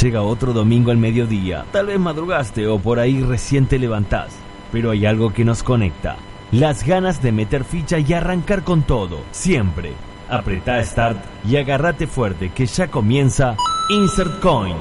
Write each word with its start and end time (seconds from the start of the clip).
Llega 0.00 0.22
otro 0.22 0.52
domingo 0.52 0.92
al 0.92 0.96
mediodía. 0.96 1.64
Tal 1.72 1.86
vez 1.86 1.98
madrugaste 1.98 2.68
o 2.68 2.78
por 2.78 3.00
ahí 3.00 3.20
recién 3.20 3.66
te 3.66 3.80
levantás. 3.80 4.32
Pero 4.70 4.92
hay 4.92 5.06
algo 5.06 5.32
que 5.32 5.44
nos 5.44 5.64
conecta. 5.64 6.16
Las 6.52 6.86
ganas 6.86 7.20
de 7.20 7.32
meter 7.32 7.64
ficha 7.64 7.98
y 7.98 8.12
arrancar 8.12 8.62
con 8.62 8.82
todo. 8.82 9.20
Siempre. 9.32 9.94
Apretá 10.28 10.80
Start 10.84 11.18
y 11.44 11.56
agárrate 11.56 12.06
fuerte 12.06 12.50
que 12.50 12.66
ya 12.66 12.88
comienza 12.88 13.56
Insert 13.88 14.38
Coin. 14.40 14.76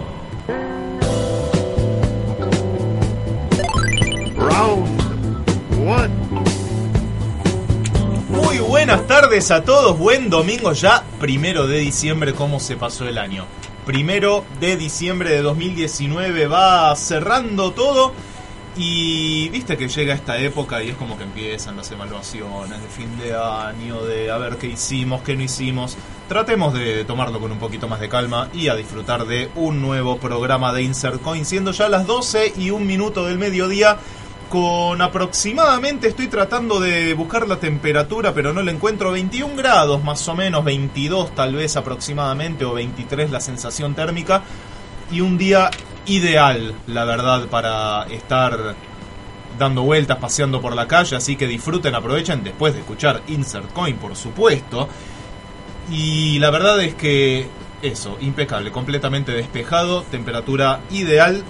Muy 8.29 8.59
buenas 8.59 9.07
tardes 9.07 9.49
a 9.49 9.63
todos, 9.63 9.97
buen 9.97 10.29
domingo 10.29 10.73
ya, 10.73 11.03
primero 11.19 11.65
de 11.65 11.79
diciembre, 11.79 12.33
¿cómo 12.33 12.59
se 12.59 12.75
pasó 12.75 13.07
el 13.07 13.17
año? 13.17 13.45
Primero 13.87 14.43
de 14.59 14.75
diciembre 14.75 15.31
de 15.31 15.41
2019 15.41 16.47
va 16.47 16.93
cerrando 16.97 17.71
todo 17.71 18.11
y 18.75 19.47
viste 19.47 19.77
que 19.77 19.87
llega 19.87 20.13
esta 20.13 20.37
época 20.39 20.83
y 20.83 20.89
es 20.89 20.97
como 20.97 21.17
que 21.17 21.23
empiezan 21.23 21.77
las 21.77 21.89
evaluaciones 21.89 22.81
de 22.81 22.87
fin 22.89 23.17
de 23.17 23.33
año, 23.33 24.03
de 24.03 24.29
a 24.29 24.37
ver 24.39 24.57
qué 24.57 24.67
hicimos, 24.67 25.21
qué 25.21 25.37
no 25.37 25.43
hicimos. 25.43 25.95
Tratemos 26.27 26.73
de 26.73 27.05
tomarlo 27.05 27.39
con 27.39 27.49
un 27.49 27.59
poquito 27.59 27.87
más 27.87 28.01
de 28.01 28.09
calma 28.09 28.49
y 28.53 28.67
a 28.67 28.75
disfrutar 28.75 29.25
de 29.25 29.49
un 29.55 29.81
nuevo 29.81 30.17
programa 30.17 30.73
de 30.73 30.83
Insert 30.83 31.21
Coin, 31.21 31.45
siendo 31.45 31.71
ya 31.71 31.87
las 31.87 32.05
12 32.05 32.55
y 32.57 32.71
un 32.71 32.85
minuto 32.85 33.25
del 33.25 33.37
mediodía 33.37 33.99
con 34.49 35.01
aproximadamente, 35.01 36.07
estoy 36.07 36.27
tratando 36.27 36.79
de 36.79 37.13
buscar 37.13 37.47
la 37.47 37.57
temperatura, 37.57 38.33
pero 38.33 38.53
no 38.53 38.61
la 38.61 38.71
encuentro, 38.71 39.11
21 39.11 39.55
grados 39.55 40.03
más 40.03 40.27
o 40.27 40.35
menos, 40.35 40.63
22 40.63 41.35
tal 41.35 41.55
vez 41.55 41.75
aproximadamente, 41.75 42.65
o 42.65 42.73
23 42.73 43.31
la 43.31 43.39
sensación 43.39 43.95
térmica, 43.95 44.43
y 45.11 45.21
un 45.21 45.37
día 45.37 45.69
ideal, 46.05 46.73
la 46.87 47.05
verdad, 47.05 47.47
para 47.47 48.03
estar 48.09 48.75
dando 49.57 49.83
vueltas, 49.83 50.17
paseando 50.17 50.61
por 50.61 50.75
la 50.75 50.87
calle, 50.87 51.15
así 51.15 51.35
que 51.35 51.47
disfruten, 51.47 51.95
aprovechen 51.95 52.43
después 52.43 52.73
de 52.73 52.81
escuchar 52.81 53.21
Insert 53.27 53.73
Coin, 53.73 53.97
por 53.97 54.15
supuesto. 54.15 54.87
Y 55.89 56.37
la 56.39 56.49
verdad 56.49 56.81
es 56.81 56.95
que 56.95 57.47
eso, 57.81 58.17
impecable, 58.21 58.71
completamente 58.71 59.31
despejado, 59.31 60.03
temperatura 60.03 60.81
ideal, 60.91 61.43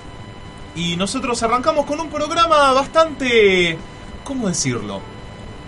y 0.77 0.95
nosotros 0.95 1.41
arrancamos 1.41 1.85
con 1.87 1.99
un 1.99 2.09
programa 2.09 2.71
bastante, 2.71 3.77
¿cómo 4.23 4.47
decirlo? 4.47 5.01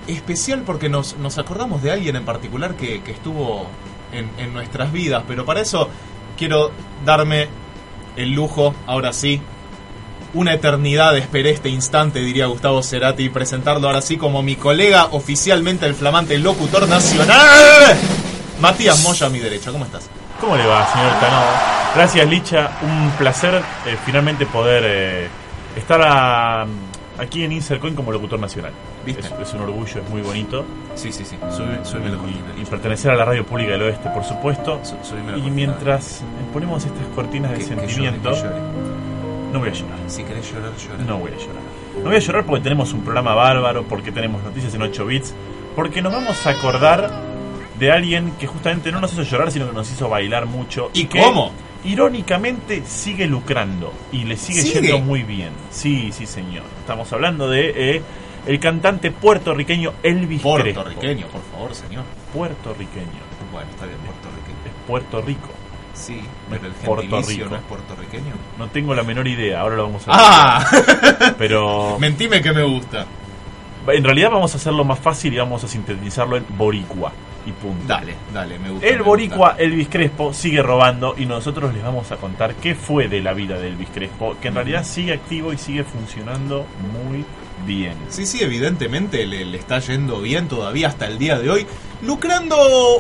Especial 0.08 0.62
porque 0.64 0.88
nos, 0.88 1.18
nos 1.18 1.40
acordamos 1.40 1.82
de 1.82 1.92
alguien 1.92 2.16
en 2.16 2.26
particular 2.26 2.76
que, 2.76 3.02
estuvo 3.08 3.68
en, 4.14 4.54
nuestras 4.54 4.92
vidas, 4.92 5.24
pero 5.28 5.46
para 5.46 5.62
eso 5.62 5.90
quiero 6.38 6.72
darme 7.04 7.48
el 8.16 8.34
lujo, 8.34 8.76
ahora 8.86 9.12
sí, 9.12 9.42
una 10.36 10.54
eternidad 10.54 11.18
esperé 11.18 11.50
este 11.50 11.70
instante, 11.70 12.20
diría 12.20 12.46
Gustavo 12.46 12.84
Cerati, 12.84 13.30
presentarlo 13.30 13.88
ahora 13.88 14.02
sí 14.02 14.18
como 14.18 14.44
mi 14.44 14.56
colega 14.56 15.08
oficialmente 15.12 15.88
el 15.88 15.96
flamante 15.96 16.38
locutor 16.38 16.88
nacional, 16.88 17.98
Matías 18.62 19.02
Moya 19.02 19.26
a 19.26 19.30
mi 19.30 19.40
derecha, 19.40 19.72
¿cómo 19.72 19.86
estás? 19.86 20.08
¿Cómo 20.40 20.56
le 20.56 20.66
va, 20.66 20.86
señor 20.88 21.12
Cano? 21.20 21.38
Gracias, 21.96 22.28
Licha. 22.30 22.72
Un 22.82 23.12
placer 23.18 23.56
eh, 23.86 23.98
finalmente 24.06 24.46
poder 24.46 24.84
eh, 24.86 25.28
estar 25.76 26.02
a- 26.02 26.66
aquí 27.18 27.44
en 27.44 27.52
Insercoin 27.52 27.94
como 27.96 28.12
locutor 28.12 28.40
nacional. 28.40 28.72
¿Viste? 29.06 29.22
Es, 29.22 29.32
es 29.50 29.54
un 29.54 29.62
orgullo, 29.62 30.02
es 30.02 30.10
muy 30.10 30.22
bonito. 30.22 30.66
Sí, 30.96 31.12
sí, 31.12 31.26
sí, 31.26 31.38
sube, 31.52 31.78
los 32.10 32.20
Y, 32.58 32.62
y 32.62 32.66
pertenecer 32.66 33.12
a 33.12 33.16
la 33.16 33.26
radio 33.26 33.46
pública 33.46 33.72
del 33.72 33.82
oeste, 33.84 34.10
por 34.10 34.24
supuesto. 34.24 34.80
Su- 34.84 34.96
Y 34.96 35.20
cortina. 35.20 35.50
mientras 35.50 36.22
ponemos 36.54 36.86
estas 36.86 37.06
cortinas 37.16 37.52
de 37.52 37.58
llore, 37.60 37.68
sentimiento, 37.76 38.30
que 38.30 38.36
llore. 38.36 38.56
no 39.52 39.60
voy 39.60 39.70
a 39.70 39.74
llorar. 39.74 39.98
Si 40.08 40.24
querés 40.24 40.52
llorar, 40.52 40.72
llora. 40.78 41.04
No 41.06 41.18
voy 41.18 41.32
a 41.32 41.38
llorar. 41.38 41.64
No 41.98 42.04
voy 42.06 42.16
a 42.16 42.20
llorar 42.20 42.46
porque 42.46 42.64
tenemos 42.64 42.94
un 42.94 43.02
programa 43.04 43.34
bárbaro, 43.36 43.84
porque 43.84 44.12
tenemos 44.12 44.42
noticias 44.44 44.74
en 44.74 44.82
8 44.84 45.06
bits, 45.06 45.34
porque 45.76 46.02
nos 46.02 46.14
vamos 46.14 46.46
a 46.46 46.50
acordar 46.52 47.10
de 47.80 47.92
alguien 47.92 48.32
que 48.32 48.46
justamente 48.46 48.92
no 48.92 49.00
nos 49.00 49.14
hizo 49.14 49.24
llorar, 49.24 49.52
sino 49.52 49.68
que 49.68 49.74
nos 49.74 49.90
hizo 49.90 50.10
bailar 50.10 50.46
mucho. 50.46 50.92
¿Y 50.94 51.06
que, 51.06 51.20
cómo? 51.20 51.52
Irónicamente 51.86 52.84
sigue 52.86 53.26
lucrando 53.26 53.94
y 54.12 54.26
le 54.26 54.36
sigue, 54.36 54.62
¿Sigue? 54.62 54.82
yendo 54.82 55.00
muy 55.00 55.24
bien. 55.24 55.52
Sí, 55.72 56.12
sí, 56.12 56.26
señor. 56.26 56.64
Estamos 56.82 57.12
hablando 57.14 57.50
de 57.50 57.96
eh, 57.96 58.02
el 58.46 58.60
cantante 58.60 59.12
puertorriqueño 59.12 59.94
Elvis. 60.04 60.42
Puertorriqueño, 60.42 61.28
por 61.28 61.42
favor, 61.54 61.74
señor. 61.74 62.04
Puertorriqueño. 62.34 63.30
Bueno, 63.54 63.70
está 63.70 63.86
bien, 63.86 63.98
puertorriqueño. 64.00 64.58
Es 64.66 64.88
Puerto 64.88 65.22
Rico. 65.22 65.50
Sí, 65.94 66.22
pero 66.50 66.66
el 66.68 66.74
Puerto 66.74 67.22
Rico. 67.22 67.50
no 67.50 67.56
es 67.56 67.62
puertorriqueño. 67.64 68.34
No 68.58 68.68
tengo 68.68 68.94
la 68.94 69.04
menor 69.04 69.28
idea, 69.28 69.62
ahora 69.62 69.76
lo 69.78 69.84
vamos 69.84 70.04
a 70.08 70.12
¡Ah! 70.14 70.66
Pero 71.38 71.98
Mentime 72.00 72.42
que 72.42 72.54
me 72.54 72.64
gusta. 72.64 73.06
en 73.88 74.04
realidad 74.04 74.32
vamos 74.32 74.54
a 74.54 74.58
hacerlo 74.58 74.86
más 74.86 75.00
fácil 75.00 75.34
y 75.34 75.38
vamos 75.38 75.64
a 75.64 75.68
sintetizarlo 75.68 76.38
en 76.38 76.46
boricua 76.58 77.12
y 77.50 77.52
punto. 77.52 77.86
Dale, 77.88 78.16
dale, 78.34 78.58
me 78.60 78.70
gusta. 78.72 78.88
El 78.88 78.98
me 78.98 79.04
boricua 79.04 79.50
gusta. 79.50 79.64
Elvis 79.64 79.90
Crespo 79.90 80.34
sigue 80.34 80.62
robando 80.62 81.16
y 81.18 81.26
nosotros 81.26 81.74
les 81.74 81.84
vamos 81.84 82.12
a 82.12 82.18
contar 82.18 82.56
qué 82.56 82.76
fue 82.76 83.08
de 83.08 83.22
la 83.22 83.34
vida 83.34 83.58
de 83.60 83.68
Elvis 83.68 83.90
Crespo, 83.90 84.38
que 84.42 84.48
en 84.48 84.56
realidad 84.56 84.84
sigue 84.84 85.14
activo 85.14 85.52
y 85.52 85.58
sigue 85.58 85.84
funcionando 85.84 86.66
muy 86.94 87.26
bien. 87.66 87.96
Sí, 88.08 88.26
sí, 88.26 88.42
evidentemente 88.42 89.26
le, 89.26 89.44
le 89.46 89.58
está 89.58 89.80
yendo 89.80 90.22
bien 90.22 90.48
todavía 90.48 90.88
hasta 90.88 91.08
el 91.08 91.18
día 91.18 91.38
de 91.38 91.50
hoy. 91.50 91.66
Lucrando 92.02 92.56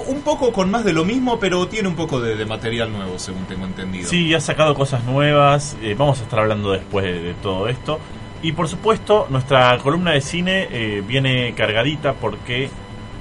un 0.08 0.22
poco 0.22 0.52
con 0.52 0.70
más 0.70 0.84
de 0.84 0.92
lo 0.92 1.06
mismo, 1.06 1.40
pero 1.40 1.68
tiene 1.70 1.88
un 1.88 1.96
poco 1.96 2.20
de, 2.20 2.36
de 2.36 2.46
material 2.46 2.92
nuevo, 2.92 3.18
según 3.18 3.46
tengo 3.46 3.66
entendido. 3.66 4.10
Sí, 4.10 4.34
ha 4.34 4.42
sacado 4.42 4.76
cosas 4.76 5.06
nuevas, 5.06 5.78
eh, 5.82 5.96
vamos 5.98 6.20
a 6.20 6.24
estar 6.24 6.40
hablando 6.40 6.72
después 6.72 7.06
de, 7.06 7.22
de 7.22 7.34
todo 7.36 7.70
esto. 7.70 8.00
Y 8.42 8.52
por 8.54 8.68
supuesto, 8.68 9.28
nuestra 9.30 9.78
columna 9.80 10.12
de 10.12 10.22
cine 10.22 10.68
eh, 10.72 11.04
viene 11.06 11.54
cargadita 11.56 12.14
porque 12.14 12.70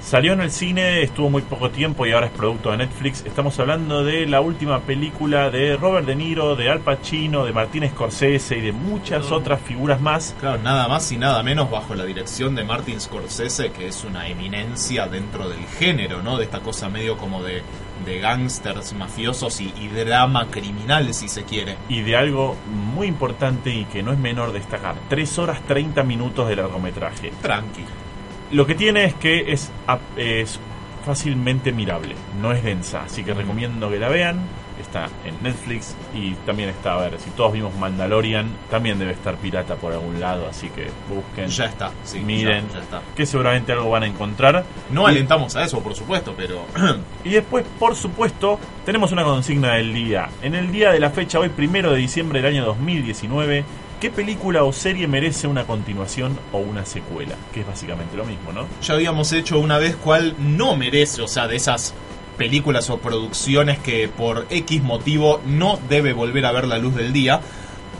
salió 0.09 0.33
en 0.33 0.41
el 0.41 0.49
cine, 0.49 1.03
estuvo 1.03 1.29
muy 1.29 1.43
poco 1.43 1.69
tiempo 1.69 2.03
y 2.03 2.13
ahora 2.13 2.25
es 2.25 2.31
producto 2.31 2.71
de 2.71 2.77
Netflix. 2.77 3.23
Estamos 3.27 3.59
hablando 3.59 4.03
de 4.03 4.25
la 4.25 4.41
última 4.41 4.79
película 4.79 5.51
de 5.51 5.77
Robert 5.77 6.07
De 6.07 6.15
Niro, 6.15 6.55
de 6.55 6.67
Al 6.67 6.79
Pacino, 6.79 7.45
de 7.45 7.53
Martin 7.53 7.87
Scorsese 7.87 8.57
y 8.57 8.61
de 8.61 8.71
muchas 8.71 9.31
otras 9.31 9.61
figuras 9.61 10.01
más. 10.01 10.35
Claro, 10.39 10.63
nada 10.63 10.87
más 10.87 11.11
y 11.11 11.17
nada 11.17 11.43
menos 11.43 11.69
bajo 11.69 11.93
la 11.93 12.05
dirección 12.05 12.55
de 12.55 12.63
Martin 12.63 12.99
Scorsese, 12.99 13.71
que 13.71 13.85
es 13.85 14.03
una 14.03 14.27
eminencia 14.27 15.05
dentro 15.07 15.47
del 15.47 15.63
género, 15.77 16.23
¿no? 16.23 16.37
De 16.37 16.45
esta 16.45 16.61
cosa 16.61 16.89
medio 16.89 17.15
como 17.15 17.43
de, 17.43 17.61
de 18.03 18.19
gángsters 18.19 18.93
mafiosos 18.93 19.61
y, 19.61 19.71
y 19.79 19.89
drama 19.89 20.47
criminal, 20.47 21.13
si 21.13 21.29
se 21.29 21.43
quiere. 21.43 21.77
Y 21.87 22.01
de 22.01 22.15
algo 22.15 22.55
muy 22.65 23.05
importante 23.05 23.69
y 23.69 23.85
que 23.85 24.01
no 24.01 24.11
es 24.11 24.17
menor 24.17 24.53
destacar, 24.53 24.95
3 25.07 25.37
horas 25.37 25.61
30 25.67 26.01
minutos 26.01 26.49
de 26.49 26.55
largometraje. 26.55 27.31
Tranqui. 27.43 27.85
Lo 28.51 28.65
que 28.65 28.75
tiene 28.75 29.05
es 29.05 29.13
que 29.15 29.51
es, 29.51 29.71
es 30.17 30.59
fácilmente 31.05 31.71
mirable, 31.71 32.15
no 32.41 32.51
es 32.51 32.63
densa, 32.63 33.03
así 33.03 33.23
que 33.23 33.33
recomiendo 33.33 33.89
que 33.89 33.99
la 33.99 34.09
vean. 34.09 34.39
Está 34.79 35.09
en 35.25 35.35
Netflix 35.43 35.93
y 36.15 36.31
también 36.45 36.69
está, 36.69 36.93
a 36.93 36.97
ver, 37.09 37.19
si 37.19 37.29
todos 37.31 37.51
vimos 37.51 37.75
Mandalorian, 37.75 38.47
también 38.71 38.97
debe 38.97 39.11
estar 39.11 39.35
pirata 39.35 39.75
por 39.75 39.91
algún 39.91 40.21
lado, 40.21 40.47
así 40.49 40.69
que 40.69 40.87
busquen, 41.13 41.49
Ya 41.49 41.65
está, 41.65 41.91
sí. 42.05 42.19
miren, 42.21 42.65
ya- 42.69 42.75
ya 42.75 42.79
está. 42.79 43.01
que 43.13 43.25
seguramente 43.25 43.73
algo 43.73 43.89
van 43.89 44.03
a 44.03 44.07
encontrar. 44.07 44.63
No 44.89 45.03
Y- 45.03 45.11
alentamos 45.11 45.53
a 45.57 45.65
eso, 45.65 45.81
por 45.83 45.95
supuesto, 45.95 46.33
pero 46.37 46.63
Y 47.25 47.29
después, 47.31 47.65
por 47.77 47.93
supuesto, 47.93 48.57
tenemos 48.85 49.11
una 49.11 49.25
consigna 49.25 49.73
del 49.73 49.93
día. 49.93 50.29
En 50.41 50.55
el 50.55 50.71
día 50.71 50.91
de 50.93 51.01
la 51.01 51.09
fecha, 51.09 51.39
hoy 51.39 51.49
primero 51.49 51.91
de 51.91 51.97
diciembre 51.97 52.41
del 52.41 52.53
año 52.53 52.65
2019, 52.65 53.65
¿qué 53.99 54.09
película 54.09 54.63
o 54.63 54.71
serie 54.73 55.07
merece 55.07 55.47
una 55.47 55.65
continuación 55.65 56.37
o 56.51 56.57
una 56.59 56.85
secuela? 56.85 57.35
Que 57.53 57.61
es 57.61 57.67
básicamente 57.67 58.15
lo 58.17 58.25
mismo, 58.25 58.51
¿no? 58.53 58.67
ya 58.81 58.93
habíamos 58.93 59.31
hecho 59.33 59.59
una 59.59 59.77
vez 59.77 59.95
cual 59.95 60.35
no 60.39 60.75
merece, 60.75 61.21
o 61.21 61.27
sea, 61.27 61.47
de 61.47 61.55
esas 61.57 61.93
películas 62.37 62.89
o 62.89 62.97
producciones 62.99 63.79
que 63.79 64.07
por 64.07 64.45
X 64.49 64.81
motivo 64.81 65.41
no 65.45 65.77
debe 65.89 66.13
volver 66.13 66.45
a 66.45 66.51
ver 66.53 66.67
la 66.67 66.77
luz 66.77 66.95
del 66.95 67.11
día. 67.11 67.41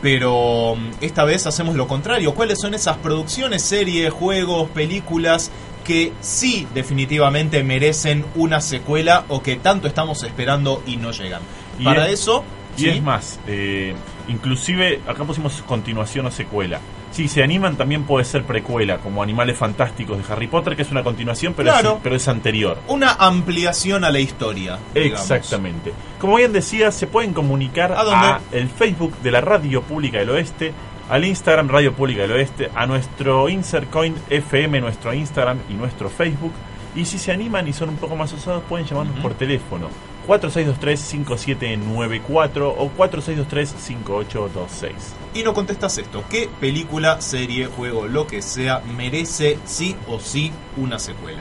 Pero 0.01 0.75
mm, 0.77 1.03
esta 1.03 1.25
vez 1.25 1.45
hacemos 1.45 1.75
lo 1.75 1.87
contrario. 1.87 2.33
¿Cuáles 2.33 2.59
son 2.59 2.73
esas 2.73 2.97
producciones, 2.97 3.63
series, 3.63 4.11
juegos, 4.13 4.69
películas 4.69 5.51
que 5.83 6.13
sí 6.21 6.67
definitivamente 6.73 7.63
merecen 7.63 8.23
una 8.35 8.61
secuela 8.61 9.25
o 9.27 9.41
que 9.41 9.57
tanto 9.57 9.87
estamos 9.89 10.23
esperando 10.23 10.81
y 10.87 10.95
no 10.95 11.11
llegan? 11.11 11.41
Y 11.77 11.83
Para 11.83 12.07
es- 12.07 12.21
eso... 12.21 12.43
Y 12.77 12.81
¿sí? 12.83 12.89
es 12.91 13.03
más, 13.03 13.39
eh, 13.47 13.93
inclusive 14.29 15.01
acá 15.07 15.23
pusimos 15.25 15.61
continuación 15.63 16.25
o 16.27 16.31
secuela. 16.31 16.79
Si 17.11 17.27
se 17.27 17.43
animan 17.43 17.75
también 17.75 18.03
puede 18.03 18.23
ser 18.23 18.43
precuela, 18.43 18.99
como 18.99 19.23
Animales 19.23 19.57
Fantásticos 19.57 20.17
de 20.17 20.31
Harry 20.33 20.47
Potter, 20.47 20.75
que 20.75 20.83
es 20.83 20.91
una 20.91 21.03
continuación, 21.03 21.53
pero, 21.57 21.71
Claro. 21.71 21.93
es, 21.95 21.99
pero 22.03 22.15
es 22.15 22.27
anterior. 22.27 22.77
Una 22.87 23.13
ampliación 23.13 24.03
a 24.03 24.11
la 24.11 24.19
historia. 24.19 24.77
digamos. 24.93 25.19
Exactamente. 25.31 25.91
Como 26.19 26.35
bien 26.35 26.53
decía, 26.53 26.91
se 26.91 27.07
pueden 27.07 27.33
comunicar 27.33 27.91
¿A 27.93 28.03
dónde? 28.03 28.27
el 28.51 28.69
Facebook 28.69 29.17
de 29.23 29.31
la 29.31 29.41
Radio 29.41 29.81
Pública 29.81 30.19
del 30.19 30.29
Oeste, 30.29 30.71
al 31.09 31.25
Instagram 31.25 31.67
Radio 31.69 31.93
Pública 31.93 32.21
del 32.21 32.31
Oeste, 32.33 32.69
a 32.75 32.85
nuestro 32.85 33.49
Insercoin 33.49 34.13
FM, 34.29 34.79
nuestro 34.81 35.11
Instagram 35.13 35.57
y 35.69 35.73
nuestro 35.73 36.09
Facebook. 36.09 36.53
Y 36.95 37.05
si 37.05 37.17
se 37.17 37.31
animan 37.31 37.67
y 37.67 37.73
son 37.73 37.89
un 37.89 37.97
poco 37.97 38.15
más 38.15 38.31
osados, 38.33 38.61
pueden 38.69 38.85
llamarnos 38.85 39.19
por 39.19 39.33
teléfono 39.33 39.89
4623-5794 40.27 42.73
o 42.77 42.91
4623-5826. 42.97 44.91
Y 45.33 45.43
no 45.43 45.53
contestas 45.53 45.97
esto. 45.97 46.23
¿Qué 46.29 46.49
película, 46.59 47.21
serie, 47.21 47.67
juego, 47.67 48.05
lo 48.07 48.27
que 48.27 48.41
sea 48.41 48.81
merece 48.95 49.57
sí 49.65 49.95
o 50.07 50.19
sí 50.19 50.51
una 50.77 50.99
secuela? 50.99 51.39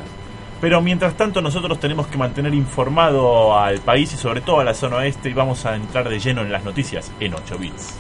Pero 0.61 0.83
mientras 0.83 1.17
tanto 1.17 1.41
nosotros 1.41 1.79
tenemos 1.79 2.09
que 2.09 2.19
mantener 2.19 2.53
informado 2.53 3.57
al 3.59 3.79
país 3.81 4.13
y 4.13 4.17
sobre 4.17 4.41
todo 4.41 4.59
a 4.61 4.65
la 4.65 4.75
zona 4.75 4.97
oeste 4.97 5.31
y 5.31 5.33
vamos 5.33 5.65
a 5.67 5.77
entrar 5.77 6.09
de 6.09 6.19
lleno 6.19 6.43
en 6.43 6.51
las 6.51 6.65
noticias 6.65 7.13
en 7.21 7.35
8 7.35 7.59
bits. 7.59 7.95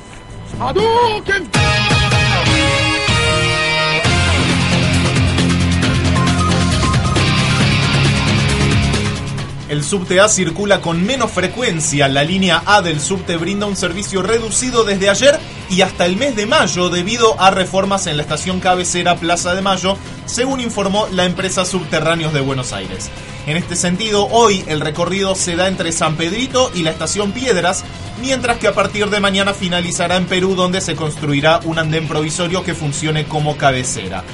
El 9.68 9.84
subte 9.84 10.18
A 10.18 10.28
circula 10.28 10.80
con 10.80 11.04
menos 11.04 11.30
frecuencia. 11.30 12.08
La 12.08 12.24
línea 12.24 12.62
A 12.64 12.80
del 12.80 13.00
subte 13.00 13.36
brinda 13.36 13.66
un 13.66 13.76
servicio 13.76 14.22
reducido 14.22 14.82
desde 14.82 15.10
ayer 15.10 15.38
y 15.68 15.82
hasta 15.82 16.06
el 16.06 16.16
mes 16.16 16.34
de 16.36 16.46
mayo 16.46 16.88
debido 16.88 17.38
a 17.38 17.50
reformas 17.50 18.06
en 18.06 18.16
la 18.16 18.22
estación 18.22 18.60
cabecera 18.60 19.16
Plaza 19.16 19.54
de 19.54 19.60
Mayo, 19.60 19.98
según 20.24 20.60
informó 20.60 21.06
la 21.12 21.26
empresa 21.26 21.66
Subterráneos 21.66 22.32
de 22.32 22.40
Buenos 22.40 22.72
Aires. 22.72 23.10
En 23.46 23.58
este 23.58 23.76
sentido, 23.76 24.26
hoy 24.28 24.64
el 24.68 24.80
recorrido 24.80 25.34
se 25.34 25.54
da 25.54 25.68
entre 25.68 25.92
San 25.92 26.16
Pedrito 26.16 26.70
y 26.74 26.82
la 26.82 26.90
estación 26.90 27.32
Piedras, 27.32 27.84
mientras 28.22 28.56
que 28.56 28.68
a 28.68 28.74
partir 28.74 29.10
de 29.10 29.20
mañana 29.20 29.52
finalizará 29.52 30.16
en 30.16 30.24
Perú 30.24 30.54
donde 30.54 30.80
se 30.80 30.96
construirá 30.96 31.60
un 31.64 31.78
andén 31.78 32.08
provisorio 32.08 32.64
que 32.64 32.74
funcione 32.74 33.26
como 33.26 33.58
cabecera. 33.58 34.24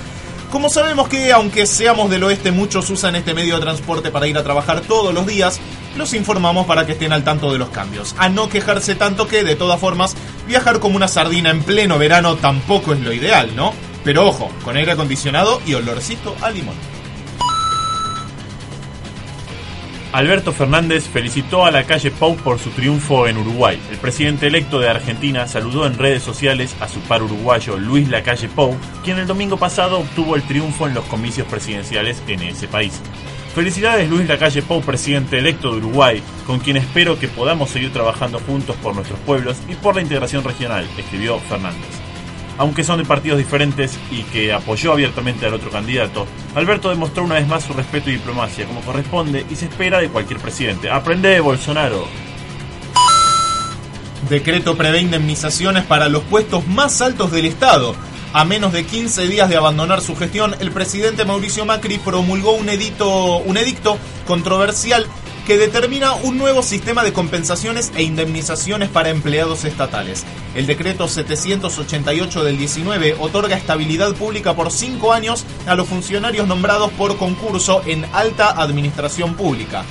Como 0.54 0.68
sabemos 0.68 1.08
que, 1.08 1.32
aunque 1.32 1.66
seamos 1.66 2.08
del 2.08 2.22
oeste, 2.22 2.52
muchos 2.52 2.88
usan 2.88 3.16
este 3.16 3.34
medio 3.34 3.56
de 3.56 3.62
transporte 3.62 4.12
para 4.12 4.28
ir 4.28 4.38
a 4.38 4.44
trabajar 4.44 4.82
todos 4.82 5.12
los 5.12 5.26
días, 5.26 5.60
los 5.96 6.14
informamos 6.14 6.64
para 6.64 6.86
que 6.86 6.92
estén 6.92 7.12
al 7.12 7.24
tanto 7.24 7.52
de 7.52 7.58
los 7.58 7.70
cambios. 7.70 8.14
A 8.18 8.28
no 8.28 8.48
quejarse 8.48 8.94
tanto 8.94 9.26
que, 9.26 9.42
de 9.42 9.56
todas 9.56 9.80
formas, 9.80 10.14
viajar 10.46 10.78
como 10.78 10.94
una 10.94 11.08
sardina 11.08 11.50
en 11.50 11.64
pleno 11.64 11.98
verano 11.98 12.36
tampoco 12.36 12.92
es 12.92 13.00
lo 13.00 13.12
ideal, 13.12 13.56
¿no? 13.56 13.72
Pero 14.04 14.28
ojo, 14.28 14.48
con 14.62 14.76
aire 14.76 14.92
acondicionado 14.92 15.60
y 15.66 15.74
olorcito 15.74 16.36
a 16.40 16.50
limón. 16.50 16.93
Alberto 20.14 20.52
Fernández 20.52 21.08
felicitó 21.08 21.66
a 21.66 21.72
la 21.72 21.88
calle 21.88 22.12
Pau 22.12 22.36
por 22.36 22.60
su 22.60 22.70
triunfo 22.70 23.26
en 23.26 23.36
Uruguay. 23.36 23.80
El 23.90 23.98
presidente 23.98 24.46
electo 24.46 24.78
de 24.78 24.88
Argentina 24.88 25.48
saludó 25.48 25.88
en 25.88 25.98
redes 25.98 26.22
sociales 26.22 26.76
a 26.78 26.86
su 26.86 27.00
par 27.00 27.24
uruguayo 27.24 27.76
Luis 27.78 28.08
Lacalle 28.08 28.48
Pou, 28.48 28.76
quien 29.02 29.18
el 29.18 29.26
domingo 29.26 29.56
pasado 29.56 29.98
obtuvo 29.98 30.36
el 30.36 30.44
triunfo 30.44 30.86
en 30.86 30.94
los 30.94 31.04
comicios 31.06 31.48
presidenciales 31.48 32.22
en 32.28 32.42
ese 32.42 32.68
país. 32.68 33.00
Felicidades 33.56 34.08
Luis 34.08 34.28
Lacalle 34.28 34.62
Pou, 34.62 34.80
presidente 34.82 35.36
electo 35.36 35.72
de 35.72 35.78
Uruguay, 35.78 36.22
con 36.46 36.60
quien 36.60 36.76
espero 36.76 37.18
que 37.18 37.26
podamos 37.26 37.70
seguir 37.70 37.92
trabajando 37.92 38.38
juntos 38.38 38.76
por 38.76 38.94
nuestros 38.94 39.18
pueblos 39.18 39.56
y 39.68 39.74
por 39.74 39.96
la 39.96 40.02
integración 40.02 40.44
regional, 40.44 40.86
escribió 40.96 41.40
Fernández. 41.40 42.03
Aunque 42.56 42.84
son 42.84 42.98
de 42.98 43.04
partidos 43.04 43.38
diferentes 43.38 43.98
y 44.10 44.22
que 44.22 44.52
apoyó 44.52 44.92
abiertamente 44.92 45.46
al 45.46 45.54
otro 45.54 45.70
candidato, 45.70 46.26
Alberto 46.54 46.88
demostró 46.88 47.24
una 47.24 47.34
vez 47.34 47.48
más 47.48 47.64
su 47.64 47.72
respeto 47.72 48.10
y 48.10 48.14
diplomacia 48.14 48.66
como 48.66 48.80
corresponde 48.82 49.44
y 49.50 49.56
se 49.56 49.66
espera 49.66 49.98
de 49.98 50.08
cualquier 50.08 50.38
presidente. 50.38 50.88
¡Aprende, 50.88 51.40
Bolsonaro! 51.40 52.06
Decreto 54.28 54.76
prevé 54.76 55.00
indemnizaciones 55.00 55.84
para 55.84 56.08
los 56.08 56.22
puestos 56.22 56.66
más 56.66 57.02
altos 57.02 57.30
del 57.32 57.46
Estado. 57.46 57.94
A 58.32 58.44
menos 58.44 58.72
de 58.72 58.84
15 58.84 59.28
días 59.28 59.48
de 59.48 59.56
abandonar 59.56 60.00
su 60.00 60.16
gestión, 60.16 60.56
el 60.60 60.72
presidente 60.72 61.24
Mauricio 61.24 61.64
Macri 61.64 61.98
promulgó 61.98 62.52
un 62.52 62.68
edicto, 62.68 63.38
un 63.38 63.56
edicto 63.56 63.98
controversial 64.26 65.06
que 65.46 65.58
determina 65.58 66.14
un 66.14 66.38
nuevo 66.38 66.62
sistema 66.62 67.04
de 67.04 67.12
compensaciones 67.12 67.92
e 67.94 68.02
indemnizaciones 68.02 68.88
para 68.88 69.10
empleados 69.10 69.64
estatales. 69.64 70.24
El 70.54 70.66
decreto 70.66 71.06
788 71.06 72.44
del 72.44 72.56
19 72.56 73.16
otorga 73.20 73.56
estabilidad 73.56 74.14
pública 74.14 74.54
por 74.54 74.70
5 74.70 75.12
años 75.12 75.44
a 75.66 75.74
los 75.74 75.88
funcionarios 75.88 76.46
nombrados 76.46 76.90
por 76.92 77.16
concurso 77.16 77.82
en 77.86 78.04
alta 78.12 78.50
administración 78.50 79.34
pública. 79.34 79.84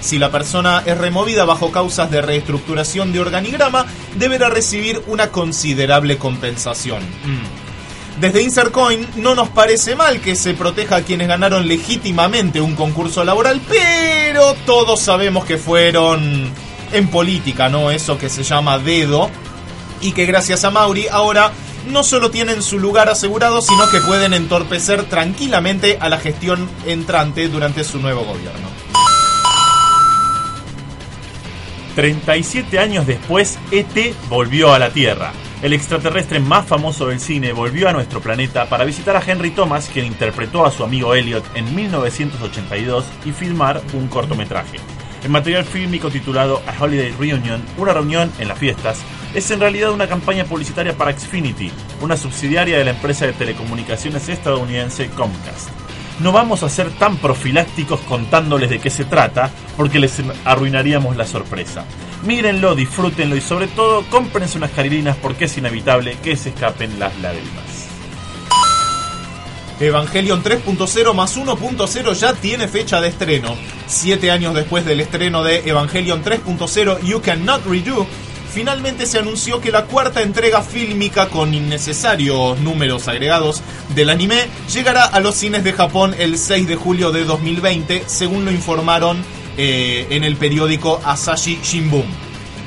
Si 0.00 0.18
la 0.18 0.30
persona 0.30 0.82
es 0.86 0.96
removida 0.96 1.44
bajo 1.44 1.72
causas 1.72 2.10
de 2.10 2.22
reestructuración 2.22 3.12
de 3.12 3.20
organigrama, 3.20 3.86
deberá 4.16 4.48
recibir 4.48 5.02
una 5.06 5.30
considerable 5.30 6.16
compensación. 6.16 7.02
Mm. 7.02 7.65
Desde 8.20 8.42
Insercoin 8.42 9.06
no 9.16 9.34
nos 9.34 9.50
parece 9.50 9.94
mal 9.94 10.20
que 10.20 10.36
se 10.36 10.54
proteja 10.54 10.96
a 10.96 11.02
quienes 11.02 11.28
ganaron 11.28 11.68
legítimamente 11.68 12.62
un 12.62 12.74
concurso 12.74 13.24
laboral, 13.24 13.60
pero 13.68 14.54
todos 14.64 15.00
sabemos 15.00 15.44
que 15.44 15.58
fueron 15.58 16.50
en 16.92 17.08
política, 17.08 17.68
¿no? 17.68 17.90
Eso 17.90 18.16
que 18.16 18.30
se 18.30 18.42
llama 18.42 18.78
dedo, 18.78 19.30
y 20.00 20.12
que 20.12 20.24
gracias 20.24 20.64
a 20.64 20.70
Mauri 20.70 21.08
ahora 21.08 21.52
no 21.90 22.02
solo 22.02 22.30
tienen 22.30 22.62
su 22.62 22.78
lugar 22.78 23.08
asegurado, 23.08 23.60
sino 23.60 23.88
que 23.90 24.00
pueden 24.00 24.32
entorpecer 24.32 25.04
tranquilamente 25.04 25.98
a 26.00 26.08
la 26.08 26.18
gestión 26.18 26.68
entrante 26.86 27.48
durante 27.48 27.84
su 27.84 28.00
nuevo 28.00 28.24
gobierno. 28.24 28.68
37 31.94 32.78
años 32.78 33.06
después, 33.06 33.58
ET 33.70 34.14
volvió 34.28 34.72
a 34.72 34.78
la 34.78 34.90
Tierra. 34.90 35.32
El 35.62 35.72
extraterrestre 35.72 36.38
más 36.38 36.66
famoso 36.66 37.06
del 37.06 37.18
cine 37.18 37.52
volvió 37.52 37.88
a 37.88 37.92
nuestro 37.92 38.20
planeta 38.20 38.68
para 38.68 38.84
visitar 38.84 39.16
a 39.16 39.22
Henry 39.26 39.50
Thomas, 39.50 39.88
quien 39.90 40.04
interpretó 40.04 40.66
a 40.66 40.70
su 40.70 40.84
amigo 40.84 41.14
Elliot 41.14 41.44
en 41.54 41.74
1982 41.74 43.06
y 43.24 43.32
filmar 43.32 43.80
un 43.94 44.06
cortometraje. 44.08 44.78
El 45.24 45.30
material 45.30 45.64
fílmico 45.64 46.10
titulado 46.10 46.62
A 46.66 46.82
Holiday 46.82 47.10
Reunion, 47.18 47.62
una 47.78 47.94
reunión 47.94 48.30
en 48.38 48.48
las 48.48 48.58
fiestas, 48.58 49.00
es 49.34 49.50
en 49.50 49.60
realidad 49.60 49.92
una 49.92 50.06
campaña 50.06 50.44
publicitaria 50.44 50.96
para 50.96 51.18
Xfinity, 51.18 51.72
una 52.02 52.18
subsidiaria 52.18 52.78
de 52.78 52.84
la 52.84 52.90
empresa 52.90 53.26
de 53.26 53.32
telecomunicaciones 53.32 54.28
estadounidense 54.28 55.08
Comcast. 55.08 55.70
No 56.20 56.32
vamos 56.32 56.62
a 56.62 56.68
ser 56.68 56.90
tan 56.90 57.16
profilácticos 57.16 58.00
contándoles 58.00 58.70
de 58.70 58.78
qué 58.78 58.90
se 58.90 59.06
trata, 59.06 59.50
porque 59.76 59.98
les 59.98 60.22
arruinaríamos 60.44 61.16
la 61.16 61.26
sorpresa. 61.26 61.84
Mírenlo, 62.24 62.74
disfrútenlo 62.74 63.36
y 63.36 63.40
sobre 63.40 63.66
todo 63.68 64.04
cómprense 64.10 64.58
unas 64.58 64.70
carilinas 64.70 65.16
porque 65.20 65.44
es 65.44 65.56
inevitable 65.58 66.16
que 66.22 66.36
se 66.36 66.48
escapen 66.48 66.98
las 66.98 67.16
lágrimas. 67.20 67.86
Evangelion 69.78 70.42
3.0 70.42 71.12
más 71.12 71.36
1.0 71.36 72.14
ya 72.14 72.32
tiene 72.32 72.66
fecha 72.66 73.00
de 73.00 73.08
estreno. 73.08 73.54
Siete 73.86 74.30
años 74.30 74.54
después 74.54 74.86
del 74.86 75.00
estreno 75.00 75.44
de 75.44 75.68
Evangelion 75.68 76.24
3.0 76.24 77.02
You 77.02 77.20
Cannot 77.20 77.66
Redo, 77.66 78.06
finalmente 78.50 79.04
se 79.04 79.18
anunció 79.18 79.60
que 79.60 79.70
la 79.70 79.84
cuarta 79.84 80.22
entrega 80.22 80.62
fílmica 80.62 81.28
con 81.28 81.52
innecesarios 81.52 82.58
números 82.60 83.06
agregados 83.06 83.60
del 83.94 84.08
anime 84.08 84.46
llegará 84.72 85.04
a 85.04 85.20
los 85.20 85.34
cines 85.34 85.62
de 85.62 85.74
Japón 85.74 86.14
el 86.18 86.38
6 86.38 86.66
de 86.66 86.76
julio 86.76 87.12
de 87.12 87.24
2020, 87.24 88.04
según 88.06 88.46
lo 88.46 88.50
informaron 88.50 89.22
eh, 89.56 90.06
en 90.10 90.24
el 90.24 90.36
periódico 90.36 91.00
Asahi 91.04 91.60
Shimbun. 91.62 92.26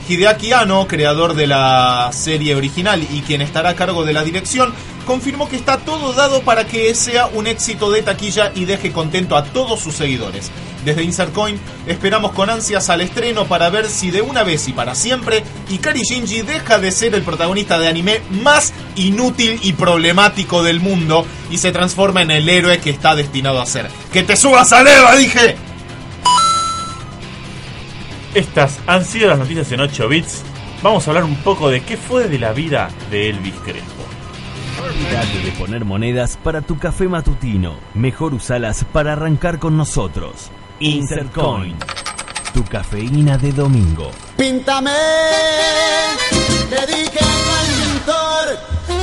Hideaki 0.10 0.54
Anno, 0.54 0.88
creador 0.88 1.36
de 1.36 1.46
la 1.46 2.10
serie 2.12 2.56
original 2.56 3.06
y 3.12 3.22
quien 3.22 3.42
estará 3.42 3.70
a 3.70 3.76
cargo 3.76 4.06
de 4.06 4.14
la 4.14 4.24
dirección, 4.24 4.74
confirmó 5.06 5.48
que 5.48 5.56
está 5.56 5.78
todo 5.78 6.14
dado 6.14 6.42
para 6.42 6.66
que 6.66 6.96
sea 6.96 7.28
un 7.28 7.46
éxito 7.46 7.92
de 7.92 8.02
taquilla 8.02 8.52
y 8.56 8.66
deje 8.66 8.92
contento 8.92 9.38
a 9.38 9.44
todos 9.44 9.80
sus 9.80 9.94
seguidores. 9.94 10.50
Desde 10.84 11.04
Insert 11.04 11.32
Coin 11.34 11.60
esperamos 11.86 12.32
con 12.32 12.50
ansias 12.50 12.90
al 12.90 13.02
estreno 13.02 13.46
para 13.46 13.70
ver 13.70 13.88
si 13.88 14.10
de 14.10 14.22
una 14.22 14.44
vez 14.44 14.68
y 14.68 14.74
para 14.74 14.96
siempre 14.96 15.44
Ikari 15.70 16.02
Shinji 16.02 16.42
deja 16.42 16.80
de 16.80 16.92
ser 16.92 17.14
el 17.14 17.22
protagonista 17.22 17.78
de 17.78 17.88
anime 17.88 18.22
más 18.30 18.74
inútil 18.96 19.60
y 19.62 19.74
problemático 19.74 20.64
del 20.64 20.80
mundo 20.80 21.26
y 21.52 21.58
se 21.58 21.72
transforma 21.72 22.22
en 22.22 22.32
el 22.32 22.50
héroe 22.50 22.80
que 22.80 22.90
está 22.90 23.16
destinado 23.16 23.62
a 23.62 23.66
ser. 23.66 23.90
¡Que 24.12 24.24
te 24.24 24.36
subas 24.36 24.72
a 24.74 24.82
Eva, 24.82 25.16
dije! 25.16 25.69
Estas 28.34 28.80
han 28.86 29.04
sido 29.06 29.28
las 29.30 29.40
noticias 29.40 29.72
en 29.72 29.82
8 29.82 30.08
bits. 30.08 30.44
Vamos 30.84 31.08
a 31.08 31.12
hablar 31.12 31.24
un 31.24 31.36
poco 31.38 31.70
de 31.70 31.82
qué 31.82 31.98
fue 31.98 32.28
de 32.28 32.38
la 32.38 32.54
vida 32.54 32.90
de 33.10 33.30
Elvis 33.30 33.56
Crespo. 33.66 34.04
Olvídate 34.82 35.40
de 35.44 35.52
poner 35.54 35.84
monedas 35.84 36.38
para 36.38 36.62
tu 36.62 36.78
café 36.78 37.08
matutino. 37.08 37.76
Mejor 37.96 38.34
usalas 38.34 38.86
para 38.86 39.14
arrancar 39.14 39.60
con 39.60 39.76
nosotros. 39.76 40.52
Insert 40.80 41.34
Coin. 41.34 41.76
Tu 42.54 42.64
cafeína 42.64 43.38
de 43.38 43.52
domingo. 43.52 44.12
Píntame, 44.38 44.92
le 46.70 46.88
dije 46.88 47.20
al 47.20 47.68
pintor, 47.84 48.60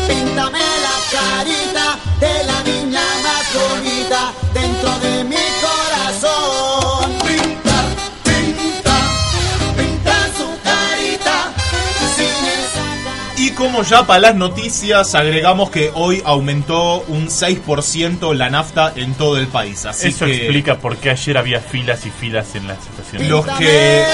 píntame 0.09 0.59
la 0.59 0.97
carita 1.13 1.99
de 2.21 2.45
la 2.45 2.63
niña 2.63 3.03
más 3.23 3.47
bonita 3.55 4.33
dentro 4.55 4.99
de 5.01 5.25
mi 5.25 5.36
como 13.57 13.83
ya 13.83 14.07
para 14.07 14.21
las 14.21 14.37
noticias, 14.37 15.15
agregamos 15.15 15.71
que 15.71 15.91
hoy 15.95 16.23
aumentó 16.25 17.01
un 17.09 17.29
6% 17.29 18.35
la 18.35 18.51
nafta 18.51 18.93
en 18.95 19.15
todo 19.15 19.39
el 19.39 19.49
país. 19.49 19.87
Así 19.87 20.09
Eso 20.09 20.27
que 20.27 20.37
explica 20.37 20.79
por 20.79 20.99
qué 20.99 21.11
ayer 21.11 21.39
había 21.39 21.61
filas 21.61 22.05
y 22.07 22.11
filas 22.11 22.55
en 22.55 22.69
las 22.69 22.79
estaciones. 22.87 23.29
los 23.29 23.47
que... 23.59 24.05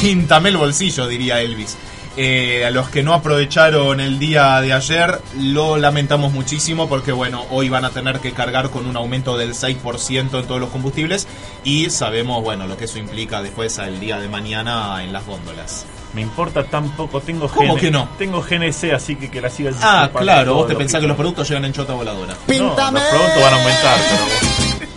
Píntame 0.00 0.48
el 0.48 0.56
bolsillo, 0.56 1.06
diría 1.06 1.40
Elvis. 1.40 1.76
Eh, 2.16 2.64
a 2.66 2.70
los 2.70 2.90
que 2.90 3.02
no 3.02 3.14
aprovecharon 3.14 3.98
el 3.98 4.18
día 4.18 4.60
de 4.60 4.72
ayer, 4.72 5.20
lo 5.38 5.76
lamentamos 5.76 6.32
muchísimo 6.32 6.88
porque, 6.88 7.10
bueno, 7.10 7.44
hoy 7.50 7.70
van 7.70 7.84
a 7.84 7.90
tener 7.90 8.20
que 8.20 8.32
cargar 8.32 8.70
con 8.70 8.86
un 8.86 8.96
aumento 8.96 9.36
del 9.36 9.54
6% 9.54 10.18
en 10.18 10.46
todos 10.46 10.60
los 10.60 10.70
combustibles 10.70 11.26
y 11.64 11.90
sabemos, 11.90 12.42
bueno, 12.42 12.66
lo 12.66 12.76
que 12.76 12.84
eso 12.84 12.98
implica 12.98 13.42
después 13.42 13.78
al 13.78 13.98
día 13.98 14.20
de 14.20 14.28
mañana 14.28 15.02
en 15.02 15.12
las 15.12 15.26
góndolas. 15.26 15.86
Me 16.14 16.20
importa 16.20 16.64
tan 16.64 16.90
poco, 16.90 17.20
tengo 17.20 17.48
¿Cómo 17.48 17.72
GN 17.74 17.80
que 17.80 17.90
no? 17.90 18.08
Tengo 18.18 18.42
GNC, 18.42 18.92
así 18.94 19.16
que 19.16 19.30
que 19.30 19.40
la 19.40 19.48
sigas 19.48 19.76
Ah, 19.80 20.10
claro, 20.14 20.54
vos 20.54 20.66
te 20.68 20.74
pensás 20.74 21.00
que 21.00 21.06
los 21.06 21.16
productos 21.16 21.48
llegan 21.48 21.64
en 21.64 21.72
chota 21.72 21.94
voladora. 21.94 22.34
No, 22.34 22.38
Píntame. 22.46 23.00
los 23.00 23.08
productos 23.08 23.42
van 23.42 23.54
a 23.54 23.56
aumentar, 23.56 23.96
pero... 24.10 24.92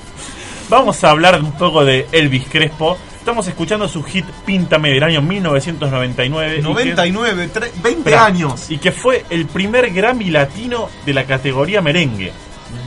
Vamos 0.70 1.04
a 1.04 1.10
hablar 1.12 1.42
un 1.42 1.52
poco 1.54 1.86
de 1.86 2.08
Elvis 2.12 2.46
Crespo. 2.50 2.98
Estamos 3.20 3.48
escuchando 3.48 3.88
su 3.88 4.04
hit 4.04 4.26
Píntame 4.46 4.90
del 4.92 5.04
año 5.04 5.22
1999. 5.22 6.54
y 6.54 6.56
que- 6.58 6.62
99, 6.64 7.50
tre- 7.54 7.72
20 7.82 7.90
Esperá, 8.10 8.26
años. 8.26 8.70
Y 8.70 8.78
que 8.80 8.92
fue 8.92 9.26
el 9.30 9.46
primer 9.46 9.92
Grammy 9.92 10.30
latino 10.32 10.90
de 11.06 11.14
la 11.14 11.24
categoría 11.26 11.82
merengue. 11.82 12.34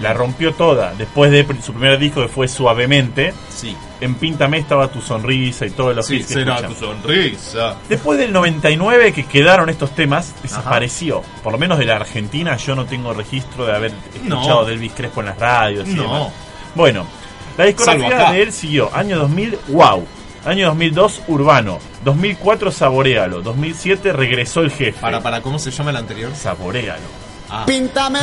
La 0.00 0.12
rompió 0.14 0.52
toda. 0.54 0.94
Después 0.94 1.30
de 1.30 1.46
su 1.62 1.72
primer 1.72 1.98
disco 1.98 2.22
que 2.22 2.28
fue 2.28 2.48
Suavemente. 2.48 3.32
Sí, 3.48 3.76
En 4.00 4.14
Píntame 4.14 4.58
estaba 4.58 4.88
tu 4.88 5.00
sonrisa 5.00 5.66
y 5.66 5.70
todos 5.70 5.94
los 5.96 6.06
sí, 6.06 6.18
que 6.18 6.24
será 6.24 6.62
tu 6.66 6.74
sonrisa. 6.74 7.76
Después 7.88 8.18
del 8.18 8.32
99 8.32 9.12
que 9.12 9.24
quedaron 9.26 9.68
estos 9.68 9.90
temas, 9.94 10.34
desapareció. 10.42 11.22
Por 11.42 11.52
lo 11.52 11.58
menos 11.58 11.78
de 11.78 11.84
la 11.84 11.96
Argentina 11.96 12.56
yo 12.56 12.74
no 12.74 12.84
tengo 12.86 13.12
registro 13.14 13.66
de 13.66 13.72
haber 13.74 13.92
escuchado 14.14 14.60
No. 14.60 14.64
de 14.64 14.74
Elvis 14.74 14.92
Crespo 14.92 15.20
en 15.20 15.26
las 15.26 15.38
radios. 15.38 15.88
y 15.88 15.94
No. 15.94 16.02
demás. 16.02 16.32
Bueno, 16.74 17.06
la 17.56 17.64
discografía 17.64 18.30
de 18.30 18.42
él 18.42 18.52
siguió. 18.52 18.90
Año 18.94 19.18
2000, 19.18 19.58
Wow. 19.68 20.06
Año 20.44 20.66
2002, 20.68 21.22
Urbano. 21.26 21.78
2004, 22.04 22.70
Saborealo. 22.70 23.42
2007, 23.42 24.12
Regresó 24.12 24.60
el 24.60 24.70
Jefe. 24.70 25.00
Para, 25.00 25.20
para, 25.20 25.42
¿cómo 25.42 25.58
se 25.58 25.72
llama 25.72 25.90
el 25.90 25.96
anterior? 25.96 26.32
Saborealo. 26.34 27.02
Ah, 27.50 27.64
Píntame. 27.66 28.20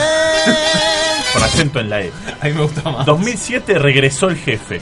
Con 1.33 1.43
acento 1.43 1.79
en 1.79 1.89
la 1.89 2.01
E. 2.01 2.11
a 2.41 2.45
mí 2.45 2.53
me 2.53 2.61
gusta 2.61 2.89
más. 2.89 3.05
2007, 3.05 3.79
Regresó 3.79 4.29
el 4.29 4.37
Jefe. 4.37 4.81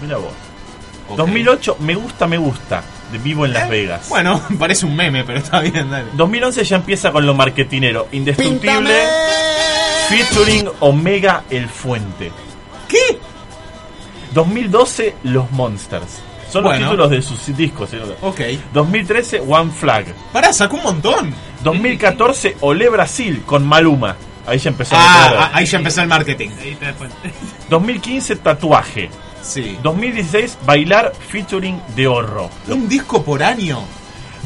Mira 0.00 0.16
vos. 0.18 0.32
Ok. 1.08 1.16
2008, 1.16 1.76
Me 1.80 1.94
Gusta, 1.94 2.26
Me 2.26 2.36
Gusta. 2.36 2.82
De 3.10 3.16
Vivo 3.18 3.46
en 3.46 3.54
Las 3.54 3.70
Vegas. 3.70 4.02
Eh, 4.02 4.06
Bueno, 4.10 4.42
parece 4.58 4.84
un 4.84 4.94
meme, 4.94 5.24
pero 5.24 5.38
está 5.38 5.60
bien, 5.60 5.90
dale. 5.90 6.10
2011 6.12 6.64
ya 6.64 6.76
empieza 6.76 7.10
con 7.10 7.24
lo 7.24 7.32
marketinero. 7.34 8.08
Indestructible. 8.12 8.60
Píntame. 8.60 8.94
Featuring 10.08 10.68
Omega 10.80 11.44
El 11.50 11.68
Fuente. 11.68 12.30
¿Qué? 12.88 13.18
2012 14.34 15.14
Los 15.24 15.50
Monsters. 15.50 16.20
Son 16.50 16.62
Bueno. 16.64 16.80
los 16.80 16.88
títulos 16.90 17.10
de 17.10 17.22
sus 17.22 17.56
discos. 17.56 17.92
¿eh? 17.92 18.00
Ok. 18.22 18.40
2013 18.72 19.40
One 19.46 19.70
Flag. 19.70 20.06
Pará, 20.32 20.52
sacó 20.52 20.76
un 20.76 20.82
montón. 20.82 21.34
2014 21.62 22.56
Olé 22.60 22.88
Brasil 22.88 23.42
con 23.44 23.66
Maluma. 23.66 24.16
Ahí 24.46 24.58
ya 24.58 24.70
empezó 24.70 24.94
Ah, 24.96 25.30
ah, 25.38 25.50
ahí 25.52 25.66
ya 25.66 25.76
empezó 25.78 26.00
el 26.00 26.08
marketing. 26.08 26.48
2015 27.68 28.36
Tatuaje. 28.42 29.10
Sí. 29.42 29.78
2016 29.82 30.58
Bailar 30.66 31.12
featuring 31.28 31.80
De 31.94 32.06
Horro. 32.06 32.50
Un 32.68 32.88
disco 32.88 33.22
por 33.22 33.42
año. 33.42 33.80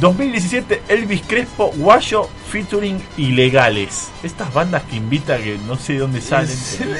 2017 0.01 0.83
Elvis 0.89 1.23
Crespo 1.27 1.71
Guayo 1.77 2.29
featuring 2.51 3.01
Ilegales. 3.17 4.09
Estas 4.23 4.53
bandas 4.53 4.83
que 4.85 4.97
invita 4.97 5.37
que 5.39 5.59
no 5.67 5.77
sé 5.77 5.95
de 5.95 5.99
dónde 6.01 6.21
salen. 6.21 6.57
pero- 6.79 6.91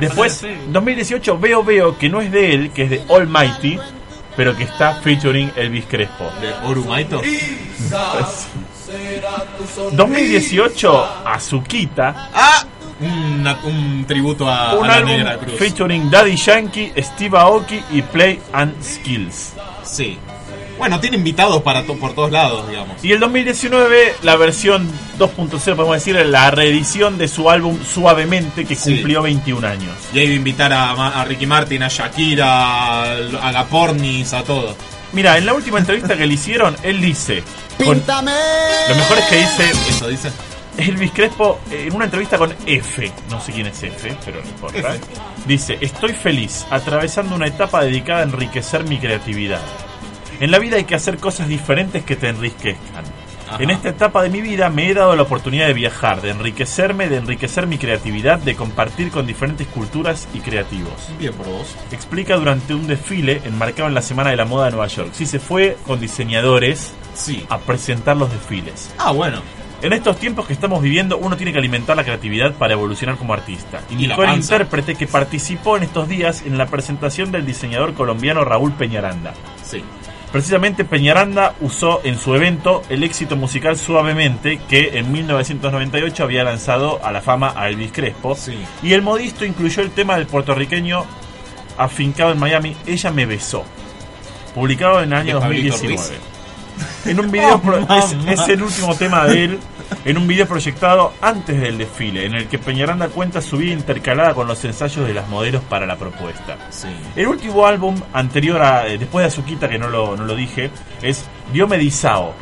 Después, 0.00 0.46
2018, 0.68 1.38
Veo 1.40 1.64
Veo, 1.64 1.98
que 1.98 2.08
no 2.08 2.20
es 2.20 2.30
de 2.30 2.54
él, 2.54 2.70
que 2.70 2.84
es 2.84 2.90
de 2.90 3.02
Almighty, 3.10 3.80
pero 4.38 4.56
que 4.56 4.62
está 4.62 4.94
featuring 5.02 5.50
Elvis 5.56 5.84
Crespo. 5.86 6.30
¿De 6.40 6.52
Orumaito? 6.64 7.20
2018, 9.92 11.08
Azuquita, 11.26 12.30
Ah, 12.32 12.64
una- 13.00 13.58
un 13.64 14.04
tributo 14.06 14.48
a, 14.48 14.74
un 14.74 14.84
a 14.88 15.00
la 15.00 15.04
Negra 15.04 15.38
Cruz. 15.38 15.54
featuring 15.58 16.08
Daddy 16.08 16.36
Yankee, 16.36 16.92
Steve 16.98 17.36
Aoki 17.36 17.82
y 17.90 18.02
Play 18.02 18.40
and 18.52 18.80
Skills. 18.82 19.54
Sí. 19.82 20.18
Bueno, 20.78 21.00
tiene 21.00 21.16
invitados 21.16 21.62
para 21.62 21.84
to- 21.84 21.96
por 21.98 22.14
todos 22.14 22.30
lados, 22.30 22.68
digamos. 22.68 23.04
Y 23.04 23.12
el 23.12 23.20
2019, 23.20 24.14
la 24.22 24.36
versión 24.36 24.88
2.0, 25.18 25.76
podemos 25.76 25.96
decir, 25.96 26.14
la 26.26 26.50
reedición 26.50 27.18
de 27.18 27.28
su 27.28 27.50
álbum 27.50 27.78
Suavemente, 27.84 28.64
que 28.64 28.74
Sí. 28.76 28.94
cumplió 28.94 29.22
21 29.22 29.64
años. 29.64 29.94
Y 30.14 30.18
ahí 30.20 30.24
iba 30.26 30.32
a 30.34 30.36
invitar 30.36 30.72
a, 30.72 30.94
Ma- 30.94 31.20
a 31.20 31.24
Ricky 31.24 31.46
Martin, 31.46 31.82
a 31.82 31.88
Shakira, 31.88 33.12
a 33.42 33.52
Gapornis, 33.52 34.32
a 34.32 34.42
todo. 34.44 34.76
Mira, 35.12 35.36
en 35.38 35.46
la 35.46 35.54
última 35.54 35.78
entrevista 35.78 36.16
que 36.16 36.26
le 36.26 36.34
hicieron, 36.34 36.76
él 36.82 37.00
dice, 37.00 37.42
Píntame. 37.78 38.32
lo 38.88 38.94
mejor 38.94 39.18
es 39.18 39.24
que 39.26 39.36
dice, 39.36 39.70
Eso 39.88 40.08
dice. 40.08 40.30
Elvis 40.76 41.10
Crespo, 41.10 41.58
en 41.72 41.92
una 41.92 42.04
entrevista 42.04 42.38
con 42.38 42.54
F, 42.64 43.10
no 43.30 43.40
sé 43.40 43.52
quién 43.52 43.66
es 43.66 43.82
F, 43.82 44.16
pero 44.24 44.40
no 44.40 44.48
importa, 44.48 44.78
F. 44.94 45.00
dice, 45.46 45.76
estoy 45.80 46.12
feliz, 46.12 46.64
atravesando 46.70 47.34
una 47.34 47.48
etapa 47.48 47.82
dedicada 47.82 48.20
a 48.20 48.22
enriquecer 48.22 48.84
mi 48.84 48.98
creatividad. 48.98 49.60
En 50.40 50.50
la 50.50 50.58
vida 50.58 50.76
hay 50.76 50.84
que 50.84 50.94
hacer 50.94 51.18
cosas 51.18 51.48
diferentes 51.48 52.04
que 52.04 52.16
te 52.16 52.28
enriquezcan. 52.28 53.04
Ajá. 53.50 53.62
En 53.62 53.70
esta 53.70 53.88
etapa 53.88 54.22
de 54.22 54.28
mi 54.28 54.42
vida 54.42 54.68
me 54.68 54.88
he 54.90 54.94
dado 54.94 55.16
la 55.16 55.22
oportunidad 55.22 55.66
de 55.66 55.72
viajar, 55.72 56.20
de 56.20 56.30
enriquecerme, 56.30 57.08
de 57.08 57.16
enriquecer 57.16 57.66
mi 57.66 57.78
creatividad, 57.78 58.38
de 58.38 58.54
compartir 58.54 59.10
con 59.10 59.26
diferentes 59.26 59.66
culturas 59.68 60.28
y 60.34 60.40
creativos. 60.40 60.92
Bien 61.18 61.32
por 61.32 61.46
vos. 61.46 61.74
Explica 61.90 62.36
durante 62.36 62.74
un 62.74 62.86
desfile 62.86 63.40
enmarcado 63.46 63.88
en 63.88 63.94
la 63.94 64.02
Semana 64.02 64.30
de 64.30 64.36
la 64.36 64.44
Moda 64.44 64.66
de 64.66 64.72
Nueva 64.72 64.86
York. 64.88 65.10
Sí, 65.12 65.24
se 65.24 65.38
fue 65.40 65.78
con 65.86 65.98
diseñadores 65.98 66.92
Sí. 67.14 67.44
a 67.48 67.58
presentar 67.58 68.16
los 68.18 68.30
desfiles. 68.30 68.94
Ah, 68.98 69.12
bueno. 69.12 69.40
En 69.80 69.92
estos 69.92 70.18
tiempos 70.18 70.46
que 70.46 70.52
estamos 70.52 70.82
viviendo, 70.82 71.16
uno 71.18 71.36
tiene 71.36 71.52
que 71.52 71.58
alimentar 71.58 71.96
la 71.96 72.02
creatividad 72.04 72.52
para 72.52 72.72
evolucionar 72.74 73.16
como 73.16 73.32
artista. 73.32 73.80
Indicó 73.90 74.24
el 74.24 74.34
intérprete 74.34 74.94
que 74.96 75.06
participó 75.06 75.76
en 75.76 75.84
estos 75.84 76.08
días 76.08 76.42
en 76.44 76.58
la 76.58 76.66
presentación 76.66 77.30
del 77.30 77.46
diseñador 77.46 77.94
colombiano 77.94 78.44
Raúl 78.44 78.72
Peñaranda. 78.72 79.34
Sí. 79.64 79.82
Precisamente 80.32 80.84
Peñaranda 80.84 81.54
usó 81.60 82.00
en 82.04 82.18
su 82.18 82.34
evento 82.34 82.82
el 82.90 83.02
éxito 83.02 83.34
musical 83.36 83.78
Suavemente 83.78 84.60
que 84.68 84.98
en 84.98 85.10
1998 85.10 86.22
había 86.24 86.44
lanzado 86.44 87.00
a 87.02 87.10
la 87.12 87.22
fama 87.22 87.54
a 87.56 87.68
Elvis 87.70 87.92
Crespo. 87.92 88.34
Sí. 88.34 88.58
Y 88.82 88.92
el 88.92 89.00
modisto 89.02 89.44
incluyó 89.46 89.82
el 89.82 89.90
tema 89.90 90.16
del 90.16 90.26
puertorriqueño 90.26 91.04
afincado 91.78 92.32
en 92.32 92.38
Miami, 92.38 92.76
Ella 92.86 93.10
me 93.10 93.24
besó. 93.24 93.64
Publicado 94.54 95.02
en 95.02 95.12
el 95.12 95.18
año 95.18 95.34
De 95.36 95.40
Pablito 95.40 95.72
2019. 95.76 96.20
En 97.06 97.20
un 97.20 97.30
video 97.30 97.58
pro- 97.62 97.86
es, 97.96 98.16
es 98.40 98.48
el 98.48 98.62
último 98.62 98.94
tema 98.96 99.24
de 99.26 99.44
él 99.44 99.58
en 100.04 100.18
un 100.18 100.26
video 100.26 100.46
proyectado 100.46 101.12
antes 101.20 101.60
del 101.60 101.78
desfile, 101.78 102.26
en 102.26 102.34
el 102.34 102.48
que 102.48 102.58
Peñaranda 102.58 103.08
cuenta 103.08 103.40
su 103.40 103.56
vida 103.58 103.72
intercalada 103.72 104.34
con 104.34 104.46
los 104.46 104.64
ensayos 104.64 105.06
de 105.06 105.14
las 105.14 105.28
modelos 105.28 105.62
para 105.64 105.86
la 105.86 105.96
propuesta. 105.96 106.56
Sí. 106.70 106.88
El 107.16 107.28
último 107.28 107.66
álbum 107.66 108.00
anterior 108.12 108.62
a 108.62 108.86
eh, 108.86 108.98
después 108.98 109.22
de 109.22 109.28
Azuquita 109.28 109.68
que 109.68 109.78
no 109.78 109.88
lo, 109.88 110.16
no 110.16 110.24
lo 110.24 110.34
dije 110.34 110.70
es 111.02 111.24
Diomedizao. 111.52 112.34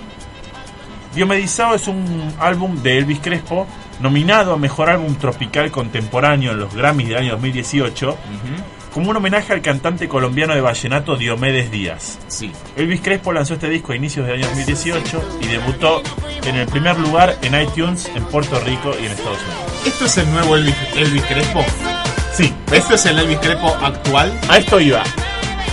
Diomedizao 1.15 1.75
es 1.75 1.89
un 1.89 2.35
álbum 2.39 2.83
de 2.83 2.99
Elvis 2.99 3.21
Crespo 3.21 3.67
nominado 4.01 4.53
a 4.53 4.57
mejor 4.59 4.91
álbum 4.91 5.15
tropical 5.15 5.71
contemporáneo 5.71 6.53
en 6.53 6.61
los 6.61 6.75
Grammys 6.75 7.09
del 7.09 7.17
año 7.17 7.33
2018 7.33 8.11
Ujú. 8.11 8.17
Como 8.97 9.11
un 9.11 9.17
homenaje 9.19 9.53
al 9.53 9.61
cantante 9.61 10.09
colombiano 10.09 10.55
de 10.55 10.63
vallenato 10.63 11.17
Diomedes 11.17 11.71
Díaz. 11.71 12.19
Sí. 12.29 12.51
Elvis 12.77 13.03
Crespo 13.03 13.31
lanzó 13.31 13.53
este 13.53 13.69
disco 13.69 13.93
a 13.93 13.97
inicios 13.97 14.27
del 14.27 14.37
año 14.37 14.47
2018 14.47 15.39
y 15.43 15.49
debutó 15.49 16.03
en 16.47 16.57
el 16.57 16.67
primer 16.67 16.99
lugar 16.99 17.37
en 17.43 17.61
iTunes 17.61 18.11
en 18.15 18.25
Puerto 18.25 18.59
Rico 18.61 18.93
y 18.99 19.05
en 19.05 19.13
Estados 19.13 19.37
Unidos. 19.37 19.87
¿Esto 19.87 20.07
es 20.07 20.17
el 20.17 20.31
nuevo 20.33 20.57
Elvis, 20.57 20.75
Elvis 20.97 21.23
Crespo? 21.25 21.63
Sí, 22.33 22.51
¿Esto 22.73 22.95
es 22.95 23.05
el 23.05 23.19
Elvis 23.19 23.37
Crespo 23.41 23.69
actual? 23.83 24.41
A 24.49 24.57
esto 24.57 24.81
iba. 24.81 25.03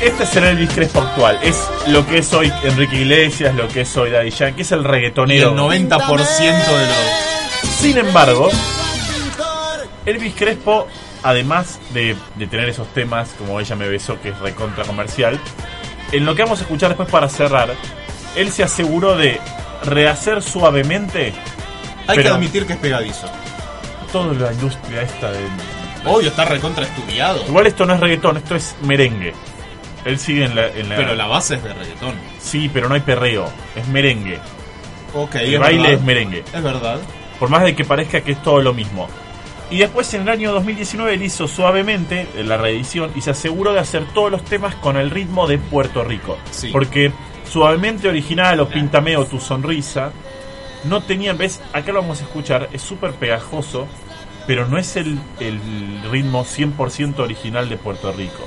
Este 0.02 0.24
es 0.26 0.36
el 0.36 0.44
Elvis 0.44 0.72
Crespo 0.72 1.00
actual. 1.00 1.40
Es 1.44 1.56
lo 1.88 2.06
que 2.06 2.18
es 2.18 2.34
hoy 2.34 2.52
Enrique 2.66 2.98
Iglesias, 2.98 3.56
lo 3.56 3.70
que 3.70 3.82
es 3.82 3.96
hoy 3.96 4.12
Daddy 4.12 4.32
Yankee, 4.32 4.64
es 4.64 4.72
el 4.74 4.82
Y 4.82 4.84
reggaetonero. 4.84 5.52
el 5.72 5.82
90% 5.86 5.88
de 5.96 6.88
los... 6.88 7.70
Sin 7.80 7.98
embargo, 8.00 8.50
Elvis 10.06 10.34
Crespo, 10.36 10.88
además 11.24 11.80
de, 11.94 12.16
de 12.36 12.48
tener 12.48 12.70
esos 12.70 12.88
temas 12.94 13.30
como 13.38 13.60
Ella 13.60 13.76
me 13.76 13.88
besó, 13.88 14.20
que 14.22 14.30
es 14.30 14.40
recontra 14.40 14.84
comercial, 14.86 15.40
en 16.12 16.26
lo 16.26 16.36
que 16.36 16.44
vamos 16.44 16.60
a 16.60 16.64
escuchar 16.64 16.90
después 16.90 17.10
para 17.10 17.28
cerrar, 17.30 17.74
él 18.36 18.52
se 18.52 18.64
aseguró 18.64 19.16
de 19.16 19.40
rehacer 19.86 20.42
suavemente 20.42 21.34
Hay 22.08 22.18
que 22.20 22.28
admitir 22.28 22.66
que 22.66 22.74
es 22.74 22.80
pegadizo. 22.80 23.28
toda 24.12 24.34
la 24.34 24.52
industria 24.54 25.02
esta 25.02 25.32
de... 25.32 25.40
Obvio, 26.06 26.30
está 26.30 26.44
recontra 26.46 26.84
estudiado. 26.86 27.44
Igual 27.48 27.66
esto 27.68 27.86
no 27.86 27.94
es 27.94 28.00
reggaetón, 28.00 28.36
esto 28.38 28.56
es 28.56 28.76
merengue. 28.82 29.34
Él 30.06 30.20
sigue 30.20 30.44
en 30.46 30.56
la... 30.56 30.68
en 30.68 30.90
la- 30.90 30.98
Pero 30.98 31.16
la 31.16 31.28
base 31.28 31.56
es 31.56 31.64
de 31.64 31.74
reggaetón. 31.74 32.14
Sí, 32.42 32.70
pero 32.74 32.90
no 32.90 32.96
hay 32.96 33.02
perreo, 33.02 33.50
es 33.76 33.88
merengue. 33.88 34.38
Ok, 35.14 35.36
El 35.36 35.54
es 35.54 35.60
baile 35.60 35.82
verdad. 35.84 35.94
es 36.00 36.02
merengue. 36.02 36.44
Es 36.54 36.62
verdad. 36.64 37.00
Por 37.40 37.50
más 37.50 37.64
de 37.64 37.74
que 37.76 37.86
parezca 37.86 38.20
que 38.22 38.34
es 38.34 38.42
todo 38.44 38.62
lo 38.62 38.74
mismo. 38.74 39.08
Y 39.70 39.78
después 39.78 40.14
en 40.14 40.24
el 40.24 40.30
año 40.30 40.52
2019 40.54 41.14
él 41.14 41.24
hizo 41.24 41.48
suavemente 41.48 42.28
la 42.44 42.58
reedición 42.58 43.12
y 43.16 43.22
se 43.22 43.32
aseguró 43.32 43.74
de 43.74 43.80
hacer 43.80 44.06
todos 44.14 44.32
los 44.32 44.44
temas 44.44 44.76
con 44.76 44.98
el 44.98 45.10
ritmo 45.10 45.48
de 45.48 45.58
Puerto 45.58 46.04
Rico. 46.04 46.38
Sí. 46.52 46.70
Porque 46.72 47.12
suavemente 47.50 48.08
original 48.08 48.60
o 48.60 48.70
Píntame 48.70 49.18
o 49.18 49.26
Tu 49.26 49.40
Sonrisa 49.40 50.12
no 50.84 51.02
tenía, 51.02 51.34
ves, 51.34 51.62
acá 51.72 51.92
lo 51.92 52.02
vamos 52.02 52.22
a 52.22 52.24
escuchar, 52.24 52.70
es 52.74 52.82
súper 52.82 53.14
pegajoso, 53.14 53.88
pero 54.46 54.68
no 54.68 54.78
es 54.78 54.96
el, 54.98 55.18
el 55.40 55.60
ritmo 56.12 56.44
100% 56.44 57.20
original 57.20 57.70
de 57.70 57.78
Puerto 57.78 58.12
Rico. 58.12 58.44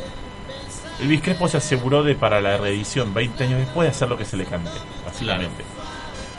Elvis 1.01 1.21
Crespo 1.23 1.49
se 1.49 1.59
aseguró 1.59 2.03
de 2.03 2.15
para 2.15 2.41
la 2.41 2.57
reedición 2.57 3.13
20 3.13 3.45
años 3.45 3.59
después 3.59 3.87
de 3.87 3.91
hacer 3.91 4.09
lo 4.09 4.17
que 4.17 4.25
se 4.25 4.37
le 4.37 4.45
cante, 4.45 4.71
básicamente. 5.05 5.65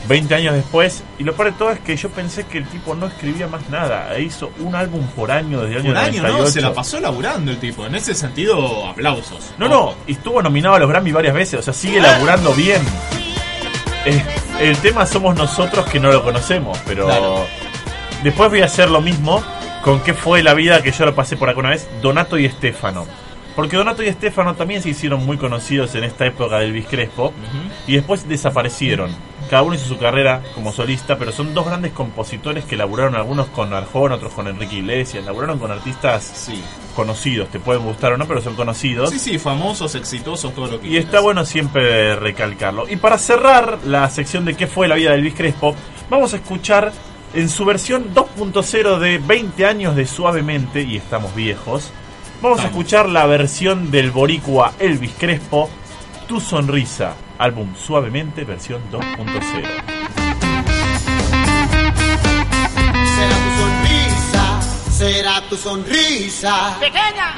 20 0.06 0.34
años 0.34 0.54
después, 0.54 1.02
y 1.18 1.24
lo 1.24 1.34
peor 1.34 1.52
de 1.52 1.58
todo 1.58 1.70
es 1.70 1.80
que 1.80 1.96
yo 1.96 2.08
pensé 2.10 2.44
que 2.46 2.58
el 2.58 2.66
tipo 2.68 2.94
no 2.94 3.06
escribía 3.06 3.46
más 3.48 3.68
nada, 3.68 4.14
e 4.16 4.22
hizo 4.22 4.52
un 4.60 4.74
álbum 4.74 5.04
por 5.08 5.30
año 5.30 5.60
desde 5.62 5.74
el 5.76 5.80
año 5.80 5.88
Por 5.94 5.96
año, 5.98 6.22
98. 6.22 6.44
¿no? 6.44 6.50
Se 6.50 6.60
la 6.60 6.72
pasó 6.72 7.00
laburando 7.00 7.50
el 7.50 7.58
tipo. 7.58 7.84
En 7.84 7.94
ese 7.94 8.14
sentido, 8.14 8.86
aplausos. 8.88 9.50
No, 9.58 9.68
no, 9.68 9.94
y 10.06 10.12
estuvo 10.12 10.40
nominado 10.42 10.76
a 10.76 10.78
los 10.78 10.88
Grammy 10.88 11.12
varias 11.12 11.34
veces, 11.34 11.60
o 11.60 11.62
sea, 11.62 11.74
sigue 11.74 12.00
laburando 12.00 12.52
bien. 12.54 12.80
Eh, 14.04 14.22
el 14.60 14.76
tema 14.78 15.04
somos 15.06 15.34
nosotros 15.36 15.84
que 15.86 16.00
no 16.00 16.10
lo 16.12 16.22
conocemos, 16.22 16.78
pero 16.86 17.06
Claro. 17.06 17.46
después 18.22 18.50
voy 18.50 18.62
a 18.62 18.66
hacer 18.66 18.88
lo 18.90 19.00
mismo 19.00 19.42
con 19.82 20.00
qué 20.00 20.14
fue 20.14 20.42
la 20.42 20.54
vida 20.54 20.82
que 20.82 20.92
yo 20.92 21.04
lo 21.04 21.14
pasé 21.14 21.36
por 21.36 21.48
acá 21.50 21.58
una 21.60 21.70
vez, 21.70 21.88
Donato 22.00 22.38
y 22.38 22.44
Estefano. 22.46 23.06
Porque 23.58 23.76
Donato 23.76 24.04
y 24.04 24.06
Estefano 24.06 24.54
también 24.54 24.82
se 24.82 24.90
hicieron 24.90 25.26
muy 25.26 25.36
conocidos 25.36 25.92
en 25.96 26.04
esta 26.04 26.24
época 26.24 26.60
del 26.60 26.68
Elvis 26.68 26.86
Crespo 26.86 27.32
y 27.88 27.94
después 27.96 28.28
desaparecieron. 28.28 29.10
Cada 29.50 29.64
uno 29.64 29.74
hizo 29.74 29.86
su 29.86 29.98
carrera 29.98 30.42
como 30.54 30.70
solista, 30.70 31.18
pero 31.18 31.32
son 31.32 31.54
dos 31.54 31.66
grandes 31.66 31.90
compositores 31.90 32.64
que 32.64 32.76
laburaron 32.76 33.16
algunos 33.16 33.48
con 33.48 33.72
Arjona, 33.74 34.14
otros 34.14 34.32
con 34.32 34.46
Enrique 34.46 34.76
Iglesias, 34.76 35.24
laburaron 35.24 35.58
con 35.58 35.72
artistas 35.72 36.22
Sí. 36.22 36.62
conocidos, 36.94 37.48
te 37.48 37.58
pueden 37.58 37.82
gustar 37.82 38.12
o 38.12 38.16
no, 38.16 38.26
pero 38.28 38.40
son 38.40 38.54
conocidos. 38.54 39.10
Sí, 39.10 39.18
sí, 39.18 39.38
famosos, 39.40 39.96
exitosos, 39.96 40.54
todo 40.54 40.66
lo 40.68 40.80
que 40.80 40.86
Y 40.86 40.90
quieras. 40.90 41.06
está 41.06 41.18
bueno 41.20 41.44
siempre 41.44 42.14
recalcarlo. 42.14 42.88
Y 42.88 42.94
para 42.94 43.18
cerrar 43.18 43.78
la 43.84 44.08
sección 44.08 44.44
de 44.44 44.54
qué 44.54 44.68
fue 44.68 44.86
la 44.86 44.94
vida 44.94 45.10
de 45.10 45.16
Elvis 45.16 45.34
Crespo, 45.34 45.74
vamos 46.08 46.32
a 46.32 46.36
escuchar 46.36 46.92
en 47.34 47.48
su 47.48 47.64
versión 47.64 48.14
2.0 48.14 49.00
de 49.00 49.18
20 49.18 49.66
años 49.66 49.96
de 49.96 50.06
Suavemente, 50.06 50.82
y 50.82 50.96
estamos 50.96 51.34
viejos, 51.34 51.90
vamos 52.40 52.60
a 52.60 52.66
escuchar 52.66 53.08
la 53.08 53.26
versión 53.26 53.90
del 53.90 54.10
boricua 54.10 54.72
Elvis 54.78 55.12
Crespo, 55.18 55.68
Tu 56.26 56.40
Sonrisa, 56.40 57.14
álbum 57.38 57.74
Suavemente, 57.74 58.44
versión 58.44 58.82
2.0. 58.90 59.98
Será 63.18 63.36
tu 63.44 63.50
sonrisa, 63.58 64.60
será 64.90 65.40
tu 65.48 65.56
sonrisa. 65.56 66.76
Pequeña. 66.80 67.34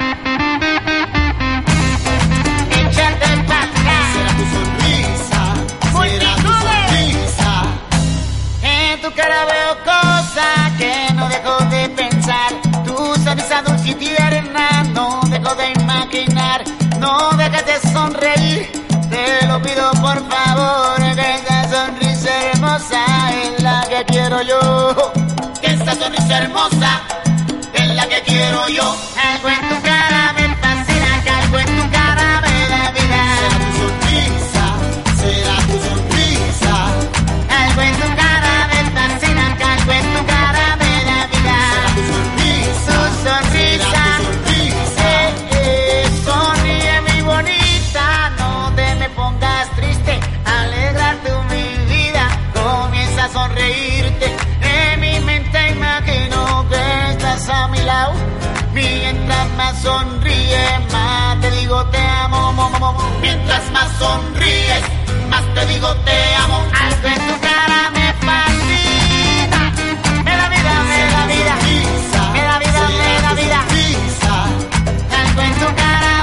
Échate 2.69 3.43
para. 3.47 3.71
Será 4.13 4.31
tu 4.37 4.45
sonrisa, 4.55 5.41
será 5.91 6.35
tu 6.35 6.51
sonrisa. 6.51 7.51
En 8.61 9.01
tu 9.01 9.11
cara 9.13 9.45
veo 9.45 9.77
cosas 9.83 10.71
que 10.77 10.93
no 11.13 11.27
dejo 11.29 11.57
de 11.69 11.89
pensar. 11.89 12.51
Tu 12.85 12.95
sonrisa 13.23 13.61
dulce 13.63 13.89
y 13.89 13.95
tierna, 13.95 14.69
de 16.11 16.21
imaginar. 16.21 16.63
No 16.99 17.31
de 17.37 17.89
sonreír, 17.91 18.71
te 19.09 19.47
lo 19.47 19.61
pido 19.61 19.91
por 20.01 20.17
favor. 20.29 21.15
Que 21.15 21.35
esa 21.35 21.69
sonrisa 21.69 22.51
hermosa 22.51 23.05
es 23.43 23.63
la 23.63 23.85
que 23.89 24.05
quiero 24.05 24.41
yo. 24.41 25.13
Que 25.61 25.67
esa 25.67 25.95
sonrisa 25.95 26.37
hermosa 26.37 27.01
es 27.73 27.95
la 27.95 28.07
que 28.07 28.21
quiero 28.21 28.67
yo. 28.69 28.95
Mientras 58.81 59.49
más 59.51 59.81
sonríes, 59.81 60.79
más 60.91 61.39
te 61.41 61.51
digo 61.51 61.85
te 61.85 61.99
amo. 61.99 62.51
mo, 62.53 62.69
mo, 62.69 62.79
mo, 62.79 62.93
mo. 62.93 63.03
Mientras 63.21 63.71
más 63.71 63.89
sonríes, 63.97 64.83
más 65.29 65.43
te 65.53 65.65
digo 65.67 65.93
te 66.07 66.35
amo. 66.35 66.65
Algo 66.85 67.07
en 67.07 67.27
tu 67.27 67.39
cara 67.41 67.91
me 67.93 68.13
fascina, 68.25 69.61
me 70.25 70.35
da 70.39 70.49
vida, 70.49 70.73
me 70.91 70.99
da 71.15 71.25
vida. 71.33 71.55
Me 72.33 72.41
da 72.41 72.59
vida, 72.59 72.81
me 73.05 73.21
da 73.21 73.33
vida. 73.33 73.59
Algo 75.21 75.41
en 75.41 75.53
tu 75.59 75.75
cara 75.75 76.20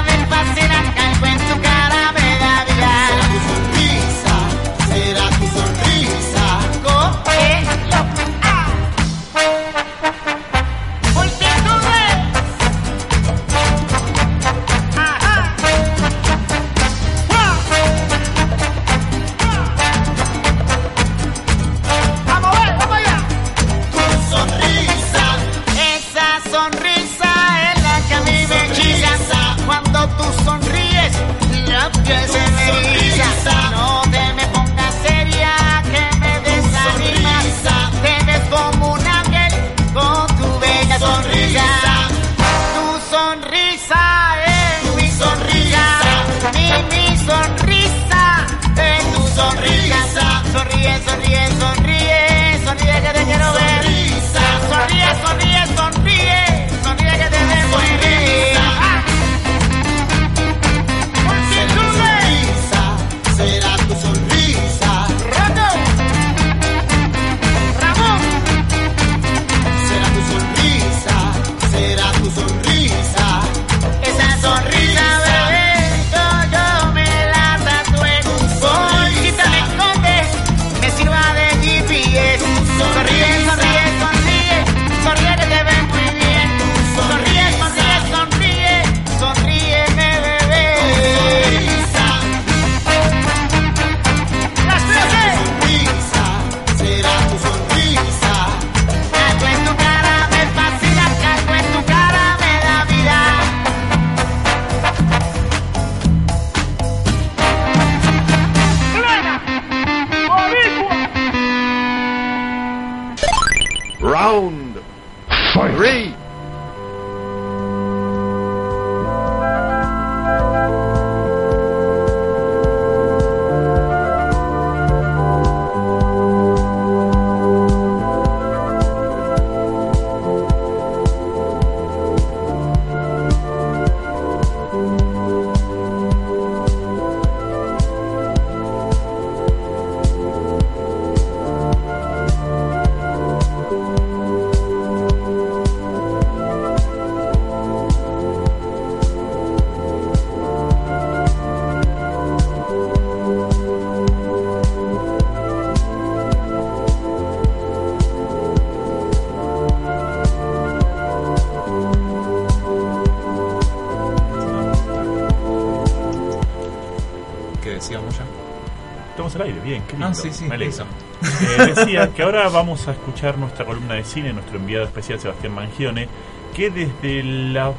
qué 169.89 169.93
lindo. 169.97 170.07
Ah, 170.07 170.13
sí, 170.13 170.29
sí, 170.31 170.45
me 170.45 170.55
alegro. 170.55 170.85
Eh, 171.21 171.73
decía 171.75 172.13
que 172.13 172.23
ahora 172.23 172.47
vamos 172.49 172.87
a 172.87 172.91
escuchar 172.91 173.37
nuestra 173.37 173.65
columna 173.65 173.95
de 173.95 174.03
cine, 174.05 174.31
nuestro 174.31 174.57
enviado 174.57 174.85
especial 174.85 175.19
Sebastián 175.19 175.53
Mangione, 175.53 176.07
que 176.55 176.69
desde 176.69 177.23
la... 177.23 177.73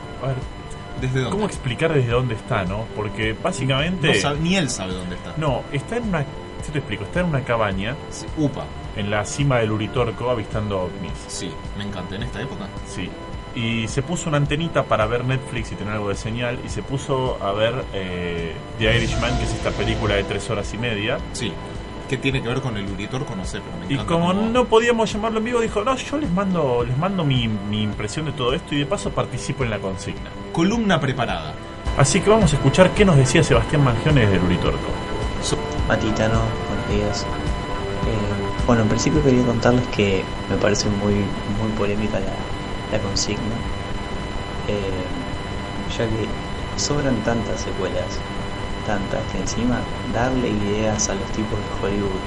¿Desde 1.01 1.21
dónde? 1.21 1.31
¿Cómo 1.31 1.47
explicar 1.47 1.95
desde 1.95 2.11
dónde 2.11 2.35
está, 2.35 2.65
no? 2.65 2.85
Porque 2.95 3.33
básicamente... 3.43 4.09
No 4.09 4.15
sabe- 4.21 4.41
ni 4.41 4.57
él 4.57 4.69
sabe 4.69 4.93
dónde 4.93 5.17
está. 5.17 5.33
No, 5.39 5.63
está 5.73 5.97
en 5.97 6.09
una... 6.09 6.21
Sí 6.63 6.71
te 6.73 6.79
explico, 6.79 7.05
está 7.05 7.21
en 7.21 7.27
una 7.27 7.41
cabaña 7.43 7.97
Sí, 8.11 8.27
Upa. 8.37 8.65
en 8.97 9.11
la 9.11 9.25
cima 9.25 9.61
del 9.61 9.71
Uritorco 9.73 10.29
avistando 10.29 10.83
ovnis. 10.83 11.13
Sí, 11.27 11.51
me 11.79 11.85
encanta. 11.85 12.17
En 12.17 12.25
esta 12.25 12.43
época. 12.43 12.67
Sí. 12.87 13.09
Y 13.55 13.89
se 13.89 14.03
puso 14.03 14.29
una 14.29 14.37
antenita 14.37 14.85
para 14.85 15.07
ver 15.07 15.25
Netflix 15.25 15.73
y 15.73 15.75
tener 15.77 15.95
algo 15.95 16.11
de 16.11 16.17
señal. 16.17 16.59
Y 16.65 16.69
se 16.69 16.83
puso 16.83 17.43
a 17.43 17.53
ver 17.53 17.83
eh, 17.95 18.53
The 18.79 18.95
Irishman, 18.95 19.39
que 19.39 19.45
es 19.45 19.55
esta 19.55 19.71
película 19.71 20.17
de 20.17 20.25
tres 20.25 20.51
horas 20.51 20.73
y 20.75 20.79
media. 20.79 21.17
Sí. 21.33 21.51
¿Qué 22.11 22.17
tiene 22.17 22.43
que 22.43 22.49
ver 22.49 22.61
con 22.61 22.77
el 22.77 22.91
Uritorco? 22.91 23.37
No 23.37 23.45
sé, 23.45 23.61
pero 23.61 23.87
me 23.87 23.95
Y 23.95 24.05
como 24.05 24.33
no 24.33 24.65
podíamos 24.65 25.13
llamarlo 25.13 25.39
en 25.39 25.45
vivo, 25.45 25.61
dijo, 25.61 25.85
no, 25.85 25.95
yo 25.95 26.19
les 26.19 26.29
mando, 26.33 26.83
les 26.85 26.99
mando 26.99 27.25
mi, 27.25 27.47
mi 27.47 27.85
impresión 27.85 28.27
de 28.27 28.33
todo 28.33 28.53
esto 28.53 28.75
y 28.75 28.81
de 28.81 28.87
paso 28.87 29.11
participo 29.11 29.63
en 29.63 29.71
la 29.71 29.79
consigna. 29.79 30.29
Columna 30.53 30.99
preparada. 30.99 31.55
Así 31.97 32.21
que 32.21 32.29
vamos 32.29 32.53
a 32.53 32.57
escuchar 32.57 32.91
qué 32.95 33.05
nos 33.05 33.17
decía 33.17 33.45
Sebastián 33.45 33.85
Mangione 33.85 34.23
desde 34.23 34.39
el 34.39 34.43
Uritorco. 34.43 34.89
Matitano, 35.87 36.41
buenos 36.67 36.89
días. 36.91 37.23
Eh, 37.23 38.67
bueno, 38.67 38.83
en 38.83 38.89
principio 38.89 39.23
quería 39.23 39.47
contarles 39.47 39.87
que 39.95 40.25
me 40.51 40.57
parece 40.57 40.89
muy, 40.89 41.15
muy 41.15 41.71
polémica 41.79 42.19
la, 42.19 42.33
la 42.91 43.05
consigna, 43.05 43.55
eh, 44.67 44.83
ya 45.97 46.09
que 46.09 46.81
sobran 46.81 47.15
tantas 47.23 47.61
secuelas, 47.61 48.19
tantas, 48.83 49.27
que 49.27 49.39
encima 49.39 49.93
darle 50.05 50.51
ideas 50.51 51.09
a 51.11 51.15
los 51.15 51.33
tipos 51.33 51.63
de 51.63 51.71
Hollywood 51.71 52.25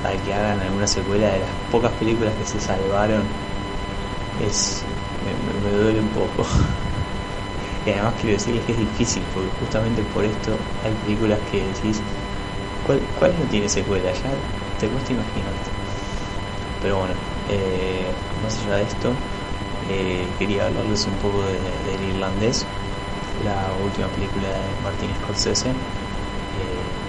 para 0.00 0.18
que 0.18 0.34
hagan 0.34 0.60
alguna 0.62 0.86
secuela 0.86 1.30
de 1.32 1.40
las 1.40 1.56
pocas 1.56 1.94
películas 1.94 2.36
que 2.36 2.44
se 2.46 2.60
salvaron 2.60 3.40
es 4.34 4.86
me, 5.20 5.34
duele 5.34 6.00
un 6.00 6.12
poco. 6.12 6.46
y 7.84 7.90
además 7.90 8.14
quiero 8.20 8.34
decirles 8.34 8.64
que 8.64 8.72
es 8.72 8.78
difícil, 8.78 9.28
porque 9.32 9.50
justamente 9.50 10.04
por 10.04 10.24
esto 10.24 10.70
hay 10.82 10.94
películas 10.96 11.42
que 11.42 11.68
decís, 11.72 12.04
¿Cuál, 12.82 13.10
cuál 13.14 13.38
no 13.38 13.48
tiene 13.48 13.68
secuela? 13.68 14.12
Ya 14.12 14.42
te 14.78 14.90
cuesta 14.90 15.12
imaginarte. 15.12 15.72
Pero 16.78 16.98
bueno, 16.98 17.16
eh, 17.46 18.16
más 18.34 18.58
allá 18.58 18.76
de 18.76 18.84
esto, 18.84 19.22
eh, 19.80 20.34
quería 20.38 20.66
hablarles 20.66 21.06
un 21.06 21.18
poco 21.18 21.44
de- 21.46 21.80
del 21.82 22.02
irlandés, 22.02 22.68
la 23.34 23.74
última 23.74 24.10
película 24.12 24.50
de 24.52 24.76
Martin 24.76 25.14
Scorsese, 25.16 25.86
eh, 26.52 27.08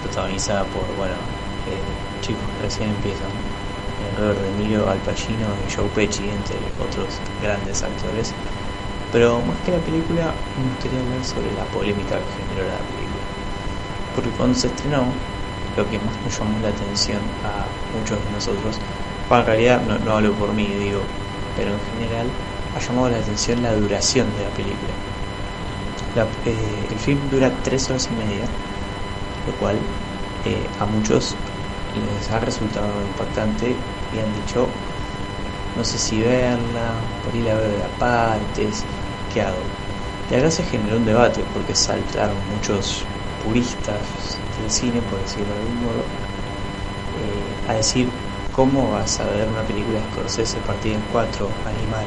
protagonizada 0.00 0.70
por, 0.70 0.94
bueno, 0.94 1.40
eh, 1.64 2.16
chicos 2.20 2.56
recién 2.58 2.90
empiezan, 2.90 3.54
eh, 3.96 4.10
Robert 4.12 4.40
De 4.42 4.52
Niro, 4.54 4.88
Al 4.88 5.02
Pacino 5.02 5.58
y 5.60 5.68
Joe 5.70 5.90
Pesci, 5.92 6.30
entre 6.30 6.74
otros 6.78 7.22
grandes 7.38 7.82
actores. 7.82 8.38
Pero 9.10 9.42
más 9.42 9.60
que 9.62 9.72
la 9.72 9.82
película, 9.82 10.48
me 10.54 10.64
gustaría 10.64 11.00
hablar 11.00 11.24
sobre 11.24 11.52
la 11.52 11.70
polémica 11.70 12.24
que 12.24 12.30
generó 12.32 12.64
la 12.66 12.86
película 12.86 13.30
porque 14.12 14.32
cuando 14.32 14.54
se 14.54 14.68
estrenó, 14.68 15.28
lo 15.74 15.88
que 15.88 15.98
más 16.00 16.20
nos 16.20 16.38
llamó 16.38 16.58
la 16.60 16.68
atención 16.70 17.36
a 17.42 17.76
muchos 17.88 18.24
de 18.24 18.30
nosotros, 18.30 18.82
bueno, 19.28 19.42
en 19.42 19.46
realidad 19.46 19.82
no, 19.82 19.98
no 19.98 20.12
hablo 20.16 20.36
por 20.36 20.52
mí, 20.54 20.74
digo, 20.76 21.16
pero 21.54 21.74
en 21.74 21.80
general 21.82 22.38
ha 22.72 22.80
llamado 22.80 23.10
la 23.10 23.18
atención 23.18 23.62
la 23.62 23.74
duración 23.74 24.32
de 24.32 24.42
la 24.42 24.52
película. 24.52 25.00
Eh, 26.14 26.88
el 26.90 26.98
film 26.98 27.28
dura 27.30 27.52
tres 27.62 27.88
horas 27.88 28.10
y 28.10 28.14
media, 28.14 28.48
lo 29.46 29.52
cual 29.54 29.78
eh, 30.44 30.68
a 30.78 30.86
muchos 30.86 31.36
les 31.94 32.30
ha 32.30 32.40
resultado 32.40 33.02
impactante 33.04 33.76
y 34.12 34.18
han 34.18 34.32
dicho, 34.32 34.66
no 35.76 35.84
sé 35.84 35.98
si 35.98 36.20
verla, 36.20 36.94
por 37.22 37.34
ahí 37.34 37.42
la 37.42 37.54
veo 37.54 37.70
de 37.70 37.88
partes, 37.98 38.84
¿qué 39.32 39.42
hago? 39.42 39.62
Y 40.30 40.34
acá 40.34 40.50
se 40.50 40.64
generó 40.64 40.96
un 40.96 41.04
debate 41.04 41.42
porque 41.52 41.74
saltaron 41.74 42.38
muchos 42.48 43.04
puristas 43.42 44.40
del 44.58 44.70
cine, 44.70 45.02
por 45.02 45.20
decirlo 45.20 45.54
de 45.54 45.60
algún 45.60 45.80
modo, 45.80 46.04
eh, 47.12 47.54
a 47.68 47.74
decir 47.74 48.08
cómo 48.52 48.90
vas 48.90 49.20
a 49.20 49.26
ver 49.26 49.48
una 49.48 49.64
película 49.64 50.00
de 50.00 50.04
Scorsese 50.06 50.60
partida 50.60 50.94
en 50.94 51.02
cuatro, 51.12 51.50
animal. 51.64 52.06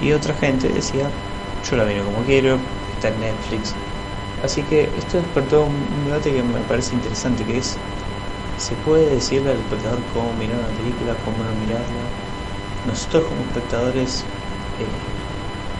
Y 0.00 0.12
otra 0.12 0.34
gente 0.34 0.68
decía, 0.68 1.10
yo 1.68 1.76
la 1.76 1.84
miro 1.84 2.04
como 2.04 2.24
quiero, 2.24 2.58
Netflix. 3.18 3.76
Así 4.36 4.64
que 4.66 4.98
esto 4.98 5.18
despertó 5.18 5.64
un, 5.66 5.92
un 5.92 6.04
debate 6.04 6.32
que 6.32 6.42
me 6.42 6.64
parece 6.64 6.94
interesante, 6.94 7.46
que 7.46 7.58
es, 7.58 7.84
¿se 8.56 8.76
puede 8.78 9.10
decirle 9.14 9.52
al 9.52 9.60
espectador 9.60 10.06
cómo 10.08 10.34
mirar 10.34 10.58
una 10.60 10.74
película, 10.74 11.20
cómo 11.20 11.44
no 11.44 11.54
mirarla? 11.54 12.16
Nosotros 12.82 13.26
como 13.28 13.44
espectadores 13.46 14.26
eh, 14.76 15.22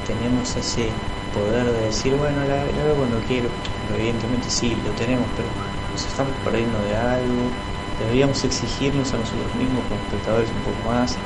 tenemos 0.02 0.57
ese 0.57 1.04
poder 1.31 1.72
de 1.72 1.83
decir, 1.87 2.14
bueno, 2.16 2.44
la, 2.44 2.72
la 2.72 2.85
veo 2.85 2.96
cuando 2.96 3.22
quiero. 3.22 3.62
Pero 3.81 3.94
evidentemente 3.96 4.50
sí, 4.50 4.76
lo 4.76 4.94
tenemos, 4.94 5.33
pero 5.35 5.54
nos 5.88 6.07
estamos 6.07 6.40
perdiendo 6.42 6.83
de 6.83 6.96
algo. 6.96 7.62
Deberíamos 7.96 8.44
exigirnos 8.44 9.12
a 9.14 9.18
nosotros 9.18 9.54
mismos 9.54 9.87
como 9.88 10.02
espectadores 10.02 10.52
un 10.52 10.62
poco 10.62 10.85
más. 10.85 11.20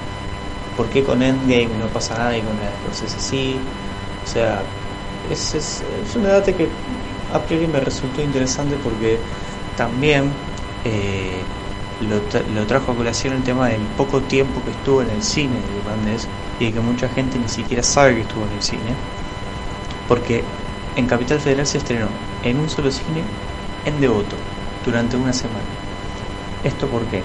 ¿Por 0.75 0.91
qué 0.91 1.03
con 1.05 1.23
Endgame 1.23 1.77
no 1.77 1.93
pasa 1.93 2.17
nada 2.17 2.37
y 2.39 2.45
con 2.45 2.59
la 2.59 2.71
de 2.71 2.77
Scorsese 2.77 3.21
sí? 3.21 3.77
O 4.23 4.27
sea, 4.27 4.82
es, 5.29 5.55
es, 5.55 5.83
es 5.83 6.17
un 6.17 6.23
debate 6.23 6.55
que 6.55 6.71
a 7.29 7.45
priori 7.45 7.67
me 7.67 7.81
resultó 7.81 8.23
interesante 8.23 8.77
porque 8.79 9.21
también 9.75 10.35
eh, 10.85 11.45
lo, 12.01 12.23
lo 12.49 12.67
trajo 12.67 12.93
a 12.93 12.97
colación 12.97 13.35
el 13.35 13.43
tema 13.43 13.69
del 13.69 13.89
poco 13.89 14.23
tiempo 14.25 14.65
que 14.65 14.73
estuvo 14.73 15.03
en 15.03 15.11
el 15.11 15.23
cine 15.23 15.63
de 15.63 15.75
irlandés 15.79 16.29
y 16.59 16.67
de 16.67 16.73
que 16.75 16.81
mucha 16.81 17.09
gente 17.09 17.39
ni 17.39 17.49
siquiera 17.49 17.83
sabe 17.83 18.15
que 18.15 18.21
estuvo 18.23 18.47
en 18.47 18.53
el 18.53 18.63
cine 18.63 18.97
porque 20.07 20.45
en 20.95 21.07
Capital 21.07 21.41
Federal 21.41 21.67
se 21.67 21.79
estrenó 21.79 22.13
en 22.43 22.59
un 22.61 22.69
solo 22.69 22.91
cine 22.91 23.25
en 23.85 24.01
Devoto 24.01 24.37
durante 24.83 25.17
una 25.17 25.33
semana. 25.33 25.69
¿Esto 26.63 26.89
por 26.89 27.07
qué? 27.09 27.25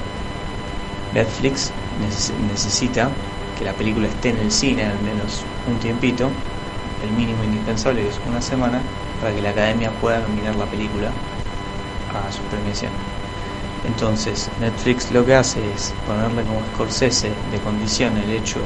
Netflix 1.11 1.73
neces- 1.97 2.35
necesita 2.37 3.15
que 3.55 3.65
la 3.65 3.75
película 3.75 4.07
esté 4.07 4.29
en 4.29 4.37
el 4.37 4.51
cine 4.51 4.85
al 4.85 4.99
menos 4.99 5.45
un 5.65 5.79
tiempito, 5.79 6.31
el 7.03 7.11
mínimo 7.11 7.43
indispensable 7.43 8.07
es 8.07 8.19
una 8.27 8.41
semana, 8.41 8.81
para 9.21 9.33
que 9.33 9.41
la 9.41 9.49
academia 9.49 9.91
pueda 9.99 10.19
nominar 10.19 10.55
la 10.55 10.65
película 10.65 11.07
a 11.07 12.31
su 12.31 12.41
premiación. 12.43 12.91
Entonces, 13.85 14.49
Netflix 14.59 15.11
lo 15.11 15.25
que 15.25 15.35
hace 15.35 15.59
es 15.73 15.93
ponerle 16.05 16.43
como 16.43 16.61
Scorsese 16.73 17.31
de 17.51 17.59
condición 17.59 18.17
el 18.17 18.31
hecho 18.31 18.59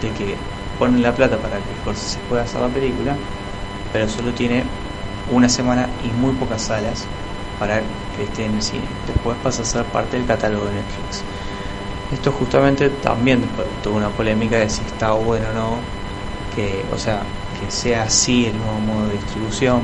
de 0.00 0.10
que 0.10 0.36
ponen 0.78 1.02
la 1.02 1.14
plata 1.14 1.36
para 1.38 1.56
que 1.56 1.74
Scorsese 1.82 2.18
pueda 2.28 2.42
hacer 2.42 2.60
la 2.60 2.68
película, 2.68 3.16
pero 3.92 4.08
solo 4.08 4.32
tiene 4.32 4.64
una 5.30 5.48
semana 5.48 5.88
y 6.02 6.08
muy 6.20 6.34
pocas 6.34 6.62
salas 6.62 7.04
para 7.58 7.80
que 8.16 8.24
esté 8.24 8.46
en 8.46 8.54
el 8.54 8.62
cine. 8.62 8.84
Después 9.06 9.36
pasa 9.42 9.62
a 9.62 9.64
ser 9.64 9.84
parte 9.86 10.16
del 10.16 10.26
catálogo 10.26 10.66
de 10.66 10.72
Netflix. 10.72 11.22
Esto 12.12 12.32
justamente 12.32 12.90
también 12.90 13.40
despertó 13.40 13.92
una 13.92 14.08
polémica 14.08 14.56
de 14.58 14.68
si 14.68 14.82
está 14.82 15.12
bueno 15.12 15.46
o 15.50 15.54
no, 15.54 15.76
que, 16.54 16.84
o 16.92 16.98
sea, 16.98 17.22
sea 17.70 18.04
así 18.04 18.46
el 18.46 18.56
nuevo 18.56 18.78
modo 18.80 19.08
de 19.08 19.14
distribución. 19.14 19.82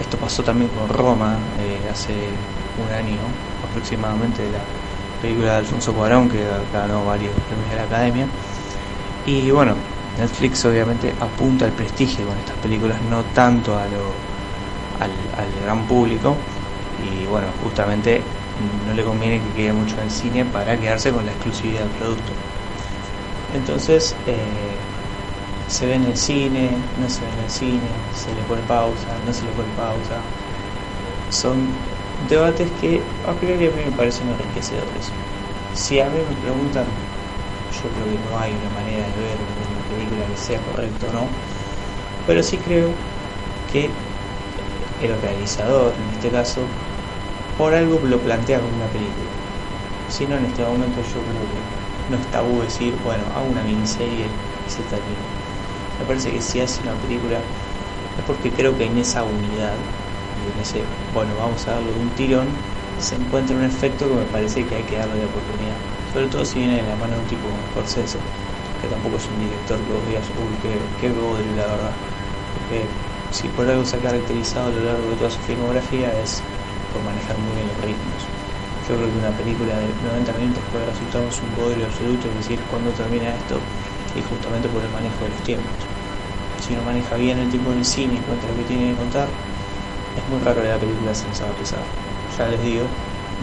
Esto 0.00 0.16
pasó 0.16 0.42
también 0.42 0.70
con 0.70 0.88
Roma 0.88 1.36
eh, 1.60 1.90
hace 1.90 2.12
un 2.12 2.92
año 2.94 3.18
aproximadamente 3.68 4.42
de 4.42 4.52
la 4.52 4.60
película 5.20 5.52
de 5.52 5.58
Alfonso 5.58 5.92
Cuarón 5.92 6.28
que 6.28 6.44
ganó 6.72 7.04
varios 7.04 7.32
premios 7.48 7.70
de 7.70 7.76
la 7.76 7.82
Academia. 7.82 8.26
Y 9.26 9.50
bueno, 9.50 9.74
Netflix 10.18 10.64
obviamente 10.64 11.14
apunta 11.20 11.66
al 11.66 11.72
prestigio 11.72 12.26
con 12.26 12.36
estas 12.38 12.56
películas, 12.56 12.98
no 13.10 13.22
tanto 13.34 13.76
al, 13.76 13.90
al 15.00 15.64
gran 15.64 15.86
público. 15.86 16.36
Y 17.04 17.26
bueno, 17.26 17.46
justamente 17.62 18.22
no 18.86 18.94
le 18.94 19.04
conviene 19.04 19.40
que 19.40 19.62
quede 19.62 19.72
mucho 19.72 19.96
en 20.00 20.10
cine 20.10 20.44
para 20.44 20.76
quedarse 20.76 21.10
con 21.10 21.24
la 21.24 21.32
exclusividad 21.32 21.80
del 21.80 21.90
producto. 21.90 22.32
Entonces, 23.54 24.14
eh, 24.26 24.36
se 25.70 25.86
ve 25.86 25.94
en 25.94 26.04
el 26.04 26.16
cine, 26.16 26.68
no 27.00 27.08
se 27.08 27.20
ve 27.24 27.30
en 27.30 27.44
el 27.44 27.50
cine, 27.50 27.88
se 28.12 28.34
le 28.34 28.42
pone 28.42 28.60
pausa, 28.62 29.06
no 29.24 29.32
se 29.32 29.44
le 29.44 29.52
pone 29.52 29.68
pausa. 29.76 30.18
Son 31.30 31.54
debates 32.28 32.68
que 32.80 33.00
a 33.24 33.32
priori 33.34 33.66
a 33.66 33.70
mí 33.70 33.82
me 33.86 33.92
parecen 33.92 34.28
enriquecedores. 34.28 35.06
Si 35.76 36.00
a 36.00 36.06
mí 36.06 36.18
me 36.28 36.34
preguntan, 36.42 36.84
yo 37.70 37.88
creo 37.88 38.04
que 38.04 38.18
no 38.28 38.38
hay 38.40 38.50
una 38.50 38.70
manera 38.74 39.06
de 39.06 39.22
ver 39.22 39.38
una 39.70 39.82
película 39.94 40.26
que 40.26 40.36
sea 40.36 40.58
correcta 40.72 41.06
o 41.06 41.12
no, 41.12 41.28
pero 42.26 42.42
sí 42.42 42.56
creo 42.56 42.90
que 43.72 43.88
el 45.04 45.22
realizador, 45.22 45.94
en 45.94 46.16
este 46.16 46.30
caso, 46.30 46.62
por 47.56 47.74
algo 47.74 48.00
lo 48.02 48.18
plantea 48.18 48.58
como 48.58 48.74
una 48.74 48.88
película. 48.88 49.30
Si 50.10 50.26
no, 50.26 50.36
en 50.36 50.46
este 50.46 50.64
momento 50.64 51.00
yo 51.00 51.20
creo 51.22 51.46
que 51.46 52.10
no 52.10 52.16
es 52.16 52.26
tabú 52.32 52.60
decir, 52.60 52.92
bueno, 53.04 53.22
hago 53.36 53.46
una 53.46 53.62
miniserie 53.62 54.26
y 54.66 54.70
se 54.70 54.82
termina. 54.82 55.39
Me 56.00 56.06
parece 56.06 56.32
que 56.32 56.40
si 56.42 56.60
hace 56.60 56.82
una 56.82 56.98
película 56.98 57.50
es 58.16 58.24
porque 58.24 58.52
creo 58.54 58.76
que 58.76 58.86
en 58.86 58.98
esa 58.98 59.24
unidad 59.24 59.92
y 60.32 60.50
en 60.50 60.58
ese, 60.60 60.86
bueno, 61.08 61.36
vamos 61.36 61.68
a 61.68 61.74
darle 61.74 61.92
un 61.92 62.14
tirón, 62.14 62.70
se 62.96 63.16
encuentra 63.16 63.56
un 63.56 63.64
efecto 63.64 64.08
que 64.08 64.14
me 64.16 64.26
parece 64.26 64.66
que 64.66 64.76
hay 64.76 64.86
que 64.86 64.96
darle 64.98 65.20
la 65.20 65.26
oportunidad. 65.28 65.86
Sobre 66.04 66.28
todo 66.28 66.44
si 66.46 66.60
viene 66.60 66.76
de 66.82 66.88
la 66.88 66.96
mano 66.96 67.16
de 67.16 67.20
un 67.22 67.26
tipo 67.26 67.50
como 67.50 67.66
Scorsese, 67.66 68.30
que 68.78 68.88
tampoco 68.88 69.18
es 69.18 69.28
un 69.30 69.38
director 69.38 69.84
que 69.84 69.92
vos 69.92 70.06
digas, 70.06 70.30
uy, 70.34 70.58
qué, 70.58 70.94
qué 70.96 71.10
la 71.10 71.66
verdad. 71.66 72.02
Porque 72.52 72.98
si 73.28 73.50
por 73.50 73.68
algo 73.68 73.84
se 73.84 73.96
ha 73.96 74.00
caracterizado 74.00 74.68
a 74.68 74.70
lo 74.72 74.82
largo 74.82 75.10
de 75.10 75.16
toda 75.16 75.30
su 75.30 75.42
filmografía 75.42 76.18
es 76.20 76.50
por 76.88 77.02
manejar 77.02 77.38
muy 77.38 77.56
bien 77.56 77.68
los 77.68 77.78
ritmos. 77.78 78.32
Yo 78.82 78.96
creo 78.96 79.10
que 79.10 79.16
una 79.18 79.36
película 79.36 79.78
de 79.78 79.94
90 79.94 80.32
minutos 80.32 80.64
puede 80.66 80.86
resultarnos 80.86 81.42
un 81.42 81.54
bodrio 81.54 81.86
absoluto, 81.86 82.28
es 82.28 82.34
decir, 82.34 82.66
cuándo 82.66 82.92
termina 82.94 83.34
esto, 83.36 83.68
y 84.14 84.22
justamente 84.22 84.68
por 84.68 84.82
el 84.84 84.90
manejo 84.90 85.24
de 85.24 85.30
los 85.30 85.42
tiempos. 85.42 85.89
Si 86.60 86.74
no 86.74 86.82
maneja 86.82 87.16
bien 87.16 87.38
el 87.38 87.48
tiempo 87.48 87.70
del 87.70 87.84
cine 87.84 88.14
y 88.14 88.18
cuenta 88.18 88.46
lo 88.46 88.56
que 88.56 88.64
tiene 88.64 88.90
que 88.90 88.96
contar, 88.96 89.28
es 90.16 90.28
muy 90.28 90.38
raro 90.40 90.62
que 90.62 90.68
la 90.68 90.78
película 90.78 91.14
se 91.14 91.26
nos 91.26 91.40
pesada. 91.56 91.84
Ya 92.36 92.48
les 92.48 92.62
digo, 92.62 92.86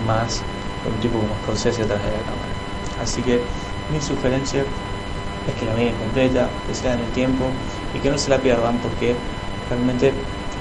más 0.06 0.44
con 0.84 0.94
un 0.94 1.00
tipo 1.00 1.20
como 1.20 1.36
Scorsese 1.42 1.82
atrás 1.84 2.04
de 2.06 2.12
la 2.12 2.24
cámara. 2.24 2.52
Así 3.00 3.22
que 3.22 3.42
mi 3.92 4.02
sugerencia 4.02 4.66
es 5.48 5.54
que 5.56 5.66
la 5.66 5.74
miren 5.74 5.96
completa, 5.96 6.50
que 6.66 6.74
sea 6.74 6.94
en 6.94 7.02
el 7.02 7.12
tiempo 7.12 7.52
y 7.94 8.00
que 8.00 8.10
no 8.10 8.18
se 8.18 8.30
la 8.30 8.40
pierdan 8.42 8.80
porque 8.80 9.16
realmente 9.70 10.14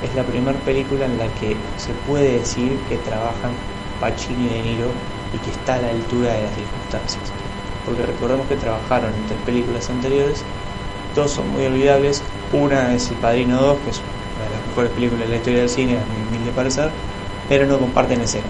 es 0.02 0.14
la 0.14 0.24
primera 0.24 0.58
película 0.60 1.06
en 1.06 1.18
la 1.18 1.28
que 1.28 1.56
se 1.76 1.92
puede 1.94 2.38
decir 2.38 2.78
que 2.88 2.96
trabajan 2.98 3.54
Pacino 4.00 4.42
y 4.42 4.48
De 4.48 4.62
Niro 4.62 4.92
y 5.32 5.38
que 5.38 5.50
está 5.50 5.74
a 5.74 5.80
la 5.80 5.88
altura 5.90 6.34
de 6.34 6.42
las 6.44 6.54
circunstancias. 6.54 7.32
Porque 7.84 8.02
recordemos 8.02 8.46
que 8.48 8.56
trabajaron 8.56 9.14
en 9.14 9.26
tres 9.26 9.40
películas 9.44 9.88
anteriores, 9.90 10.44
dos 11.16 11.32
son 11.32 11.50
muy 11.50 11.64
olvidables, 11.64 12.22
una 12.52 12.94
es 12.94 13.10
El 13.10 13.16
Padrino 13.16 13.60
2, 13.60 13.78
que 13.78 13.90
es 13.90 13.98
una 13.98 14.44
de 14.44 14.54
las 14.54 14.66
mejores 14.68 14.90
películas 14.92 15.24
de 15.24 15.28
la 15.30 15.36
historia 15.36 15.60
del 15.60 15.68
cine, 15.68 15.92
a 15.98 16.04
mi 16.04 16.28
humilde 16.28 16.52
parecer, 16.52 16.90
pero 17.48 17.66
no 17.66 17.78
comparten 17.78 18.20
escena. 18.20 18.44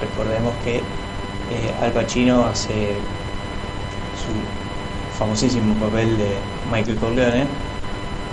Recordemos 0.00 0.52
que 0.62 0.76
eh, 0.76 1.74
Al 1.82 1.92
Pacino 1.92 2.44
hace 2.44 2.92
su 4.20 5.18
famosísimo 5.18 5.74
papel 5.76 6.16
de 6.18 6.28
Michael 6.70 6.98
Corleone 6.98 7.46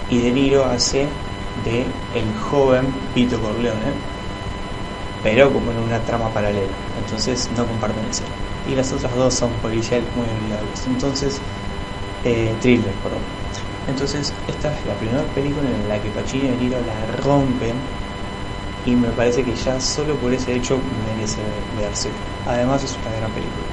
y 0.10 0.20
De 0.20 0.32
Niro 0.32 0.66
hace 0.66 1.08
de 1.64 1.82
el 2.14 2.40
joven 2.42 2.94
Vito 3.16 3.40
Corleone, 3.40 3.94
pero 5.24 5.52
como 5.52 5.72
en 5.72 5.78
una 5.78 6.00
trama 6.00 6.30
paralela. 6.30 6.68
Entonces 7.04 7.50
no 7.56 7.66
comparten 7.66 8.04
escena. 8.10 8.30
Y 8.70 8.76
las 8.76 8.92
otras 8.92 9.16
dos 9.16 9.34
son 9.34 9.52
policiales 9.62 10.08
muy 10.16 10.26
olvidables. 10.26 10.88
Entonces, 10.88 11.42
eh, 12.24 12.56
thriller, 12.60 12.94
perdón. 13.04 13.22
Entonces, 13.88 14.34
esta 14.48 14.78
es 14.78 14.86
la 14.86 14.94
primera 14.96 15.24
película 15.34 15.70
en 15.70 15.88
la 15.88 16.02
que 16.02 16.10
Pacino 16.12 16.54
y 16.54 16.58
Niro 16.58 16.80
la 16.82 17.06
rompen 17.24 17.74
y 18.86 18.96
me 18.96 19.10
parece 19.10 19.44
que 19.44 19.56
ya 19.56 19.80
solo 19.80 20.16
por 20.16 20.34
ese 20.34 20.56
hecho 20.56 20.80
merece 21.06 21.42
verse. 21.78 22.10
Además 22.48 22.84
es 22.84 22.98
una 22.98 23.16
gran 23.16 23.32
película. 23.32 23.66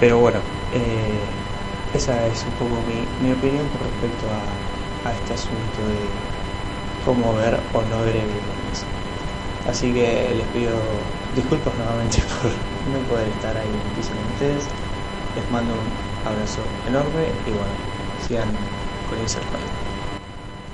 Pero 0.00 0.18
bueno, 0.18 0.38
eh, 0.72 1.18
esa 1.94 2.26
es 2.26 2.44
un 2.44 2.52
poco 2.52 2.82
mi, 3.20 3.30
opinión 3.32 3.68
con 3.68 3.80
respecto 3.80 4.26
a, 4.30 5.12
este 5.12 5.34
asunto 5.34 5.82
de 5.86 6.08
cómo 7.04 7.34
ver 7.34 7.60
o 7.72 7.82
no 7.82 8.02
ver 8.02 8.16
evidencias. 8.16 8.86
Así 9.66 9.92
que 9.92 10.34
les 10.34 10.46
pido 10.48 10.72
disculpas 11.34 11.74
nuevamente 11.76 12.18
por 12.42 12.92
no 12.92 12.98
poder 13.08 13.28
estar 13.28 13.56
ahí 13.56 13.68
en 13.68 14.32
ustedes. 14.32 14.68
Les 15.36 15.50
mando 15.50 15.74
un 15.74 16.13
abrazo 16.24 16.62
enorme 16.88 17.26
y 17.46 17.50
bueno, 17.50 17.74
sigan 18.26 18.48
con 19.08 19.18
juego. 19.18 19.84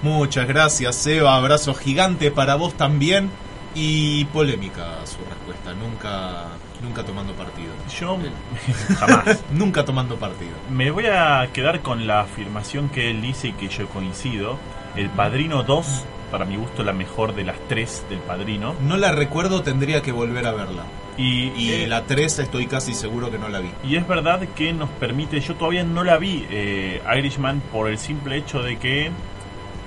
Muchas 0.03 0.49
gracias, 0.49 0.97
Seba. 0.97 1.37
Abrazo 1.37 1.75
gigante 1.75 2.31
para 2.31 2.55
vos 2.55 2.75
también. 2.75 3.31
Y 3.75 4.25
polémica 4.27 5.05
su 5.05 5.19
respuesta. 5.19 5.75
Nunca, 5.75 6.47
nunca 6.83 7.05
tomando 7.05 7.35
partido. 7.35 7.73
Yo 8.01 8.19
jamás. 8.99 9.39
Nunca 9.53 9.85
tomando 9.85 10.17
partido. 10.17 10.53
Me 10.71 10.91
voy 10.91 11.07
a 11.07 11.49
quedar 11.53 11.81
con 11.81 12.07
la 12.07 12.21
afirmación 12.23 12.89
que 12.89 13.11
él 13.11 13.21
dice 13.21 13.49
y 13.49 13.53
que 13.53 13.69
yo 13.69 13.89
coincido. 13.89 14.59
El 14.97 15.09
Padrino 15.11 15.63
2, 15.63 15.87
para 16.33 16.45
mi 16.45 16.57
gusto, 16.57 16.83
la 16.83 16.93
mejor 16.93 17.35
de 17.35 17.45
las 17.45 17.57
tres 17.69 18.05
del 18.09 18.19
Padrino. 18.21 18.75
No 18.83 18.97
la 18.97 19.13
recuerdo, 19.13 19.63
tendría 19.63 20.03
que 20.03 20.11
volver 20.11 20.47
a 20.47 20.53
verla. 20.53 20.85
Y, 21.21 21.53
Y 21.55 21.73
eh, 21.73 21.87
la 21.87 22.05
3 22.05 22.39
estoy 22.39 22.67
casi 22.67 22.95
seguro 22.95 23.31
que 23.31 23.39
no 23.39 23.49
la 23.49 23.61
vi. 23.61 23.71
y 23.85 23.97
es 23.97 24.09
verdad 24.09 24.41
que 24.57 24.73
nos 24.73 24.89
permite, 24.89 25.39
yo 25.41 25.55
todavía 25.55 25.85
no 25.85 26.03
la 26.03 26.17
vi, 26.17 26.47
eh, 26.51 27.03
Irishman, 27.19 27.61
por 27.73 27.91
el 27.91 27.99
simple 27.99 28.37
hecho 28.37 28.63
de 28.63 28.79
que 28.79 29.11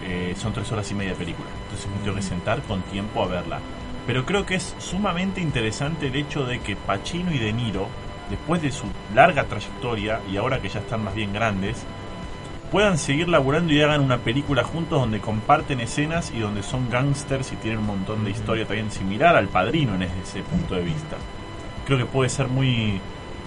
eh, 0.05 0.35
son 0.37 0.53
tres 0.53 0.71
horas 0.71 0.89
y 0.91 0.93
media 0.93 1.11
de 1.11 1.17
película. 1.17 1.47
Entonces 1.63 1.89
me 1.89 2.03
tengo 2.03 2.15
que 2.15 2.21
sentar 2.21 2.61
con 2.61 2.81
tiempo 2.83 3.23
a 3.23 3.27
verla. 3.27 3.59
Pero 4.05 4.25
creo 4.25 4.45
que 4.45 4.55
es 4.55 4.75
sumamente 4.77 5.41
interesante 5.41 6.07
el 6.07 6.15
hecho 6.15 6.45
de 6.45 6.59
que 6.59 6.75
Pacino 6.75 7.33
y 7.33 7.39
De 7.39 7.51
Niro, 7.51 7.87
después 8.29 8.61
de 8.61 8.71
su 8.71 8.85
larga 9.15 9.45
trayectoria 9.45 10.19
y 10.31 10.37
ahora 10.37 10.61
que 10.61 10.69
ya 10.69 10.81
están 10.81 11.03
más 11.03 11.15
bien 11.15 11.33
grandes, 11.33 11.83
puedan 12.73 12.97
seguir 12.97 13.29
laburando 13.29 13.71
y 13.71 13.79
hagan 13.83 14.01
una 14.01 14.17
película 14.17 14.63
juntos 14.63 14.99
donde 14.99 15.19
comparten 15.19 15.79
escenas 15.79 16.31
y 16.31 16.39
donde 16.39 16.63
son 16.63 16.89
gángsters 16.89 17.51
y 17.51 17.55
tienen 17.57 17.81
un 17.81 17.85
montón 17.85 18.25
de 18.25 18.31
historia 18.31 18.65
también 18.65 18.89
similar 18.89 19.35
al 19.35 19.47
padrino 19.47 19.93
en 19.93 20.01
ese 20.01 20.41
punto 20.41 20.73
de 20.73 20.81
vista. 20.81 21.17
Creo 21.85 21.99
que 21.99 22.07
puede 22.07 22.29
ser 22.29 22.47
muy, 22.47 22.99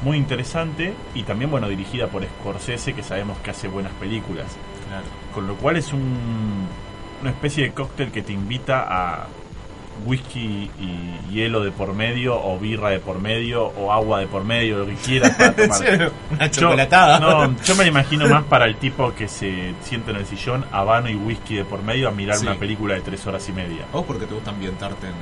muy 0.04 0.16
interesante 0.16 0.94
y 1.12 1.24
también, 1.24 1.50
bueno, 1.50 1.68
dirigida 1.68 2.06
por 2.06 2.24
Scorsese, 2.24 2.92
que 2.92 3.02
sabemos 3.02 3.36
que 3.38 3.50
hace 3.50 3.66
buenas 3.66 3.92
películas. 3.94 4.46
Claro. 4.86 5.06
Con 5.34 5.48
lo 5.48 5.56
cual 5.56 5.76
es 5.76 5.92
un, 5.92 6.68
una 7.20 7.30
especie 7.30 7.64
de 7.64 7.72
cóctel 7.72 8.12
que 8.12 8.22
te 8.22 8.32
invita 8.32 8.86
a 8.88 9.26
whisky 10.04 10.70
y 10.80 11.32
hielo 11.34 11.60
de 11.64 11.70
por 11.70 11.94
medio, 11.94 12.40
o 12.40 12.58
birra 12.58 12.90
de 12.90 12.98
por 13.00 13.20
medio, 13.20 13.66
o 13.66 13.92
agua 13.92 14.20
de 14.20 14.26
por 14.26 14.44
medio, 14.44 14.78
lo 14.78 14.86
que 14.86 14.94
quieras 14.94 15.30
para 15.36 15.52
tomar. 15.56 16.12
Una 16.30 16.46
Yo- 16.46 16.60
chocolatada. 16.60 17.20
no, 17.20 17.56
yo 17.62 17.74
me 17.76 17.84
lo 17.84 17.90
imagino 17.90 18.28
más 18.28 18.44
para 18.44 18.66
el 18.66 18.76
tipo 18.76 19.12
que 19.14 19.28
se 19.28 19.74
siente 19.82 20.10
en 20.10 20.18
el 20.18 20.26
sillón, 20.26 20.64
habano 20.72 21.08
y 21.08 21.14
whisky 21.14 21.56
de 21.56 21.64
por 21.64 21.82
medio 21.82 22.08
a 22.08 22.10
mirar 22.12 22.36
Sí. 22.36 22.46
una 22.46 22.56
película 22.56 22.94
de 22.94 23.00
tres 23.00 23.26
horas 23.26 23.48
y 23.48 23.52
media. 23.52 23.86
O 23.92 24.04
porque 24.04 24.26
te 24.26 24.34
gusta 24.34 24.50
ambientarte 24.50 25.06
en 25.06 25.12
el, 25.14 25.18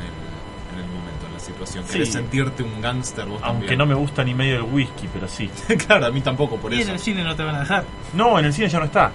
en 0.75 0.85
el 0.85 0.87
momento, 0.91 1.27
en 1.27 1.33
la 1.35 1.39
situación. 1.41 1.85
Sí. 1.87 2.05
Sentirte 2.07 2.63
un 2.63 2.81
gángster 2.81 3.27
vos 3.27 3.41
Aunque 3.43 3.67
también. 3.67 3.79
no 3.79 3.87
me 3.87 3.95
gusta 3.95 4.25
ni 4.25 4.35
medio 4.35 4.57
el 4.57 4.63
whisky, 4.63 5.09
pero 5.13 5.29
sí. 5.29 5.49
claro, 5.87 6.07
a 6.07 6.11
mí 6.11 6.21
tampoco, 6.21 6.57
por 6.57 6.73
y 6.73 6.81
eso. 6.81 6.89
en 6.89 6.95
el 6.95 7.01
cine 7.01 7.23
no 7.25 7.35
te 7.37 7.43
van 7.45 7.55
a 7.57 7.61
dejar. 7.61 7.85
No, 8.15 8.39
en 8.39 8.47
el 8.47 8.53
cine 8.53 8.69
ya 8.69 8.79
no 8.79 8.85
está. 8.87 9.11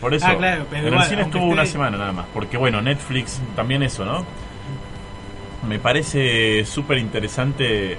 Por 0.00 0.14
eso. 0.14 0.26
Ah, 0.28 0.36
claro, 0.36 0.64
pero 0.70 0.86
en 0.88 0.94
el 0.94 1.02
cine 1.04 1.22
estuvo 1.22 1.46
una 1.46 1.66
semana 1.66 1.98
nada 1.98 2.12
más. 2.12 2.26
Porque 2.32 2.56
bueno, 2.56 2.80
Netflix 2.80 3.40
también 3.56 3.82
eso, 3.82 4.04
¿no? 4.04 4.24
Me 5.68 5.78
parece 5.78 6.64
súper 6.64 6.98
interesante 6.98 7.92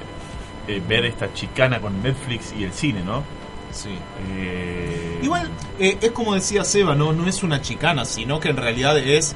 eh, 0.67 0.81
ver 0.87 1.05
esta 1.05 1.33
chicana 1.33 1.79
con 1.79 2.01
Netflix 2.01 2.53
y 2.57 2.63
el 2.63 2.73
cine, 2.73 3.03
¿no? 3.03 3.23
Sí. 3.71 3.97
Eh, 4.31 5.19
Igual, 5.21 5.49
eh, 5.79 5.97
es 6.01 6.11
como 6.11 6.33
decía 6.33 6.63
Seba, 6.63 6.95
¿no? 6.95 7.13
no 7.13 7.27
es 7.27 7.43
una 7.43 7.61
chicana, 7.61 8.05
sino 8.05 8.39
que 8.39 8.49
en 8.49 8.57
realidad 8.57 8.97
es 8.97 9.35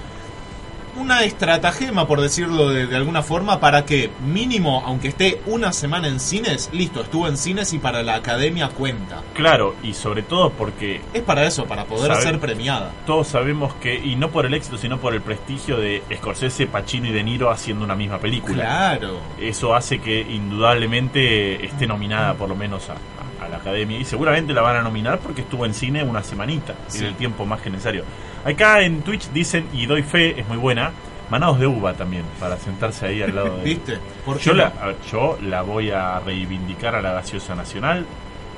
una 0.95 1.23
estratagema, 1.23 2.07
por 2.07 2.21
decirlo 2.21 2.69
de, 2.69 2.87
de 2.87 2.95
alguna 2.95 3.23
forma, 3.23 3.59
para 3.59 3.85
que 3.85 4.09
mínimo, 4.25 4.83
aunque 4.85 5.07
esté 5.09 5.41
una 5.45 5.73
semana 5.73 6.07
en 6.07 6.19
cines, 6.19 6.69
listo, 6.73 7.01
estuvo 7.01 7.27
en 7.27 7.37
cines 7.37 7.73
y 7.73 7.79
para 7.79 8.03
la 8.03 8.15
academia 8.15 8.69
cuenta. 8.69 9.21
Claro, 9.33 9.75
y 9.83 9.93
sobre 9.93 10.21
todo 10.23 10.51
porque 10.51 11.01
Es 11.13 11.21
para 11.21 11.45
eso, 11.45 11.65
para 11.65 11.85
poder 11.85 12.15
ser 12.17 12.39
premiada. 12.39 12.91
todos 13.05 13.27
sabemos 13.27 13.73
que, 13.75 13.95
y 13.95 14.15
no 14.15 14.29
por 14.29 14.45
el 14.45 14.53
éxito, 14.53 14.77
sino 14.77 14.99
por 14.99 15.13
el 15.13 15.21
prestigio 15.21 15.77
de 15.77 16.03
Scorsese, 16.15 16.67
Pacino 16.67 17.07
y 17.07 17.11
De 17.11 17.23
Niro 17.23 17.49
haciendo 17.49 17.83
una 17.85 17.95
misma 17.95 18.19
película. 18.19 18.63
Claro. 18.63 19.19
Eso 19.39 19.75
hace 19.75 19.99
que 19.99 20.21
indudablemente 20.21 21.65
esté 21.65 21.87
nominada 21.87 22.33
por 22.35 22.49
lo 22.49 22.55
menos 22.55 22.89
a, 22.89 22.93
a- 22.93 22.97
a 23.43 23.49
la 23.49 23.57
academia. 23.57 23.97
Y 23.99 24.05
seguramente 24.05 24.53
la 24.53 24.61
van 24.61 24.77
a 24.77 24.81
nominar 24.81 25.19
porque 25.19 25.41
estuvo 25.41 25.65
en 25.65 25.73
cine 25.73 26.03
una 26.03 26.23
semanita. 26.23 26.73
Sí. 26.87 26.99
En 26.99 27.05
el 27.05 27.15
tiempo 27.15 27.45
más 27.45 27.61
que 27.61 27.69
necesario. 27.69 28.03
Acá 28.45 28.81
en 28.81 29.01
Twitch 29.01 29.29
dicen, 29.31 29.67
y 29.73 29.85
doy 29.85 30.03
fe, 30.03 30.39
es 30.39 30.47
muy 30.47 30.57
buena, 30.57 30.91
manados 31.29 31.59
de 31.59 31.67
uva 31.67 31.93
también, 31.93 32.23
para 32.39 32.57
sentarse 32.57 33.05
ahí 33.07 33.21
al 33.21 33.33
lado 33.35 33.57
de... 33.57 33.63
¿Viste? 33.65 33.97
¿Por 34.25 34.37
qué 34.37 34.43
Yo 34.43 34.53
la, 34.53 34.67
a 34.81 34.87
ver, 34.87 34.97
yo 35.11 35.37
la 35.41 35.61
voy 35.61 35.91
a 35.91 36.19
reivindicar 36.19 36.95
a 36.95 37.01
la 37.01 37.13
gaseosa 37.13 37.55
nacional. 37.55 38.05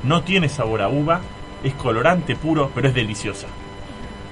No 0.04 0.24
tiene 0.24 0.50
sabor 0.50 0.82
a 0.82 0.88
uva, 0.90 1.22
es 1.64 1.74
colorante 1.76 2.36
puro, 2.36 2.72
pero 2.74 2.88
es 2.90 2.94
deliciosa. 2.94 3.48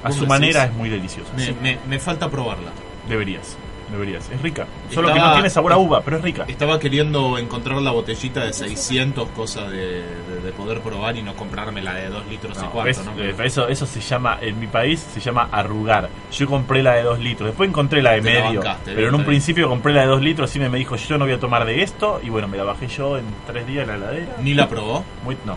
A 0.03 0.07
¿Vos 0.09 0.17
su 0.17 0.27
manera 0.27 0.65
es 0.65 0.73
muy 0.73 0.89
deliciosa. 0.89 1.31
Me, 1.35 1.45
sí. 1.45 1.55
me- 1.61 1.77
me 1.87 1.99
falta 1.99 2.29
probarla. 2.29 2.71
Deberías, 3.07 3.57
deberías. 3.93 4.29
Es 4.29 4.41
rica. 4.41 4.65
Solo 4.93 5.13
que 5.13 5.19
no 5.19 5.33
tiene 5.33 5.49
sabor 5.49 5.71
a 5.73 5.77
uva, 5.77 6.01
pero 6.01 6.17
es 6.17 6.23
rica. 6.23 6.45
Estaba 6.47 6.77
queriendo 6.79 7.37
encontrar 7.37 7.81
la 7.81 7.91
botellita 7.91 8.43
de 8.43 8.51
600, 8.53 9.29
cosa 9.29 9.69
de, 9.69 10.01
de- 10.01 10.41
de 10.43 10.51
poder 10.51 10.81
probar 10.81 11.15
y 11.15 11.21
no 11.21 11.33
comprarme 11.35 11.81
la 11.81 11.93
de 11.93 12.09
2 12.09 12.27
litros 12.27 12.57
y 12.57 12.65
cuarto, 12.65 12.83
¿ves? 12.83 13.01
¿no? 13.05 13.23
Eh, 13.23 13.35
eso, 13.45 13.67
eso 13.69 13.85
se 13.85 14.01
llama, 14.01 14.37
en 14.41 14.59
mi 14.59 14.67
país 14.67 14.99
se 15.13 15.19
llama 15.21 15.47
arrugar. 15.51 16.09
Yo 16.31 16.47
compré 16.47 16.83
la 16.83 16.95
de 16.95 17.03
2 17.03 17.19
litros, 17.19 17.47
después 17.47 17.69
encontré 17.69 18.01
la 18.01 18.11
de 18.11 18.21
Te 18.21 18.33
la 18.33 18.43
medio. 18.47 18.59
bancaste, 18.59 18.93
pero 18.93 19.07
en 19.07 19.15
un 19.15 19.23
principio 19.23 19.69
compré 19.69 19.93
la 19.93 20.01
de 20.01 20.07
2 20.07 20.21
litros 20.21 20.53
y 20.55 20.59
me 20.59 20.69
dijo, 20.77 20.95
yo 20.97 21.17
no 21.17 21.25
voy 21.25 21.33
a 21.33 21.39
tomar 21.39 21.63
de 21.65 21.81
esto. 21.81 22.19
Y 22.23 22.29
bueno, 22.29 22.47
me 22.49 22.57
la 22.57 22.63
bajé 22.65 22.87
yo 22.87 23.17
en 23.17 23.23
3 23.47 23.65
días 23.65 23.83
en 23.83 23.89
la 23.89 23.95
heladera. 23.95 24.35
¿Ni 24.41 24.53
la 24.53 24.67
probó? 24.67 25.03
Muy, 25.23 25.37
no. 25.45 25.55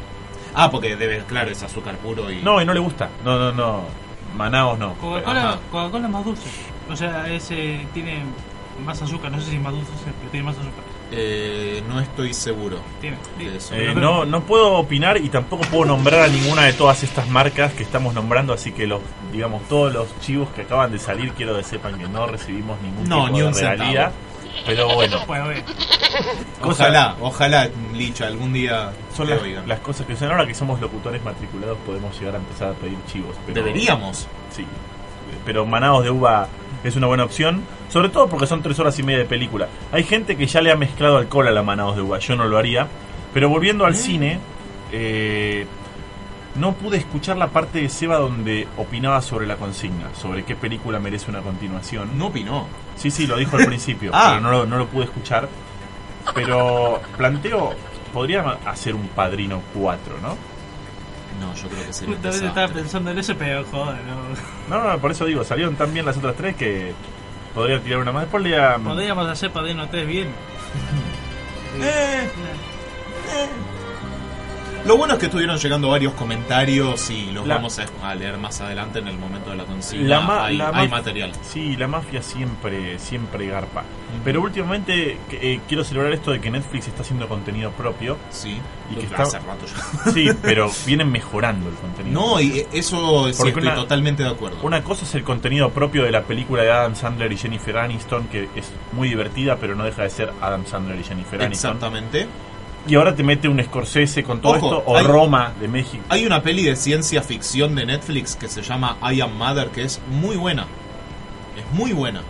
Ah, 0.55 0.71
porque 0.71 0.95
debe, 0.97 1.19
claro, 1.29 1.51
es 1.51 1.63
azúcar 1.63 1.97
puro 1.97 2.31
y... 2.31 2.37
no, 2.43 2.63
y 2.63 2.65
no 2.65 2.73
le 2.73 2.81
gusta. 2.81 3.11
No, 3.25 3.39
no, 3.39 3.53
no. 3.53 3.83
Manaos 4.37 4.79
no. 4.79 4.95
Coca-Cola 4.95 6.07
es 6.07 6.11
más 6.13 6.25
dulce. 6.25 6.49
O 6.91 6.97
sea, 6.97 7.29
ese 7.33 7.87
tiene 7.95 8.21
más 8.85 9.01
azúcar, 9.03 9.31
no 9.33 9.41
sé 9.41 9.51
si 9.51 9.59
más 9.59 9.73
dulce, 9.73 9.91
pero 10.19 10.31
tiene 10.31 10.45
más 10.47 10.55
azúcar. 10.57 10.85
Eh, 11.13 11.83
no 11.89 12.01
estoy 12.01 12.35
seguro 12.35 12.79
Tiene. 13.01 13.17
de 13.39 13.57
eso. 13.57 13.73
Eh, 13.77 13.95
no, 13.95 14.25
no 14.25 14.41
puedo 14.43 14.73
opinar 14.75 15.17
y 15.19 15.29
tampoco 15.29 15.63
puedo 15.71 15.85
nombrar 15.85 16.23
a 16.23 16.27
ninguna 16.29 16.65
de 16.65 16.73
todas 16.73 17.05
estas 17.05 17.29
marcas 17.29 17.73
que 17.75 17.85
estamos 17.85 18.13
nombrando, 18.13 18.53
así 18.53 18.73
que 18.73 18.87
los, 18.89 19.01
digamos, 19.33 19.63
todos 19.69 19.93
los 19.93 20.19
chivos 20.21 20.49
que 20.51 20.63
acaban 20.63 20.91
de 20.91 20.99
salir 20.99 21.33
quiero 21.33 21.57
que 21.57 21.63
sepan 21.63 21.97
que 21.99 22.09
no 22.09 22.27
recibimos 22.27 22.81
ningún 22.83 23.09
No, 23.09 23.27
tipo 23.27 23.33
ni 23.35 23.41
de 23.41 23.47
un 23.47 23.55
regalía. 23.55 24.13
Pero 24.67 24.95
bueno, 24.95 25.25
Bueno, 25.27 25.49
bien. 25.51 25.65
Ojalá, 26.63 27.15
ojalá, 27.21 27.69
Licha, 27.95 28.27
algún 28.27 28.53
día 28.53 28.91
son 29.15 29.27
te 29.29 29.35
las, 29.35 29.43
oigan. 29.43 29.69
las 29.69 29.81
cosas 29.81 30.07
que 30.07 30.17
son 30.17 30.31
ahora 30.31 30.47
que 30.47 30.55
somos 30.55 30.81
locutores 30.81 31.23
matriculados 31.23 31.79
podemos 31.87 32.19
llegar 32.19 32.35
a 32.35 32.39
empezar 32.39 32.71
a 32.71 32.73
pedir 32.73 32.97
chivos. 33.07 33.37
Pero, 33.47 33.63
Deberíamos. 33.63 34.27
Sí, 34.51 34.67
pero 35.45 35.65
Manados 35.67 36.03
de 36.05 36.11
Uva 36.11 36.49
es 36.87 36.97
una 36.97 37.07
buena 37.07 37.25
opción, 37.25 37.63
sobre 37.89 38.09
todo 38.09 38.29
porque 38.29 38.47
son 38.47 38.63
tres 38.63 38.79
horas 38.79 38.99
y 38.99 39.03
media 39.03 39.19
de 39.21 39.25
película. 39.25 39.69
Hay 39.93 40.05
gente 40.05 40.37
que 40.37 40.47
ya 40.47 40.61
le 40.61 40.71
ha 40.71 40.77
mezclado 40.77 41.17
alcohol 41.19 41.49
a 41.49 41.51
la 41.51 41.63
Manados 41.63 41.97
de 41.97 42.03
Uva, 42.03 42.19
yo 42.19 42.37
no 42.37 42.45
lo 42.47 42.57
haría. 42.59 42.87
Pero 43.35 43.49
volviendo 43.49 43.85
al 43.85 43.95
cine, 43.97 44.39
eh, 44.93 45.67
no 46.55 46.73
pude 46.75 46.97
escuchar 46.97 47.37
la 47.37 47.49
parte 47.49 47.81
de 47.83 47.89
Seba 47.89 48.17
donde 48.19 48.67
opinaba 48.79 49.21
sobre 49.21 49.47
la 49.47 49.57
consigna, 49.57 50.15
sobre 50.15 50.45
qué 50.45 50.55
película 50.57 50.99
merece 50.99 51.31
una 51.31 51.41
continuación. 51.43 52.17
No 52.17 52.27
opinó. 52.29 52.67
Sí, 52.97 53.11
sí, 53.11 53.27
lo 53.27 53.37
dijo 53.37 53.57
al 53.57 53.67
principio, 53.67 54.11
Ah. 54.15 54.29
pero 54.31 54.41
no 54.41 54.51
lo, 54.51 54.67
no 54.67 54.79
lo 54.79 54.87
pude 54.87 55.05
escuchar. 55.05 55.49
Pero 56.35 57.01
planteo, 57.17 57.73
podría 58.13 58.43
hacer 58.65 58.95
un 58.95 59.09
Padrino 59.09 59.61
4, 59.75 60.15
¿no? 60.23 60.37
No, 61.41 61.55
yo 61.55 61.69
creo 61.69 61.87
que 61.87 61.93
sería 61.93 62.09
un 62.09 62.15
Justamente 62.15 62.27
desastre. 62.29 62.49
estaba 62.49 62.69
pensando 62.69 63.11
en 63.11 63.19
eso, 63.19 63.35
pero 63.39 63.65
joder, 63.65 63.99
no. 64.05 64.77
No, 64.83 64.89
no, 64.91 64.99
por 64.99 65.11
eso 65.11 65.25
digo, 65.27 65.45
salieron 65.45 65.77
tan 65.77 65.93
bien 65.93 66.07
las 66.07 66.17
otras 66.17 66.35
tres 66.37 66.57
que 66.57 66.93
podría 67.55 67.81
tirar 67.81 68.01
una 68.01 68.13
más. 68.13 68.23
Después 68.23 68.43
le 68.43 68.59
Podríamos 68.79 69.29
hacer 69.29 69.51
Padrino 69.51 69.89
3 69.89 70.07
bien. 70.07 70.29
Eh, 71.79 71.83
eh. 71.83 73.76
Lo 74.87 74.97
bueno 74.97 75.15
es 75.15 75.19
que 75.19 75.27
estuvieron 75.27 75.59
llegando 75.59 75.89
varios 75.89 76.13
comentarios 76.15 77.11
y 77.11 77.33
los 77.33 77.47
La- 77.47 77.57
vamos 77.57 77.79
a, 78.03 78.15
leer 78.15 78.39
más 78.39 78.61
adelante 78.61 79.01
en 79.01 79.09
el 79.09 79.19
momento 79.19 79.51
de 79.51 79.57
la 79.57 79.65
consigna. 79.65 80.09
La 80.09 80.21
ma- 80.21 80.47
hay, 80.47 80.57
la 80.59 80.69
hay 80.73 80.89
material. 80.89 81.33
Sí, 81.43 81.77
la 81.77 81.89
mafia 81.89 82.23
siempre, 82.23 82.99
siempre 83.01 83.47
garpa. 83.49 83.83
Pero 84.25 84.41
últimamente 84.43 85.19
eh, 85.33 85.61
quiero 85.67 85.83
celebrar 85.83 86.13
esto 86.13 86.31
de 86.31 86.41
que 86.41 86.51
Netflix 86.51 86.87
está 86.87 87.03
haciendo 87.03 87.29
contenido 87.29 87.73
propio. 87.73 88.17
Sí, 88.31 88.59
Y 88.91 88.95
que 88.95 89.07
Hace 89.15 89.37
está- 89.37 89.39
rato 89.41 89.67
ya. 89.67 90.11
Sí, 90.13 90.29
pero 90.43 90.71
vienen 90.87 91.11
mejorando 91.11 91.69
el 91.69 91.75
contenido. 91.75 92.21
No, 92.21 92.41
y 92.41 92.61
eh, 92.61 92.69
eso 92.73 93.29
estoy 93.29 93.53
una- 93.53 93.75
totalmente 93.75 94.23
de 94.23 94.29
acuerdo. 94.29 94.59
Una 94.63 94.85
cosa 94.85 95.05
es 95.05 95.15
el 95.17 95.25
contenido 95.25 95.71
propio 95.71 96.05
de 96.05 96.13
la 96.13 96.23
película 96.23 96.63
de 96.63 96.71
Adam 96.71 96.95
Sandler 96.95 97.33
y 97.33 97.37
Jennifer 97.37 97.77
Aniston, 97.79 98.29
que 98.29 98.49
es 98.55 98.73
muy 98.93 99.09
divertida, 99.09 99.57
pero 99.57 99.75
no 99.75 99.83
deja 99.85 100.03
de 100.05 100.11
ser 100.11 100.33
Adam 100.41 100.65
Sandler 100.65 101.01
y 101.01 101.03
Jennifer 101.03 101.43
Aniston. 101.43 101.73
Exactamente. 101.73 102.27
Y 102.89 102.95
ahora 102.95 103.15
te 103.15 103.23
mete 103.23 103.49
un 103.49 103.63
Scorsese 103.63 104.23
con 104.23 104.41
todo 104.41 104.53
Ojo, 104.57 104.67
esto, 104.79 104.83
o 104.87 104.97
hay- 104.97 105.05
Roma 105.05 105.53
de 105.61 105.69
México. 105.69 106.05
Hay 106.09 106.25
una 106.27 106.43
peli 106.43 106.63
de 106.63 106.77
ciencia 106.77 107.23
ficción 107.23 107.75
de 107.75 107.87
Netflix 107.87 108.37
que 108.37 108.49
se 108.49 108.63
llama 108.63 108.97
I 109.13 109.21
Am 109.21 109.37
Mother 109.37 109.69
que 109.69 109.83
es 109.83 110.01
muy 110.11 110.37
buena. 110.37 110.67
Es 111.59 111.77
muy 111.77 111.93
buena. 111.93 112.23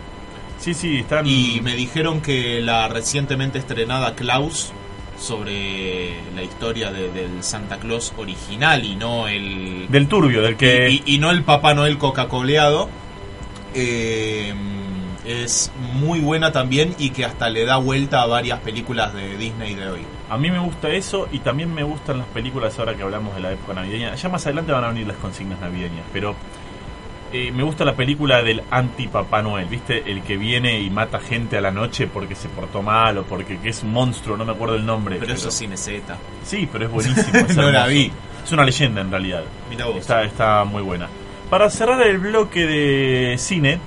Sí, 0.59 0.73
sí, 0.73 0.97
están... 0.97 1.27
Y 1.27 1.59
me 1.61 1.75
dijeron 1.75 2.21
que 2.21 2.61
la 2.61 2.87
recientemente 2.87 3.59
estrenada 3.59 4.15
Klaus 4.15 4.71
sobre 5.19 6.15
la 6.35 6.41
historia 6.43 6.91
de- 6.91 7.11
del 7.11 7.43
Santa 7.43 7.77
Claus 7.77 8.13
original 8.17 8.83
y 8.85 8.95
no 8.95 9.27
el 9.27 9.85
Del 9.89 10.07
turbio, 10.07 10.41
del 10.41 10.55
que... 10.57 10.89
y, 10.89 11.03
y- 11.05 11.15
y 11.15 11.17
no 11.19 11.29
el 11.31 11.43
Papá 11.43 11.73
Noel 11.73 11.97
Coca-Coleado 11.97 12.89
eh, 13.73 14.53
es 15.25 15.71
muy 15.93 16.19
buena 16.19 16.51
también 16.51 16.95
y 16.97 17.09
que 17.11 17.25
hasta 17.25 17.49
le 17.49 17.65
da 17.65 17.77
vuelta 17.77 18.21
a 18.21 18.25
varias 18.27 18.59
películas 18.61 19.13
de 19.13 19.37
Disney 19.37 19.75
de 19.75 19.89
hoy. 19.89 20.01
A 20.29 20.37
mí 20.37 20.51
me 20.51 20.59
gusta 20.59 20.89
eso 20.89 21.27
y 21.31 21.39
también 21.39 21.73
me 21.73 21.83
gustan 21.83 22.17
las 22.17 22.27
películas 22.27 22.77
ahora 22.79 22.95
que 22.95 23.03
hablamos 23.03 23.33
de 23.35 23.41
la 23.41 23.51
época 23.53 23.73
navideña. 23.73 24.13
Ya 24.15 24.29
más 24.29 24.45
adelante 24.45 24.71
van 24.73 24.83
a 24.83 24.89
venir 24.89 25.07
las 25.07 25.17
consignas 25.17 25.59
navideñas, 25.61 26.05
pero 26.11 26.35
eh, 27.31 27.51
me 27.51 27.63
gusta 27.63 27.85
la 27.85 27.93
película 27.93 28.41
del 28.41 28.63
anti-Papá 28.69 29.41
Noel, 29.41 29.65
¿viste? 29.65 30.09
El 30.09 30.21
que 30.23 30.37
viene 30.37 30.79
y 30.79 30.89
mata 30.89 31.19
gente 31.19 31.57
a 31.57 31.61
la 31.61 31.71
noche 31.71 32.07
porque 32.07 32.35
se 32.35 32.49
portó 32.49 32.81
mal 32.81 33.17
o 33.17 33.23
porque 33.23 33.57
que 33.57 33.69
es 33.69 33.83
un 33.83 33.91
monstruo, 33.91 34.37
no 34.37 34.43
me 34.43 34.51
acuerdo 34.51 34.75
el 34.75 34.85
nombre. 34.85 35.17
Pero 35.19 35.33
eso 35.33 35.49
es 35.49 35.57
cineceta. 35.57 36.17
Sí, 36.43 36.67
pero 36.71 36.85
es 36.85 36.91
buenísimo. 36.91 37.37
es 37.47 37.55
No 37.55 37.71
la 37.71 37.87
vi. 37.87 38.11
Es 38.43 38.51
una 38.51 38.65
leyenda 38.65 39.01
en 39.01 39.11
realidad. 39.11 39.43
Mira 39.69 39.85
vos. 39.85 39.97
Está, 39.97 40.23
está 40.23 40.63
muy 40.63 40.81
buena. 40.81 41.07
Para 41.49 41.69
cerrar 41.69 42.01
el 42.05 42.17
bloque 42.17 42.65
de 42.65 43.37
cine, 43.37 43.79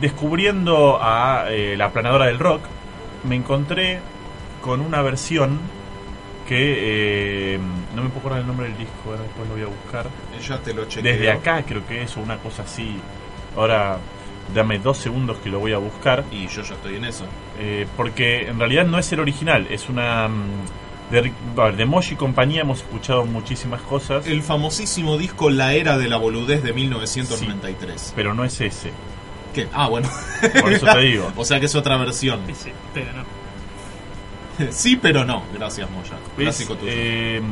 descubriendo 0.00 0.98
a 1.00 1.46
eh, 1.48 1.76
la 1.76 1.90
planadora 1.90 2.26
del 2.26 2.38
rock, 2.38 2.62
me 3.24 3.34
encontré 3.36 4.00
con 4.60 4.80
una 4.80 5.00
versión 5.02 5.60
que 6.50 7.54
eh, 7.54 7.58
no 7.94 8.02
me 8.02 8.08
puedo 8.08 8.20
acordar 8.20 8.40
el 8.40 8.46
nombre 8.48 8.66
del 8.68 8.76
disco, 8.76 8.94
ahora 9.06 9.22
después 9.22 9.48
lo 9.48 9.54
voy 9.54 9.62
a 9.62 9.66
buscar. 9.66 10.06
Ya 10.46 10.58
te 10.58 10.74
lo 10.74 10.84
chequeo. 10.86 11.12
Desde 11.12 11.30
acá 11.30 11.62
creo 11.62 11.86
que 11.86 12.02
es 12.02 12.16
o 12.16 12.20
una 12.20 12.38
cosa 12.38 12.64
así. 12.64 12.96
Ahora 13.56 13.98
dame 14.54 14.80
dos 14.80 14.98
segundos 14.98 15.38
que 15.38 15.48
lo 15.48 15.60
voy 15.60 15.72
a 15.72 15.78
buscar. 15.78 16.24
Y 16.32 16.48
yo 16.48 16.62
ya 16.62 16.74
estoy 16.74 16.96
en 16.96 17.04
eso. 17.04 17.24
Eh, 17.58 17.86
porque 17.96 18.48
en 18.48 18.58
realidad 18.58 18.84
no 18.84 18.98
es 18.98 19.10
el 19.12 19.20
original, 19.20 19.66
es 19.70 19.88
una... 19.88 20.26
mm, 20.28 20.42
De, 21.12 21.32
de 21.76 21.84
Mosh 21.86 22.12
y 22.12 22.16
compañía 22.16 22.60
hemos 22.62 22.78
escuchado 22.80 23.24
muchísimas 23.24 23.80
cosas, 23.82 24.26
El 24.26 24.42
famosísimo 24.42 25.18
disco 25.18 25.50
La 25.50 25.74
Era 25.74 25.98
de 25.98 26.08
la 26.08 26.16
Boludez 26.18 26.62
de 26.62 26.72
1993. 26.72 28.12
pero 28.16 28.34
no 28.34 28.44
es 28.44 28.60
ese. 28.60 28.90
¿Qué? 29.54 29.66
Ah, 29.72 29.88
bueno. 29.88 30.08
Por 30.60 30.72
eso 30.72 30.86
te 30.86 30.98
digo. 31.00 31.30
O 31.36 31.44
sea 31.44 31.58
que 31.60 31.66
es 31.66 31.74
otra 31.74 31.96
versión. 31.96 32.40
Sí, 32.46 32.54
sí, 32.54 32.70
pero 32.94 33.12
no. 33.12 33.39
Sí, 34.72 34.96
pero 34.96 35.24
no. 35.24 35.42
Gracias, 35.54 35.88
Moya. 35.90 36.14
Es, 36.36 36.42
Clásico 36.42 36.74
tuyo. 36.76 36.90
eh, 36.94 37.42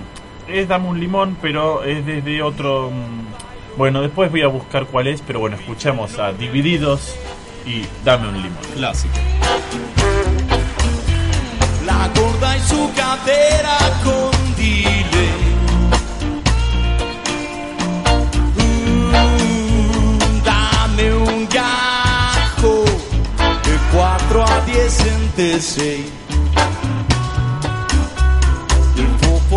es 0.48 0.68
Dame 0.68 0.88
un 0.88 0.98
limón, 1.00 1.36
pero 1.42 1.82
es 1.84 2.04
desde 2.06 2.42
otro... 2.42 2.90
mm, 2.90 3.76
Bueno, 3.78 4.00
después 4.02 4.30
voy 4.30 4.42
a 4.42 4.48
buscar 4.48 4.86
cuál 4.86 5.06
es, 5.06 5.20
pero 5.22 5.40
bueno, 5.40 5.56
escuchamos 5.56 6.18
a 6.18 6.32
Divididos 6.32 7.14
y 7.66 7.82
Dame 8.04 8.28
un 8.28 8.34
limón. 8.42 8.58
Clásico. 8.74 9.14
La 11.86 12.08
gorda 12.14 12.56
y 12.56 12.60
su 12.60 12.90
cadera 12.94 13.78
con 14.04 14.54
dile. 14.56 15.28
Mm, 19.08 20.42
dame 20.44 21.14
un 21.14 21.48
gajo 21.48 22.84
de 23.64 23.78
4 23.92 24.44
a 24.44 24.60
10 24.66 25.00
en 25.00 25.32
T6. 25.36 26.04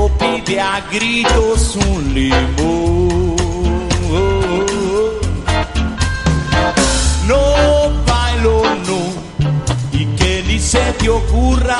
Popo 0.01 0.17
pide 0.17 0.59
a 0.59 0.81
gritos 0.91 1.75
un 1.75 2.13
limón. 2.15 3.35
No 7.27 7.41
bailo, 8.07 8.63
no 8.87 8.99
y 9.91 10.05
que 10.15 10.43
ni 10.47 10.57
se 10.57 10.81
te 10.93 11.07
ocurra 11.07 11.77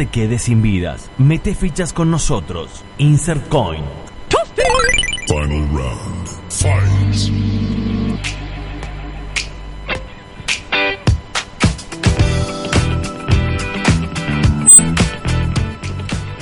Te 0.00 0.06
quedes 0.06 0.44
sin 0.44 0.62
vidas. 0.62 1.10
Mete 1.18 1.54
fichas 1.54 1.92
con 1.92 2.10
nosotros. 2.10 2.70
Insert 2.96 3.46
Coin. 3.50 3.84
Final 5.26 5.68
round. 5.74 6.26
Fight. 6.48 7.30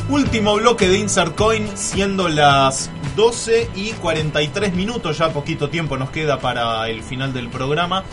Último 0.09 0.55
bloque 0.55 0.87
de 0.87 0.99
Insert 0.99 1.35
Coin, 1.35 1.67
siendo 1.77 2.29
las 2.29 2.93
12 3.17 3.71
y 3.75 3.91
43 3.91 4.73
minutos, 4.73 5.19
ya 5.19 5.33
poquito 5.33 5.69
tiempo 5.69 5.97
nos 5.97 6.11
queda 6.11 6.39
para 6.39 6.89
el 6.89 7.03
final 7.03 7.33
del 7.33 7.49
programa. 7.49 8.05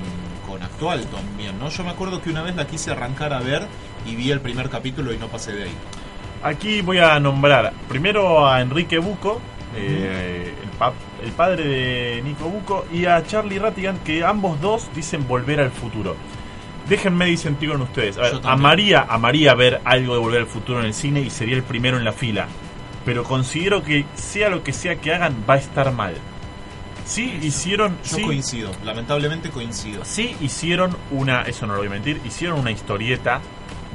con 0.47 0.61
actual 0.61 1.05
también, 1.07 1.57
¿no? 1.57 1.69
Yo 1.69 1.83
me 1.83 1.89
acuerdo 1.89 2.21
que 2.21 2.29
una 2.29 2.43
vez 2.43 2.55
la 2.55 2.67
quise 2.67 2.91
arrancar 2.91 3.33
a 3.33 3.39
ver 3.39 3.65
y 4.05 4.15
vi 4.15 4.29
el 4.29 4.41
primer 4.41 4.69
capítulo 4.69 5.11
y 5.11 5.17
no 5.17 5.27
pasé 5.27 5.53
de 5.53 5.63
ahí. 5.63 5.73
Aquí 6.43 6.81
voy 6.81 6.99
a 6.99 7.19
nombrar 7.19 7.73
primero 7.87 8.47
a 8.47 8.61
Enrique 8.61 8.99
Buco, 8.99 9.41
eh, 9.75 10.53
el, 10.63 10.79
pap- 10.79 10.93
el 11.23 11.31
padre 11.31 11.63
de 11.65 12.21
Nico 12.23 12.45
Buco, 12.45 12.85
y 12.91 13.05
a 13.05 13.23
Charlie 13.25 13.59
Rattigan, 13.59 13.97
que 13.99 14.23
ambos 14.23 14.59
dos 14.61 14.89
dicen 14.95 15.27
volver 15.27 15.59
al 15.59 15.71
futuro. 15.71 16.15
Déjenme 16.87 17.25
disentir 17.25 17.69
con 17.69 17.81
ustedes. 17.81 18.17
A, 18.17 18.21
ver, 18.21 18.31
Yo 18.31 18.37
a 18.39 18.41
también. 18.41 18.61
María, 18.63 19.05
a 19.07 19.17
María 19.19 19.53
ver 19.53 19.79
algo 19.85 20.13
de 20.15 20.19
volver 20.19 20.41
al 20.41 20.47
futuro 20.47 20.79
en 20.79 20.85
el 20.87 20.93
cine 20.93 21.21
y 21.21 21.29
sería 21.29 21.55
el 21.55 21.63
primero 21.63 21.97
en 21.97 22.03
la 22.03 22.13
fila. 22.13 22.47
Pero 23.05 23.23
considero 23.23 23.83
que 23.83 24.05
sea 24.15 24.49
lo 24.49 24.63
que 24.63 24.73
sea 24.73 24.95
que 24.95 25.13
hagan, 25.13 25.43
va 25.49 25.53
a 25.55 25.57
estar 25.57 25.91
mal. 25.93 26.15
Sí 27.05 27.39
hicieron, 27.41 27.97
Yo 28.03 28.17
sí, 28.17 28.21
coincido, 28.23 28.71
lamentablemente 28.83 29.49
coincido. 29.49 30.05
sí 30.05 30.35
hicieron 30.41 30.95
una, 31.11 31.41
eso 31.43 31.65
no 31.65 31.73
lo 31.73 31.79
voy 31.79 31.87
a 31.87 31.91
mentir, 31.91 32.21
hicieron 32.23 32.59
una 32.59 32.69
historieta 32.71 33.41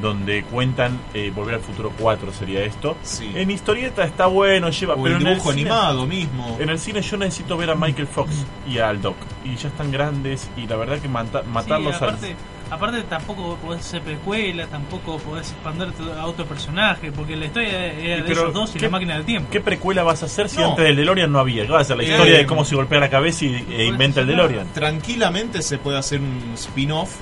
donde 0.01 0.43
cuentan 0.45 1.01
eh, 1.15 1.31
Volver 1.35 1.55
al 1.57 1.61
Futuro 1.61 1.93
4 1.99 2.33
sería 2.33 2.65
esto. 2.65 2.97
Sí. 3.03 3.31
En 3.35 3.51
historieta 3.51 4.05
está 4.05 4.27
bueno, 4.27 4.71
lleva, 4.71 4.95
O 4.95 5.03
pero 5.03 5.17
el 5.17 5.23
en 5.23 5.29
el 5.29 5.35
dibujo 5.35 5.51
cine- 5.53 5.61
animado 5.71 6.07
mismo. 6.07 6.57
en 6.61 6.69
el 6.69 6.79
cine 6.79 7.01
yo 7.03 7.17
necesito 7.17 7.57
ver 7.57 7.71
a 7.71 7.75
Michael 7.75 8.09
Fox 8.09 8.31
y 8.69 8.79
al 8.79 9.01
Doc. 9.01 9.17
Y 9.45 9.57
ya 9.57 9.69
están 9.69 9.91
grandes 9.93 10.51
y 10.57 10.67
la 10.67 10.77
verdad 10.77 10.99
que 10.99 11.09
mata- 11.09 11.43
matarlos 11.45 11.97
Sí, 11.97 12.03
al... 12.05 12.09
aparte, 12.11 12.37
aparte 12.71 13.03
tampoco 13.03 13.57
podés 13.63 13.83
hacer 13.83 14.03
precuela, 14.03 14.67
tampoco 14.67 15.19
podés 15.19 15.53
expanderte 15.53 16.03
a 16.19 16.27
otro 16.27 16.45
personaje, 16.45 17.13
porque 17.13 17.37
la 17.37 17.45
historia 17.47 17.87
era 17.93 18.17
de 18.17 18.23
pero, 18.25 18.41
ellos 18.43 18.55
dos 18.55 18.71
y 18.75 18.79
¿qué- 18.79 18.87
la 18.87 18.91
máquina 18.91 19.15
del 19.15 19.25
tiempo. 19.25 19.49
¿Qué 19.51 19.61
precuela 19.61 20.03
vas 20.03 20.23
a 20.23 20.27
hacer 20.27 20.49
si 20.49 20.59
No. 20.59 20.71
antes 20.71 20.85
del 20.85 20.97
DeLorean 20.97 21.31
no 21.31 21.39
había? 21.39 21.65
¿Qué 21.67 21.71
vas 21.73 21.79
a 21.79 21.83
hacer? 21.83 21.97
La 21.99 22.03
Eh, 22.03 22.11
historia 22.11 22.39
de 22.39 22.47
cómo 22.47 22.65
se 22.65 22.75
golpea 22.75 22.99
la 22.99 23.11
cabeza 23.11 23.45
y, 23.45 23.65
e 23.71 23.85
inventa 23.87 24.23
el 24.23 24.27
DeLorean. 24.27 24.67
Tranquilamente 24.73 25.63
se 25.63 25.79
puede 25.79 25.99
hacer 25.99 26.21
un 26.21 26.53
spin-off 26.55 27.15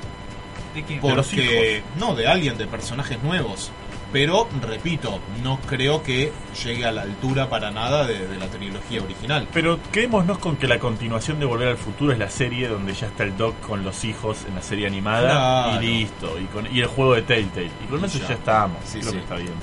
¿De 0.75 0.83
quién? 0.83 1.01
De 1.01 1.15
los 1.15 1.27
porque 1.27 1.83
no 1.99 2.15
de 2.15 2.27
alguien 2.27 2.57
de 2.59 2.67
personajes 2.67 3.23
nuevos 3.23 3.71
pero 4.13 4.47
repito 4.61 5.21
no 5.43 5.59
creo 5.67 6.03
que 6.03 6.31
llegue 6.63 6.85
a 6.85 6.93
la 6.93 7.01
altura 7.01 7.49
para 7.49 7.71
nada 7.71 8.07
de, 8.07 8.29
de 8.29 8.37
la 8.39 8.47
trilogía 8.49 9.03
original 9.03 9.49
Pero 9.55 9.79
quedémonos 9.91 10.37
con 10.39 10.57
que 10.57 10.69
la 10.69 10.79
continuación 10.79 11.41
de 11.41 11.47
Volver 11.47 11.69
al 11.69 11.79
Futuro 11.79 12.13
es 12.13 12.19
la 12.19 12.29
serie 12.29 12.69
donde 12.69 12.93
ya 12.93 13.07
está 13.07 13.23
el 13.25 13.35
Doc 13.39 13.59
con 13.61 13.83
los 13.85 14.05
hijos 14.05 14.45
en 14.47 14.55
la 14.55 14.61
serie 14.61 14.87
animada 14.87 15.31
Claro. 15.65 15.83
y 15.83 15.87
listo. 15.87 16.39
Y, 16.39 16.45
con, 16.45 16.67
y 16.77 16.81
el 16.81 16.89
juego 16.89 17.15
de 17.15 17.23
Telltale. 17.23 17.71
Y 17.83 17.87
con 17.89 18.03
Y 18.03 18.05
eso 18.05 18.19
ya. 18.19 18.29
ya, 18.29 18.35
estamos. 18.35 18.77
Sí, 18.85 18.99
Creo 18.99 19.13
sí. 19.13 19.17
que 19.17 19.23
está 19.23 19.35
bien. 19.37 19.55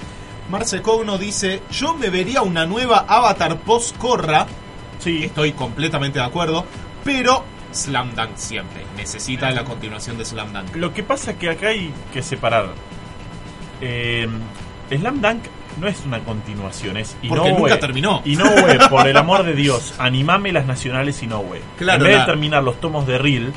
Marce 0.49 0.81
Cogno 0.81 1.19
dice 1.19 1.61
yo 1.69 1.93
me 1.93 2.09
vería 2.09 2.41
una 2.41 2.65
nueva 2.65 3.05
Avatar 3.07 3.55
post 3.59 3.95
Corra 3.97 4.47
Sí, 4.97 5.25
estoy 5.25 5.51
completamente 5.51 6.17
de 6.17 6.25
acuerdo 6.25 6.65
pero 7.03 7.43
Slam 7.71 8.15
Dunk 8.15 8.35
siempre 8.35 8.83
necesita 8.97 9.51
la 9.51 9.63
continuación 9.63 10.17
de 10.17 10.25
Slam 10.25 10.51
Dunk 10.53 10.75
Lo 10.75 10.93
que 10.93 11.03
pasa 11.03 11.31
es 11.31 11.37
que 11.37 11.49
acá 11.49 11.67
hay 11.69 11.93
que 12.13 12.21
separar. 12.21 12.69
Eh, 13.81 14.27
Slam 14.89 15.21
Dunk 15.21 15.43
no 15.79 15.87
es 15.87 16.03
una 16.05 16.19
continuación, 16.19 16.97
es 16.97 17.15
Porque 17.27 17.47
Inoue. 17.49 17.59
nunca 17.61 17.79
terminó. 17.79 18.21
Inoue, 18.25 18.79
por 18.89 19.07
el 19.07 19.15
amor 19.15 19.43
de 19.43 19.53
Dios, 19.53 19.93
animame 19.99 20.51
las 20.51 20.65
nacionales 20.65 21.21
Inoue. 21.23 21.61
Claro, 21.77 22.03
en 22.03 22.09
vez 22.09 22.17
la- 22.17 22.25
de 22.25 22.31
terminar 22.31 22.63
los 22.63 22.79
tomos 22.81 23.05
de 23.07 23.17
Reel, 23.17 23.53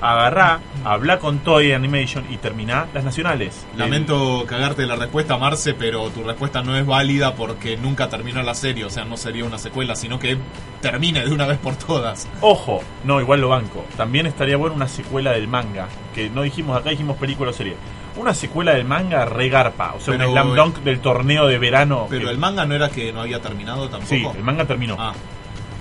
agarrá, 0.00 0.60
habla 0.84 1.18
con 1.18 1.38
Toei 1.40 1.72
Animation 1.72 2.24
y 2.30 2.36
terminá 2.36 2.86
las 2.94 3.04
nacionales. 3.04 3.66
Lamento 3.76 4.44
cagarte 4.46 4.86
la 4.86 4.96
respuesta, 4.96 5.36
Marce, 5.38 5.74
pero 5.74 6.08
tu 6.10 6.22
respuesta 6.24 6.62
no 6.62 6.76
es 6.76 6.86
válida 6.86 7.34
porque 7.34 7.76
nunca 7.76 8.08
terminó 8.08 8.42
la 8.42 8.54
serie. 8.54 8.84
O 8.84 8.90
sea, 8.90 9.04
no 9.04 9.16
sería 9.16 9.44
una 9.44 9.58
secuela, 9.58 9.96
sino 9.96 10.18
que 10.18 10.38
termine 10.80 11.24
de 11.24 11.32
una 11.32 11.46
vez 11.46 11.58
por 11.58 11.76
todas. 11.76 12.28
Ojo, 12.40 12.80
no, 13.04 13.20
igual 13.20 13.40
lo 13.40 13.48
banco. 13.48 13.84
También 13.96 14.26
estaría 14.26 14.56
bueno 14.56 14.74
una 14.74 14.88
secuela 14.88 15.32
del 15.32 15.48
manga. 15.48 15.88
Que 16.14 16.30
no 16.30 16.42
dijimos 16.42 16.76
acá, 16.78 16.90
dijimos 16.90 17.16
película 17.16 17.50
o 17.50 17.52
serie. 17.54 17.76
Una 18.16 18.34
secuela 18.34 18.74
del 18.74 18.84
manga 18.84 19.24
regarpa. 19.26 19.94
O 19.94 20.00
sea, 20.00 20.14
Pero- 20.16 20.28
un 20.28 20.32
slam 20.32 20.54
dunk 20.56 20.78
del 20.78 20.98
torneo 21.00 21.46
de 21.46 21.58
verano. 21.58 22.06
Pero 22.10 22.26
que- 22.26 22.30
el 22.32 22.38
manga 22.38 22.64
no 22.66 22.74
era 22.74 22.88
que 22.88 23.12
no 23.12 23.20
había 23.20 23.40
terminado 23.40 23.88
tampoco. 23.88 24.08
Sí, 24.08 24.26
el 24.36 24.42
manga 24.42 24.64
terminó. 24.64 24.96
Ah, 24.98 25.12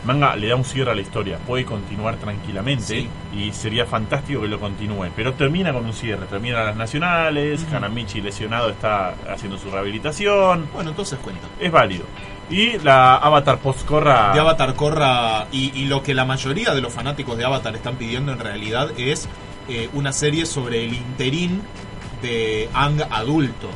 manga 0.05 0.35
le 0.35 0.47
da 0.47 0.55
un 0.55 0.63
cierre 0.63 0.91
a 0.91 0.95
la 0.95 1.01
historia. 1.01 1.37
Puede 1.37 1.65
continuar 1.65 2.17
tranquilamente. 2.17 2.83
Sí. 2.83 3.09
Y 3.35 3.51
sería 3.51 3.85
fantástico 3.85 4.41
que 4.41 4.47
lo 4.47 4.59
continúe. 4.59 5.09
Pero 5.15 5.33
termina 5.33 5.73
con 5.73 5.85
un 5.85 5.93
cierre. 5.93 6.25
Termina 6.27 6.63
las 6.63 6.75
nacionales. 6.75 7.65
Hanamichi 7.71 8.21
lesionado 8.21 8.69
está 8.69 9.15
haciendo 9.29 9.57
su 9.57 9.69
rehabilitación. 9.69 10.69
bueno, 10.73 10.91
entonces 10.91 11.19
cuenta. 11.19 11.47
Es 11.59 11.71
válido. 11.71 12.05
Y 12.49 12.77
la 12.79 13.17
Avatar 13.17 13.59
post-corra. 13.59 14.31
De 14.33 14.39
Avatar 14.39 14.73
Corra 14.75 15.47
y, 15.51 15.71
y 15.75 15.85
lo 15.85 16.01
que 16.01 16.13
la 16.13 16.23
mayoría 16.23 16.73
de 16.73 16.81
los 16.81 16.93
fanáticos 16.93 17.37
de 17.37 17.43
Avatar 17.43 17.75
están 17.75 17.97
pidiendo 17.97 18.31
en 18.31 18.39
realidad 18.39 18.91
es 18.97 19.27
eh, 19.69 19.89
una 19.93 20.13
serie 20.13 20.45
sobre 20.45 20.85
el 20.85 20.93
interín 20.93 21.61
de 22.21 22.69
Ang 22.73 23.01
adulto. 23.11 23.69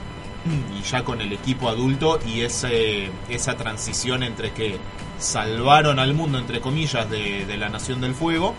Y 0.80 0.82
ya 0.84 1.04
con 1.04 1.22
el 1.22 1.34
equipo 1.34 1.70
adulto 1.70 2.20
y 2.26 2.42
ese, 2.42 3.12
esa 3.30 3.58
transición 3.58 4.24
entre 4.24 4.52
que 4.52 4.78
salvaron 5.22 6.00
al 6.00 6.14
mundo, 6.14 6.38
entre 6.38 6.60
comillas, 6.62 7.10
de, 7.10 7.46
de 7.46 7.58
la 7.58 7.70
Nación 7.70 8.02
del 8.02 8.14
Fuego 8.16 8.54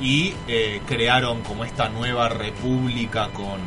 y 0.00 0.34
eh, 0.48 0.80
crearon 0.86 1.42
como 1.42 1.64
esta 1.64 1.88
nueva 1.88 2.28
república 2.28 3.28
con... 3.32 3.60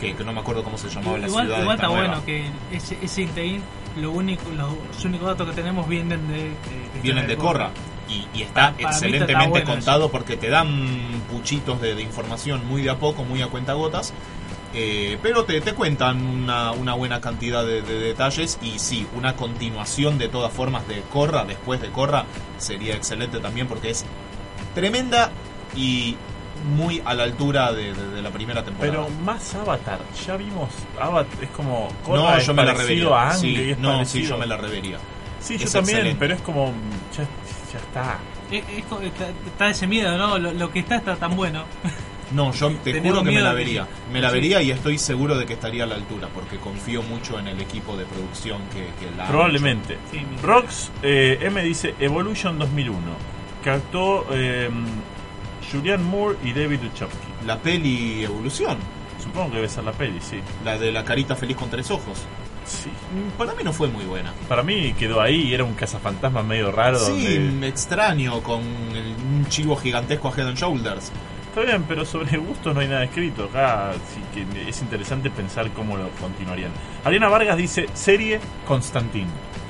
Que, 0.00 0.14
que 0.14 0.24
no 0.24 0.32
me 0.32 0.40
acuerdo 0.40 0.62
cómo 0.62 0.76
se 0.76 0.90
llamaba 0.90 1.16
la 1.16 1.26
Igual, 1.26 1.46
ciudad. 1.46 1.60
igual 1.62 1.76
está 1.76 1.86
nueva. 1.88 2.06
bueno 2.08 2.24
que 2.26 2.44
ese, 2.70 2.98
ese 3.00 3.22
interín, 3.22 3.62
lo 3.96 4.10
único, 4.10 4.42
los 4.50 5.04
únicos 5.06 5.26
datos 5.28 5.48
que 5.48 5.54
tenemos 5.54 5.88
vienen 5.88 6.28
de. 6.28 6.34
de- 6.34 7.00
vienen 7.02 7.26
de 7.26 7.34
Corra. 7.38 7.70
Y, 8.06 8.26
y 8.38 8.42
está 8.42 8.54
Para 8.54 8.70
mí 8.72 8.76
está 8.82 8.90
excelentemente 8.90 9.48
bueno 9.48 9.66
contado 9.70 10.10
porque 10.10 10.36
te 10.36 10.50
dan 10.50 10.68
puchitos 11.32 11.80
de, 11.80 11.94
de 11.94 12.02
información 12.02 12.66
muy 12.68 12.82
de 12.82 12.90
a 12.90 12.96
poco, 12.98 13.24
muy 13.24 13.40
a 13.40 13.46
cuentagotas. 13.46 14.12
Eh, 14.78 15.16
pero 15.22 15.44
te, 15.44 15.58
te 15.62 15.72
cuentan 15.72 16.22
una, 16.26 16.72
una 16.72 16.92
buena 16.92 17.18
cantidad 17.22 17.64
de, 17.64 17.80
de 17.80 17.98
detalles 17.98 18.58
y 18.60 18.78
sí, 18.78 19.06
una 19.16 19.34
continuación 19.34 20.18
de 20.18 20.28
todas 20.28 20.52
formas 20.52 20.86
de 20.86 21.00
Corra, 21.10 21.46
después 21.46 21.80
de 21.80 21.88
Corra, 21.88 22.26
sería 22.58 22.94
excelente 22.94 23.38
también 23.38 23.68
porque 23.68 23.88
es 23.88 24.04
tremenda 24.74 25.30
y 25.74 26.16
muy 26.76 27.00
a 27.06 27.14
la 27.14 27.22
altura 27.22 27.72
de, 27.72 27.94
de- 27.94 28.10
de 28.10 28.22
la 28.22 28.30
primera 28.30 28.62
temporada. 28.64 28.92
Pero 29.06 29.08
más 29.24 29.54
Avatar. 29.54 29.98
Ya 30.26 30.36
vimos 30.36 30.68
Avatar. 31.00 31.42
Es 31.42 31.48
como. 31.50 31.88
Korra 32.04 32.22
no, 32.22 32.36
es 32.36 32.46
yo 32.46 32.52
me 32.54 32.64
la 32.64 32.74
revería. 32.74 33.32
Sí, 33.32 33.74
no, 33.78 34.04
sí, 34.04 34.22
yo 34.24 34.36
me 34.38 34.46
la 34.46 34.56
revería. 34.58 34.98
Sí, 35.40 35.56
yo 35.58 35.70
también, 35.70 35.98
excelente. 35.98 36.18
pero 36.18 36.34
es 36.34 36.40
como. 36.42 36.72
Ya, 37.16 37.24
ya 37.72 37.78
está. 37.78 38.18
Es- 38.50 38.78
es 38.78 38.84
co- 38.86 39.00
está, 39.00 39.28
está 39.46 39.68
ese 39.70 39.86
miedo, 39.86 40.16
¿no? 40.18 40.38
Lo, 40.38 40.52
lo 40.52 40.70
que 40.70 40.80
está 40.80 40.96
está 40.96 41.16
tan 41.16 41.34
bueno. 41.36 41.64
No, 42.32 42.52
yo 42.52 42.70
te 42.82 43.00
juro 43.00 43.22
que 43.22 43.30
me 43.30 43.40
la 43.40 43.52
vería. 43.52 43.86
Me 44.12 44.20
la 44.20 44.30
vería 44.30 44.60
y 44.62 44.70
estoy 44.70 44.98
seguro 44.98 45.36
de 45.38 45.46
que 45.46 45.52
estaría 45.52 45.84
a 45.84 45.86
la 45.86 45.94
altura, 45.94 46.28
porque 46.34 46.56
confío 46.58 47.02
mucho 47.02 47.38
en 47.38 47.46
el 47.48 47.60
equipo 47.60 47.96
de 47.96 48.04
producción 48.04 48.60
que, 48.72 48.86
que 49.04 49.14
la 49.16 49.26
ha 49.26 49.28
Probablemente. 49.28 49.96
Sí, 50.10 50.20
Rox 50.42 50.90
eh, 51.02 51.38
M 51.42 51.62
dice 51.62 51.94
Evolution 52.00 52.58
2001. 52.58 52.98
Que 53.62 53.70
actuó 53.70 54.26
eh, 54.32 54.68
Julianne 55.72 56.02
Moore 56.04 56.38
y 56.44 56.52
David 56.52 56.80
Duchovny. 56.80 57.14
La 57.46 57.58
peli 57.58 58.24
Evolución, 58.24 58.78
Supongo 59.22 59.50
que 59.50 59.56
debe 59.56 59.68
ser 59.68 59.82
la 59.84 59.92
peli, 59.92 60.18
sí. 60.20 60.38
la 60.64 60.78
de 60.78 60.92
la 60.92 61.04
carita 61.04 61.34
feliz 61.34 61.56
con 61.56 61.68
tres 61.68 61.90
ojos. 61.90 62.18
Sí. 62.64 62.88
Mm, 62.90 63.36
Para 63.38 63.54
mí 63.54 63.64
no 63.64 63.72
fue 63.72 63.88
muy 63.88 64.04
buena. 64.04 64.32
Para 64.48 64.62
mí 64.62 64.92
quedó 64.98 65.20
ahí 65.20 65.48
y 65.48 65.54
era 65.54 65.64
un 65.64 65.74
cazafantasma 65.74 66.42
medio 66.42 66.70
raro. 66.70 66.98
Sí, 66.98 67.38
donde- 67.38 67.68
extraño, 67.68 68.40
con 68.42 68.60
el- 68.62 69.14
un 69.38 69.46
chivo 69.48 69.74
gigantesco 69.76 70.28
a 70.28 70.32
Head 70.36 70.48
and 70.48 70.56
Shoulders. 70.58 71.10
Está 71.56 71.70
bien, 71.70 71.84
pero 71.88 72.04
sobre 72.04 72.36
gustos 72.36 72.74
no 72.74 72.82
hay 72.82 72.88
nada 72.88 73.04
escrito. 73.04 73.44
Acá 73.44 73.94
sí 74.12 74.20
que 74.34 74.68
es 74.68 74.82
interesante 74.82 75.30
pensar 75.30 75.70
cómo 75.70 75.96
lo 75.96 76.10
continuarían. 76.20 76.70
Ariana 77.02 77.30
Vargas 77.30 77.56
dice 77.56 77.86
serie 77.94 78.40
Constantín. 78.66 79.26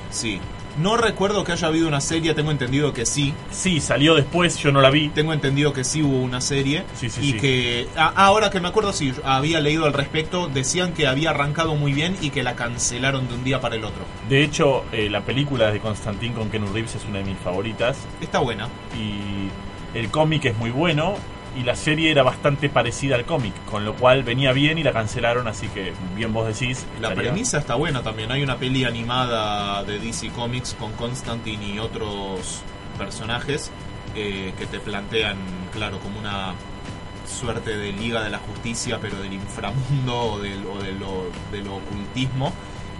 Sí. 0.09 0.41
No 0.81 0.97
recuerdo 0.97 1.45
que 1.45 1.53
haya 1.53 1.69
habido 1.69 1.87
una 1.87 2.01
serie, 2.01 2.33
tengo 2.33 2.51
entendido 2.51 2.91
que 2.91 3.05
sí. 3.05 3.33
Sí, 3.51 3.79
salió 3.79 4.15
después, 4.15 4.57
yo 4.57 4.73
no 4.73 4.81
la 4.81 4.89
vi. 4.89 5.07
Tengo 5.07 5.31
entendido 5.31 5.71
que 5.71 5.85
sí 5.85 6.03
hubo 6.03 6.19
una 6.19 6.41
serie. 6.41 6.83
Sí, 6.93 7.09
sí, 7.09 7.21
y 7.21 7.31
sí. 7.31 7.39
que. 7.39 7.87
ah, 7.95 8.11
ahora 8.17 8.49
que 8.49 8.59
me 8.59 8.67
acuerdo, 8.67 8.91
sí, 8.91 9.13
había 9.23 9.61
leído 9.61 9.85
al 9.85 9.93
respecto. 9.93 10.49
Decían 10.49 10.91
que 10.91 11.07
había 11.07 11.29
arrancado 11.29 11.75
muy 11.75 11.93
bien 11.93 12.17
y 12.19 12.31
que 12.31 12.43
la 12.43 12.57
cancelaron 12.57 13.29
de 13.29 13.35
un 13.35 13.45
día 13.45 13.61
para 13.61 13.77
el 13.77 13.85
otro. 13.85 14.03
De 14.27 14.43
hecho, 14.43 14.83
eh, 14.91 15.09
la 15.09 15.21
película 15.21 15.71
de 15.71 15.79
Constantín 15.79 16.33
con 16.33 16.49
Ken 16.49 16.65
Reeves 16.73 16.95
es 16.95 17.05
una 17.05 17.19
de 17.19 17.23
mis 17.23 17.37
favoritas. 17.37 17.97
Está 18.19 18.39
buena. 18.39 18.67
Y 18.93 19.47
el 19.97 20.11
cómic 20.11 20.43
es 20.43 20.57
muy 20.57 20.71
bueno. 20.71 21.15
Y 21.57 21.63
la 21.63 21.75
serie 21.75 22.11
era 22.11 22.21
bastante 22.23 22.69
parecida 22.69 23.15
al 23.15 23.25
cómic. 23.25 23.53
Con 23.65 23.83
lo 23.85 23.95
cual 23.95 24.23
venía 24.23 24.51
bien 24.53 24.77
y 24.77 24.83
la 24.83 24.93
cancelaron. 24.93 25.47
Así 25.47 25.67
que, 25.69 25.93
bien 26.15 26.31
vos 26.33 26.47
decís. 26.47 26.85
La 27.01 27.09
estaría- 27.09 27.31
premisa 27.31 27.57
está 27.57 27.75
buena 27.75 28.03
también. 28.03 28.31
Hay 28.31 28.43
una 28.43 28.57
peli 28.57 28.83
animada 28.85 29.83
de 29.83 29.97
DC 29.99 30.29
Comics 30.29 30.75
con 30.79 30.91
Constantine 30.93 31.65
y 31.65 31.79
otros 31.79 32.61
personajes 32.97 33.71
eh, 34.15 34.53
que 34.57 34.65
te 34.65 34.79
plantean, 34.79 35.37
claro, 35.73 35.99
como 35.99 36.19
una 36.19 36.53
suerte 37.25 37.75
de 37.77 37.91
Liga 37.91 38.23
de 38.23 38.29
la 38.29 38.39
Justicia, 38.39 38.99
pero 39.01 39.17
del 39.19 39.33
inframundo 39.33 40.17
o, 40.33 40.39
del, 40.39 40.65
o 40.65 40.81
de, 40.81 40.93
lo, 40.93 41.29
de 41.51 41.61
lo 41.61 41.75
ocultismo. 41.75 42.53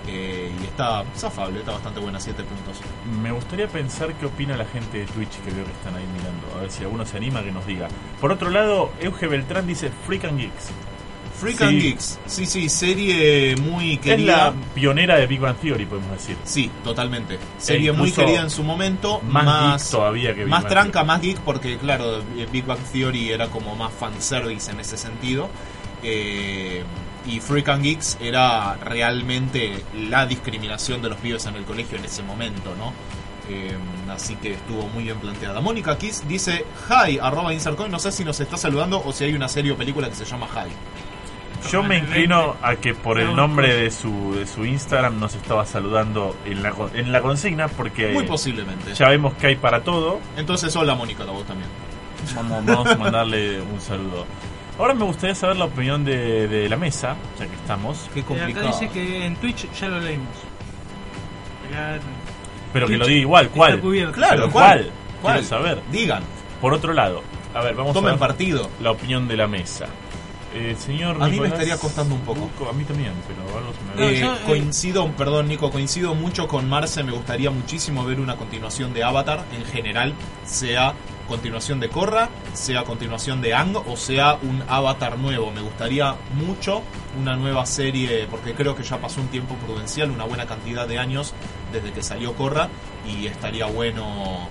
Eh, 0.07 0.49
y 0.61 0.63
está 0.65 1.03
zafable, 1.15 1.59
está 1.59 1.73
bastante 1.73 1.99
buena, 1.99 2.19
7 2.19 2.41
puntos. 2.43 2.77
Me 3.21 3.31
gustaría 3.31 3.67
pensar 3.67 4.13
qué 4.13 4.25
opina 4.25 4.55
la 4.55 4.65
gente 4.65 4.99
de 4.99 5.05
Twitch 5.05 5.31
que 5.43 5.51
veo 5.51 5.65
que 5.65 5.71
están 5.71 5.95
ahí 5.95 6.05
mirando. 6.17 6.47
A 6.57 6.61
ver 6.61 6.71
si 6.71 6.83
alguno 6.83 7.05
se 7.05 7.17
anima 7.17 7.43
que 7.43 7.51
nos 7.51 7.65
diga. 7.65 7.87
Por 8.21 8.31
otro 8.31 8.49
lado, 8.49 8.91
Euge 9.01 9.27
Beltrán 9.27 9.67
dice 9.67 9.91
Freak 10.05 10.25
and 10.25 10.39
Geeks. 10.39 10.69
Freak 11.39 11.57
Sí. 11.57 11.63
and 11.65 11.81
Geeks, 11.81 12.19
sí, 12.25 12.45
sí, 12.47 12.67
serie 12.67 13.55
muy 13.57 13.93
Es 13.93 13.99
querida. 13.99 14.37
la 14.45 14.53
pionera 14.73 15.17
de 15.17 15.27
Big 15.27 15.39
Bang 15.39 15.55
Theory, 15.57 15.85
podemos 15.85 16.09
decir. 16.09 16.35
Sí, 16.43 16.71
totalmente. 16.83 17.37
Serie 17.59 17.89
E 17.89 17.93
muy 17.93 18.11
querida 18.11 18.41
en 18.41 18.49
su 18.49 18.63
momento, 18.63 19.21
más 19.21 19.45
más, 19.45 19.83
geek 19.83 19.91
todavía 19.91 20.33
que 20.33 20.45
Big 20.45 20.49
más 20.49 20.63
Bang 20.63 20.71
tranca, 20.71 21.03
más 21.03 21.21
geek, 21.21 21.37
porque 21.41 21.77
claro, 21.77 22.23
Big 22.51 22.65
Bang 22.65 22.79
Theory 22.91 23.29
era 23.29 23.49
como 23.49 23.75
más 23.75 23.93
fanservice 23.93 24.71
en 24.71 24.79
ese 24.79 24.97
sentido. 24.97 25.47
Eh, 26.01 26.83
y 27.27 27.39
Freak 27.39 27.69
and 27.69 27.83
Geeks 27.83 28.17
era 28.21 28.75
realmente 28.75 29.83
la 30.09 30.25
discriminación 30.25 31.01
de 31.01 31.09
los 31.09 31.17
pibes 31.19 31.45
en 31.45 31.55
el 31.55 31.63
colegio 31.65 31.97
en 31.97 32.05
ese 32.05 32.23
momento, 32.23 32.73
¿no? 32.77 32.93
Eh, 33.49 33.77
así 34.09 34.35
que 34.35 34.53
estuvo 34.53 34.87
muy 34.89 35.03
bien 35.05 35.17
planteada. 35.19 35.61
Mónica 35.61 35.97
Kiss 35.97 36.23
dice 36.27 36.65
Hi, 36.89 37.17
arroba. 37.21 37.51
No 37.89 37.99
sé 37.99 38.11
si 38.11 38.25
nos 38.25 38.39
está 38.39 38.57
saludando 38.57 39.01
o 39.05 39.13
si 39.13 39.23
hay 39.23 39.33
una 39.33 39.47
serie 39.47 39.71
o 39.71 39.77
película 39.77 40.09
que 40.09 40.15
se 40.15 40.25
llama 40.25 40.47
Hi. 40.53 40.69
Yo 41.71 41.81
me 41.81 41.97
inclino 41.97 42.55
a 42.61 42.75
que 42.75 42.93
por 42.93 43.19
el 43.19 43.27
No, 43.27 43.35
nombre 43.35 43.73
de 43.73 43.89
su, 43.89 44.35
de 44.35 44.45
su 44.45 44.63
Instagram 44.65 45.19
nos 45.19 45.33
estaba 45.33 45.65
saludando 45.65 46.35
en 46.45 46.61
la, 46.61 46.73
en 46.93 47.11
la 47.11 47.21
consigna 47.21 47.67
porque 47.67 48.09
Muy 48.09 48.25
posiblemente. 48.25 48.93
ya 48.93 49.09
vemos 49.09 49.33
que 49.33 49.47
hay 49.47 49.55
para 49.55 49.81
todo. 49.83 50.19
Entonces, 50.37 50.75
hola 50.75 50.93
Mónica, 50.95 51.23
a 51.23 51.27
vos 51.27 51.45
también. 51.45 51.69
Vamos, 52.35 52.63
vamos 52.65 52.87
a 52.87 52.95
mandarle 52.95 53.61
un 53.61 53.81
saludo. 53.81 54.25
Ahora 54.77 54.93
me 54.93 55.05
gustaría 55.05 55.33
saber 55.33 55.57
la 55.57 55.65
opinión 55.65 56.05
de, 56.05 56.47
de 56.47 56.69
la 56.69 56.77
mesa, 56.77 57.15
ya 57.39 57.47
que 57.47 57.55
estamos. 57.55 58.09
Qué 58.13 58.19
Eh, 58.19 58.23
complicado. 58.23 58.67
Acá 58.67 58.79
dice 58.79 58.93
que 58.93 59.25
en 59.25 59.35
Twitch 59.37 59.67
ya 59.79 59.87
lo 59.87 59.99
leímos. 59.99 60.27
Acá- 61.69 61.99
Pero 62.73 62.87
que 62.87 62.97
lo 62.97 63.07
diga 63.07 63.19
igual, 63.21 63.49
¿cuál? 63.49 63.79
cubierto. 63.79 64.13
Claro, 64.13 64.35
Pero 64.35 64.51
¿cuál? 64.51 64.91
¿cuál? 65.21 65.33
Quiero 65.35 65.47
saber. 65.47 65.81
Digan, 65.91 66.23
Por 66.61 66.73
otro 66.73 66.93
lado, 66.93 67.23
a 67.55 67.61
ver, 67.61 67.75
vamos 67.75 67.91
a 67.91 67.93
tomen 67.93 68.11
ver 68.13 68.19
partido. 68.19 68.69
la 68.81 68.91
opinión 68.91 69.27
de 69.27 69.37
la 69.37 69.47
mesa. 69.47 69.85
Eh, 70.53 70.75
señor 70.79 71.15
A 71.17 71.25
mí 71.25 71.25
me 71.25 71.29
Nicolás 71.31 71.53
estaría 71.53 71.77
costando 71.77 72.15
un 72.15 72.21
poco. 72.21 72.39
Buco, 72.41 72.69
a 72.69 72.73
mí 72.73 72.83
también, 72.83 73.11
pero 73.27 73.57
algo 73.57 73.73
se 73.73 73.99
me 74.01 74.11
Eh, 74.15 74.19
yo, 74.21 74.33
eh, 74.33 74.37
coincido, 74.45 75.07
perdón 75.11 75.47
Nico, 75.49 75.69
coincido 75.71 76.15
mucho 76.15 76.47
con 76.47 76.67
Marce, 76.69 77.03
me 77.03 77.11
gustaría 77.11 77.51
muchísimo 77.51 78.05
ver 78.05 78.19
una 78.19 78.35
continuación 78.37 78.93
de 78.93 79.03
Avatar 79.03 79.43
en 79.55 79.65
general, 79.65 80.13
sea 80.45 80.93
continuación 81.27 81.79
de 81.79 81.89
Korra, 81.89 82.29
sea 82.53 82.83
continuación 82.83 83.41
de 83.41 83.53
Ang 83.53 83.75
o 83.75 83.97
sea 83.97 84.37
un 84.41 84.63
Avatar 84.67 85.17
nuevo. 85.17 85.51
Me 85.51 85.61
gustaría 85.61 86.15
mucho 86.33 86.81
una 87.19 87.35
nueva 87.35 87.65
serie, 87.65 88.27
porque 88.29 88.53
creo 88.53 88.75
que 88.75 88.83
ya 88.83 88.97
pasó 88.97 89.21
un 89.21 89.27
tiempo 89.27 89.55
prudencial, 89.55 90.11
una 90.11 90.23
buena 90.23 90.45
cantidad 90.45 90.87
de 90.87 90.99
años 90.99 91.33
desde 91.71 91.91
que 91.91 92.01
salió 92.01 92.33
Korra 92.33 92.69
y 93.07 93.27
estaría 93.27 93.65
bueno 93.65 94.47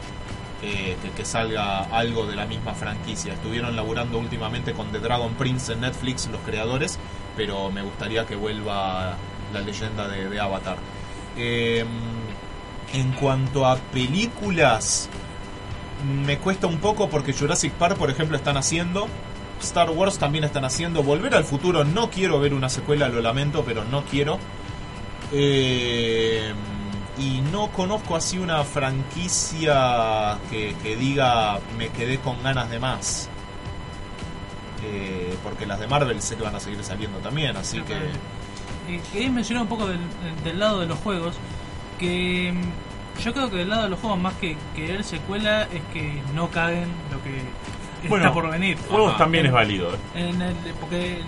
eh, 0.62 0.96
que, 1.16 1.24
salga 1.24 1.80
algo 1.84 2.26
de 2.26 2.36
la 2.36 2.46
misma 2.46 2.74
franquicia. 2.74 3.34
Estuvieron 3.34 3.74
laburando 3.76 4.18
últimamente 4.18 4.72
con 4.72 4.92
The 4.92 5.00
Dragon 5.00 5.34
Prince 5.34 5.72
en 5.72 5.80
Netflix 5.80 6.28
los 6.28 6.40
creadores 6.42 6.98
pero 7.36 7.70
me 7.70 7.82
gustaría 7.82 8.26
que 8.26 8.34
vuelva 8.34 9.16
la 9.52 9.60
leyenda 9.60 10.08
de, 10.08 10.40
Avatar. 10.40 10.78
Eh, 11.36 11.84
en 12.92 13.12
cuanto 13.12 13.66
a 13.66 13.76
películas, 13.76 15.08
me 16.06 16.38
cuesta 16.38 16.66
un 16.66 16.78
poco 16.78 17.08
porque 17.08 17.32
Jurassic 17.32 17.72
Park, 17.72 17.96
por 17.96 18.10
ejemplo, 18.10 18.36
están 18.36 18.56
haciendo. 18.56 19.08
Star 19.60 19.90
Wars 19.90 20.18
también 20.18 20.44
están 20.44 20.64
haciendo. 20.64 21.02
Volver 21.02 21.34
al 21.34 21.44
futuro, 21.44 21.84
no 21.84 22.10
quiero 22.10 22.38
ver 22.38 22.54
una 22.54 22.68
secuela, 22.68 23.08
lo 23.08 23.20
lamento, 23.20 23.64
pero 23.64 23.84
no 23.84 24.04
quiero. 24.04 24.38
Eh, 25.32 26.52
y 27.18 27.40
no 27.52 27.68
conozco 27.68 28.14
así 28.14 28.38
una 28.38 28.62
franquicia 28.64 30.38
que, 30.50 30.76
que 30.82 30.96
diga 30.96 31.58
me 31.78 31.88
quedé 31.88 32.18
con 32.18 32.42
ganas 32.42 32.70
de 32.70 32.78
más. 32.78 33.30
Eh, 34.84 35.34
porque 35.42 35.66
las 35.66 35.80
de 35.80 35.86
Marvel 35.86 36.20
sé 36.20 36.36
que 36.36 36.42
van 36.42 36.54
a 36.54 36.60
seguir 36.60 36.82
saliendo 36.84 37.18
también, 37.18 37.56
así 37.56 37.80
que... 37.80 37.94
Eh, 37.94 39.00
quería 39.12 39.30
mencionar 39.30 39.62
un 39.64 39.68
poco 39.68 39.86
del, 39.86 39.98
del 40.44 40.58
lado 40.58 40.80
de 40.80 40.86
los 40.86 40.98
juegos, 40.98 41.34
que 41.98 42.52
mm, 42.52 42.85
yo 43.22 43.32
creo 43.32 43.50
que 43.50 43.56
del 43.58 43.68
lado 43.68 43.84
de 43.84 43.90
los 43.90 43.98
juegos, 44.00 44.18
más 44.18 44.34
que 44.34 44.56
querer 44.74 45.02
secuela, 45.04 45.62
es 45.64 45.82
que 45.92 46.20
no 46.34 46.48
caguen 46.50 46.88
lo 47.10 47.22
que 47.22 48.08
Bueno, 48.08 48.24
está 48.26 48.34
por 48.34 48.50
venir. 48.50 48.76
Juegos 48.88 49.10
Ajá. 49.10 49.18
también 49.18 49.44
En- 49.44 49.46
es 49.48 49.52
válido. 49.52 49.94
¿eh? 49.94 49.98
En 50.30 50.42
el, 50.42 50.54
porque 50.80 51.18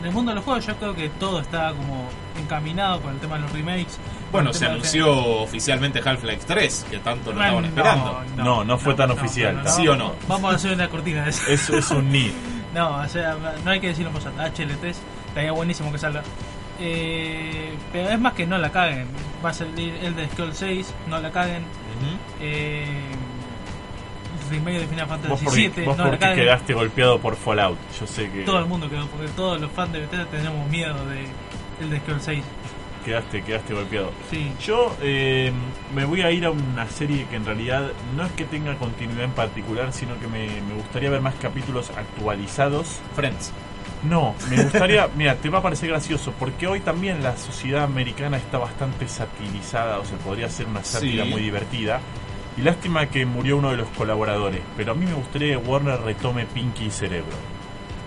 en 0.00 0.04
el 0.06 0.12
mundo 0.12 0.30
de 0.32 0.36
los 0.36 0.44
juegos 0.44 0.66
yo 0.66 0.76
creo 0.76 0.94
que 0.94 1.08
todo 1.10 1.40
está 1.40 1.70
como 1.72 2.08
encaminado 2.40 3.00
con 3.00 3.14
el 3.14 3.20
tema 3.20 3.36
de 3.36 3.42
los 3.42 3.52
remakes. 3.52 3.98
Bueno, 4.32 4.52
se 4.52 4.64
de- 4.64 4.72
anunció 4.72 5.12
oficialmente 5.42 6.00
Half-Life 6.04 6.42
3, 6.46 6.86
que 6.90 6.98
tanto 6.98 7.32
lo 7.32 7.40
estaban 7.40 7.64
esperando. 7.64 8.22
No, 8.36 8.64
no 8.64 8.76
fue 8.78 8.94
tan 8.94 9.10
oficial. 9.12 9.62
¿Sí 9.68 9.86
o 9.88 9.96
no? 9.96 10.12
Vamos 10.28 10.52
a 10.52 10.56
hacer 10.56 10.72
una 10.74 10.88
cortina 10.88 11.22
de 11.24 11.30
eso. 11.30 11.42
Eso 11.48 11.78
es 11.78 11.90
un 11.90 12.10
ni. 12.10 12.32
No, 12.74 12.96
o 12.96 13.08
sea, 13.08 13.36
no 13.64 13.70
hay 13.70 13.78
que 13.78 13.86
decirlo 13.86 14.08
en 14.08 14.14
voz 14.14 14.26
alta. 14.26 14.52
HL3 14.52 14.94
estaría 15.28 15.52
buenísimo 15.52 15.92
que 15.92 15.98
salga. 15.98 16.24
Eh, 16.80 17.72
pero 17.92 18.10
es 18.10 18.18
más 18.18 18.32
que 18.32 18.46
no 18.48 18.58
la 18.58 18.70
caguen. 18.72 19.06
Va 19.44 19.50
a 19.50 19.54
salir 19.54 19.94
el 20.02 20.16
de 20.16 20.26
Scroll 20.28 20.54
6, 20.54 20.94
no 21.08 21.20
la 21.20 21.30
caguen. 21.30 21.62
Ujú. 21.62 22.16
Eh, 22.40 22.86
el 24.42 24.50
remake 24.50 24.78
de 24.80 24.86
Final 24.86 25.06
Fantasy 25.08 25.44
porque, 25.44 25.60
7, 25.60 25.84
vos 25.84 25.96
no 25.96 26.04
la 26.04 26.10
porque 26.10 26.24
caguen. 26.26 26.44
quedaste 26.44 26.74
golpeado 26.74 27.18
por 27.20 27.36
Fallout. 27.36 27.78
Yo 28.00 28.06
sé 28.06 28.30
que 28.30 28.42
Todo 28.44 28.58
el 28.58 28.66
mundo 28.66 28.88
quedó, 28.88 29.06
porque 29.08 29.28
todos 29.28 29.60
los 29.60 29.70
fans 29.72 29.92
de 29.92 30.00
Bethesda 30.00 30.26
tenemos 30.26 30.68
miedo 30.70 30.94
de 31.06 31.26
el 31.82 31.90
de 31.90 31.98
Scroll 32.00 32.20
6. 32.20 32.44
quedaste, 33.04 33.42
quedaste 33.42 33.74
golpeado. 33.74 34.12
Sí. 34.30 34.50
Yo 34.64 34.96
eh, 35.02 35.52
me 35.94 36.04
voy 36.06 36.22
a 36.22 36.30
ir 36.30 36.46
a 36.46 36.50
una 36.50 36.88
serie 36.88 37.26
que 37.28 37.36
en 37.36 37.44
realidad 37.44 37.90
no 38.16 38.24
es 38.24 38.32
que 38.32 38.44
tenga 38.44 38.76
continuidad 38.76 39.24
en 39.24 39.32
particular, 39.32 39.92
sino 39.92 40.18
que 40.20 40.26
me, 40.26 40.46
me 40.62 40.74
gustaría 40.74 41.10
ver 41.10 41.20
más 41.20 41.34
capítulos 41.34 41.90
actualizados. 41.90 43.00
Friends. 43.14 43.52
No, 44.08 44.34
me 44.50 44.62
gustaría, 44.62 45.08
mira, 45.16 45.34
te 45.36 45.48
va 45.48 45.58
a 45.58 45.62
parecer 45.62 45.88
gracioso, 45.88 46.32
porque 46.38 46.66
hoy 46.66 46.80
también 46.80 47.22
la 47.22 47.36
sociedad 47.36 47.84
americana 47.84 48.36
está 48.36 48.58
bastante 48.58 49.08
satirizada, 49.08 49.98
o 49.98 50.04
sea, 50.04 50.18
podría 50.18 50.48
ser 50.48 50.66
una 50.66 50.84
sátira 50.84 51.24
Sí. 51.24 51.30
muy 51.30 51.40
divertida. 51.42 52.00
Y 52.56 52.60
lástima 52.62 53.06
que 53.06 53.26
murió 53.26 53.56
uno 53.56 53.70
de 53.70 53.78
los 53.78 53.88
colaboradores, 53.88 54.60
pero 54.76 54.92
a 54.92 54.94
mí 54.94 55.06
me 55.06 55.14
gustaría 55.14 55.58
que 55.58 55.68
Warner 55.68 56.00
retome 56.02 56.44
Pinky 56.46 56.84
y 56.86 56.90
Cerebro, 56.90 57.32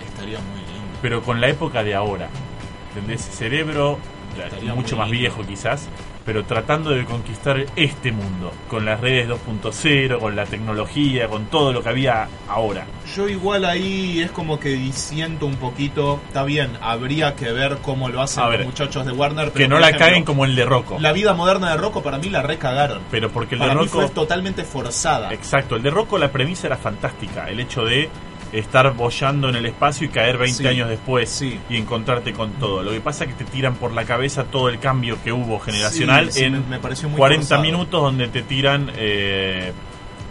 Estaría 0.07 0.39
muy 0.39 0.59
lindo. 0.61 0.97
pero 1.01 1.21
con 1.21 1.41
la 1.41 1.47
época 1.49 1.83
de 1.83 1.95
ahora. 1.95 2.29
¿Entendés? 2.89 3.21
Cerebro, 3.21 3.99
Estaría 4.41 4.73
mucho 4.73 4.95
más 4.97 5.09
lindo. 5.09 5.19
viejo 5.21 5.43
quizás, 5.47 5.89
pero 6.27 6.43
tratando 6.43 6.89
de 6.89 7.05
conquistar 7.05 7.65
este 7.77 8.11
mundo, 8.11 8.51
con 8.67 8.83
las 8.83 8.99
redes 8.99 9.29
2.0, 9.29 10.19
con 10.19 10.35
la 10.35 10.45
tecnología, 10.45 11.29
con 11.29 11.45
todo 11.45 11.71
lo 11.71 11.81
que 11.81 11.87
había 11.87 12.27
ahora. 12.49 12.85
Yo 13.15 13.29
igual 13.29 13.63
ahí 13.63 14.19
es 14.19 14.31
como 14.31 14.59
que 14.59 14.71
disiento 14.71 15.45
un 15.45 15.55
poquito. 15.55 16.19
Está 16.27 16.43
bien, 16.43 16.71
habría 16.81 17.33
que 17.35 17.53
ver 17.53 17.77
cómo 17.81 18.09
lo 18.09 18.21
hacen 18.21 18.43
A 18.43 18.49
los 18.49 18.65
muchachos 18.65 19.05
de 19.05 19.13
Warner. 19.13 19.51
Pero 19.53 19.53
Que 19.53 19.69
no 19.69 19.79
la 19.79 19.87
ejemplo, 19.87 20.05
caguen 20.05 20.25
como 20.25 20.43
el 20.43 20.57
de 20.57 20.65
Rocco. 20.65 20.97
La 20.99 21.13
vida 21.13 21.33
moderna 21.33 21.71
de 21.71 21.77
Rocco 21.77 22.03
para 22.03 22.17
mí 22.17 22.29
la 22.29 22.41
recagaron. 22.41 23.03
Pero 23.09 23.31
porque 23.31 23.55
el 23.55 23.59
Para 23.59 23.71
de 23.71 23.79
Rocco... 23.79 24.01
fue 24.01 24.09
totalmente 24.09 24.65
forzada. 24.65 25.33
Exacto, 25.33 25.77
el 25.77 25.81
de 25.81 25.91
Rocco 25.91 26.17
la 26.17 26.29
premisa 26.29 26.67
era 26.67 26.75
fantástica, 26.75 27.49
el 27.49 27.61
hecho 27.61 27.85
de 27.85 28.09
estar 28.51 28.93
bollando 28.93 29.49
en 29.49 29.55
el 29.55 29.65
espacio 29.65 30.05
y 30.05 30.09
caer 30.09 30.37
20 30.37 30.63
Sí, 30.63 30.67
años 30.67 30.89
después 30.89 31.29
sí. 31.29 31.59
y 31.69 31.77
encontrarte 31.77 32.33
con 32.33 32.51
todo. 32.53 32.81
Lo 32.83 32.91
que 32.91 33.01
pasa 33.01 33.25
es 33.25 33.33
que 33.33 33.43
te 33.43 33.49
tiran 33.51 33.75
por 33.75 33.91
la 33.93 34.05
cabeza 34.05 34.43
todo 34.45 34.69
el 34.69 34.79
cambio 34.79 35.17
que 35.23 35.31
hubo 35.31 35.59
generacional 35.59 36.31
Sí, 36.31 36.43
en 36.43 36.53
me- 36.53 36.59
me 36.67 36.79
pareció 36.79 37.09
muy 37.09 37.17
40 37.17 37.41
forzado. 37.43 37.61
minutos 37.61 38.01
donde 38.01 38.27
te 38.27 38.41
tiran 38.43 38.91
eh, 38.95 39.71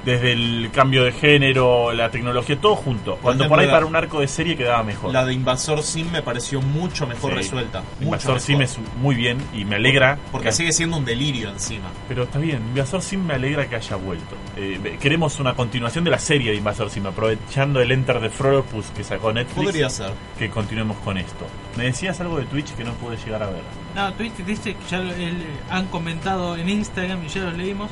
desde 0.07 0.33
el 0.33 0.71
cambio 0.73 1.05
de 1.05 1.11
género, 1.13 1.93
la 1.93 2.11
tecnología, 2.11 2.59
todo 2.59 2.77
junto. 2.77 3.17
Cuando 3.17 3.45
ejemplo, 3.45 3.49
por 3.49 3.59
ahí 3.61 3.67
la- 3.67 3.73
para 3.73 3.87
un 3.87 3.97
arco 3.97 4.21
de 4.21 4.29
serie 4.29 4.57
quedaba 4.57 4.83
mejor. 4.85 5.13
La 5.13 5.25
de 5.25 5.35
Invasor 5.35 5.83
Sim 5.83 6.11
me 6.13 6.23
pareció 6.23 6.63
mucho 6.63 7.07
mejor 7.07 7.33
Sí. 7.33 7.37
resuelta. 7.39 7.81
mucho 7.81 8.05
Invasor 8.05 8.41
Sim 8.41 8.59
mejor. 8.59 8.81
es 8.85 8.97
muy 9.03 9.15
bien 9.17 9.39
y 9.53 9.65
me 9.65 9.77
alegra. 9.77 10.17
Porque 10.33 10.47
que- 10.49 10.53
sigue 10.53 10.73
siendo 10.73 10.97
un 10.97 11.05
delirio 11.05 11.51
encima. 11.51 11.89
Pero 12.09 12.23
está 12.23 12.39
bien, 12.39 12.63
Invasor 12.69 13.03
Sim 13.03 13.27
me 13.27 13.35
alegra 13.35 13.69
que 13.69 13.77
haya 13.77 13.97
vuelto. 13.97 14.37
Eh, 14.57 14.97
queremos 15.01 15.41
una 15.41 15.55
continuación 15.55 16.05
de 16.05 16.11
la 16.13 16.19
serie 16.21 16.53
de 16.53 16.57
Invasor 16.57 16.89
Sim, 16.89 17.07
aprovechando 17.07 17.81
el 17.81 17.91
Enter 17.91 18.21
the 18.21 18.31
Frodopus 18.31 18.87
que 18.97 19.03
sacó 19.03 19.33
Netflix. 19.33 19.65
Podría 19.67 19.91
ser. 19.91 20.13
Que 20.39 20.49
continuemos 20.49 20.97
con 20.99 21.19
esto. 21.19 21.47
Me 21.77 21.85
decías 21.85 22.21
algo 22.21 22.39
de 22.39 22.45
Twitch 22.45 22.73
que 22.77 22.85
no 22.85 22.93
pude 22.95 23.17
llegar 23.17 23.43
a 23.43 23.47
ver. 23.51 23.63
No, 23.97 24.13
Twitch 24.15 24.37
dice 24.47 24.75
que 24.75 24.89
ya 24.89 24.99
lo- 24.99 25.13
el- 25.13 25.45
han 25.69 25.87
comentado 25.87 26.57
en 26.57 26.69
Instagram 26.69 27.25
y 27.25 27.29
ya 27.29 27.43
los 27.43 27.57
leímos. 27.57 27.91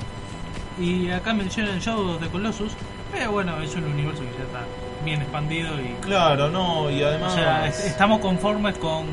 Y 0.78 1.10
acá 1.10 1.32
mencionan 1.34 1.78
Shadows 1.78 2.20
de 2.20 2.28
Colossus. 2.28 2.72
Pero 3.12 3.30
bueno, 3.32 3.60
es 3.62 3.74
un 3.76 3.84
universo 3.84 4.22
que 4.22 4.38
ya 4.38 4.44
está 4.44 4.60
bien 5.04 5.22
expandido 5.22 5.80
y. 5.80 5.94
Claro, 6.00 6.48
no, 6.50 6.90
y 6.90 7.02
además. 7.02 7.32
O 7.32 7.36
sea, 7.36 7.66
es- 7.68 7.84
estamos 7.86 8.20
conformes 8.20 8.76
con 8.78 9.06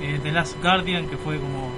eh, 0.00 0.20
The 0.22 0.30
Last 0.32 0.62
Guardian, 0.62 1.08
que 1.08 1.16
fue 1.16 1.36
como. 1.38 1.68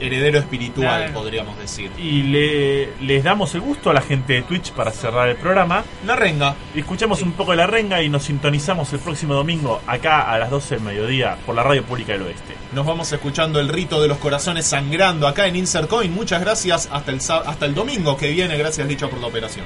Heredero 0.00 0.38
espiritual, 0.38 0.98
Claro. 1.04 1.12
podríamos 1.14 1.58
decir. 1.58 1.90
Y 1.98 2.22
le, 2.22 2.96
les 3.00 3.24
damos 3.24 3.54
el 3.54 3.60
gusto 3.60 3.90
a 3.90 3.94
la 3.94 4.00
gente 4.00 4.32
de 4.34 4.42
Twitch 4.42 4.72
para 4.72 4.90
cerrar 4.90 5.28
el 5.28 5.36
programa. 5.36 5.84
La 6.06 6.14
renga. 6.16 6.54
Escuchamos 6.74 7.22
un 7.22 7.32
poco 7.32 7.50
de 7.52 7.56
la 7.58 7.66
renga 7.66 8.00
y 8.02 8.08
nos 8.08 8.24
sintonizamos 8.24 8.92
el 8.92 9.00
próximo 9.00 9.34
domingo 9.34 9.80
acá 9.86 10.30
a 10.30 10.38
las 10.38 10.50
12 10.50 10.76
del 10.76 10.84
mediodía 10.84 11.36
por 11.44 11.54
la 11.54 11.62
Radio 11.62 11.82
Pública 11.84 12.12
del 12.12 12.22
Oeste. 12.22 12.54
Nos 12.72 12.86
vamos 12.86 13.10
escuchando 13.12 13.60
el 13.60 13.68
rito 13.68 14.00
de 14.00 14.08
los 14.08 14.18
corazones 14.18 14.66
sangrando 14.66 15.26
acá 15.26 15.46
en 15.46 15.56
Insert 15.56 15.88
Coin. 15.88 16.12
Muchas 16.12 16.40
gracias. 16.40 16.88
Hasta 16.92 17.10
el, 17.10 17.18
hasta 17.18 17.66
el 17.66 17.74
domingo 17.74 18.16
que 18.16 18.28
viene. 18.30 18.56
Gracias, 18.56 18.86
Licha, 18.86 19.08
por 19.08 19.18
la 19.20 19.26
operación. 19.26 19.64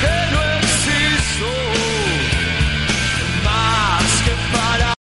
que 0.00 0.06
no 0.06 0.42
existo 0.42 0.45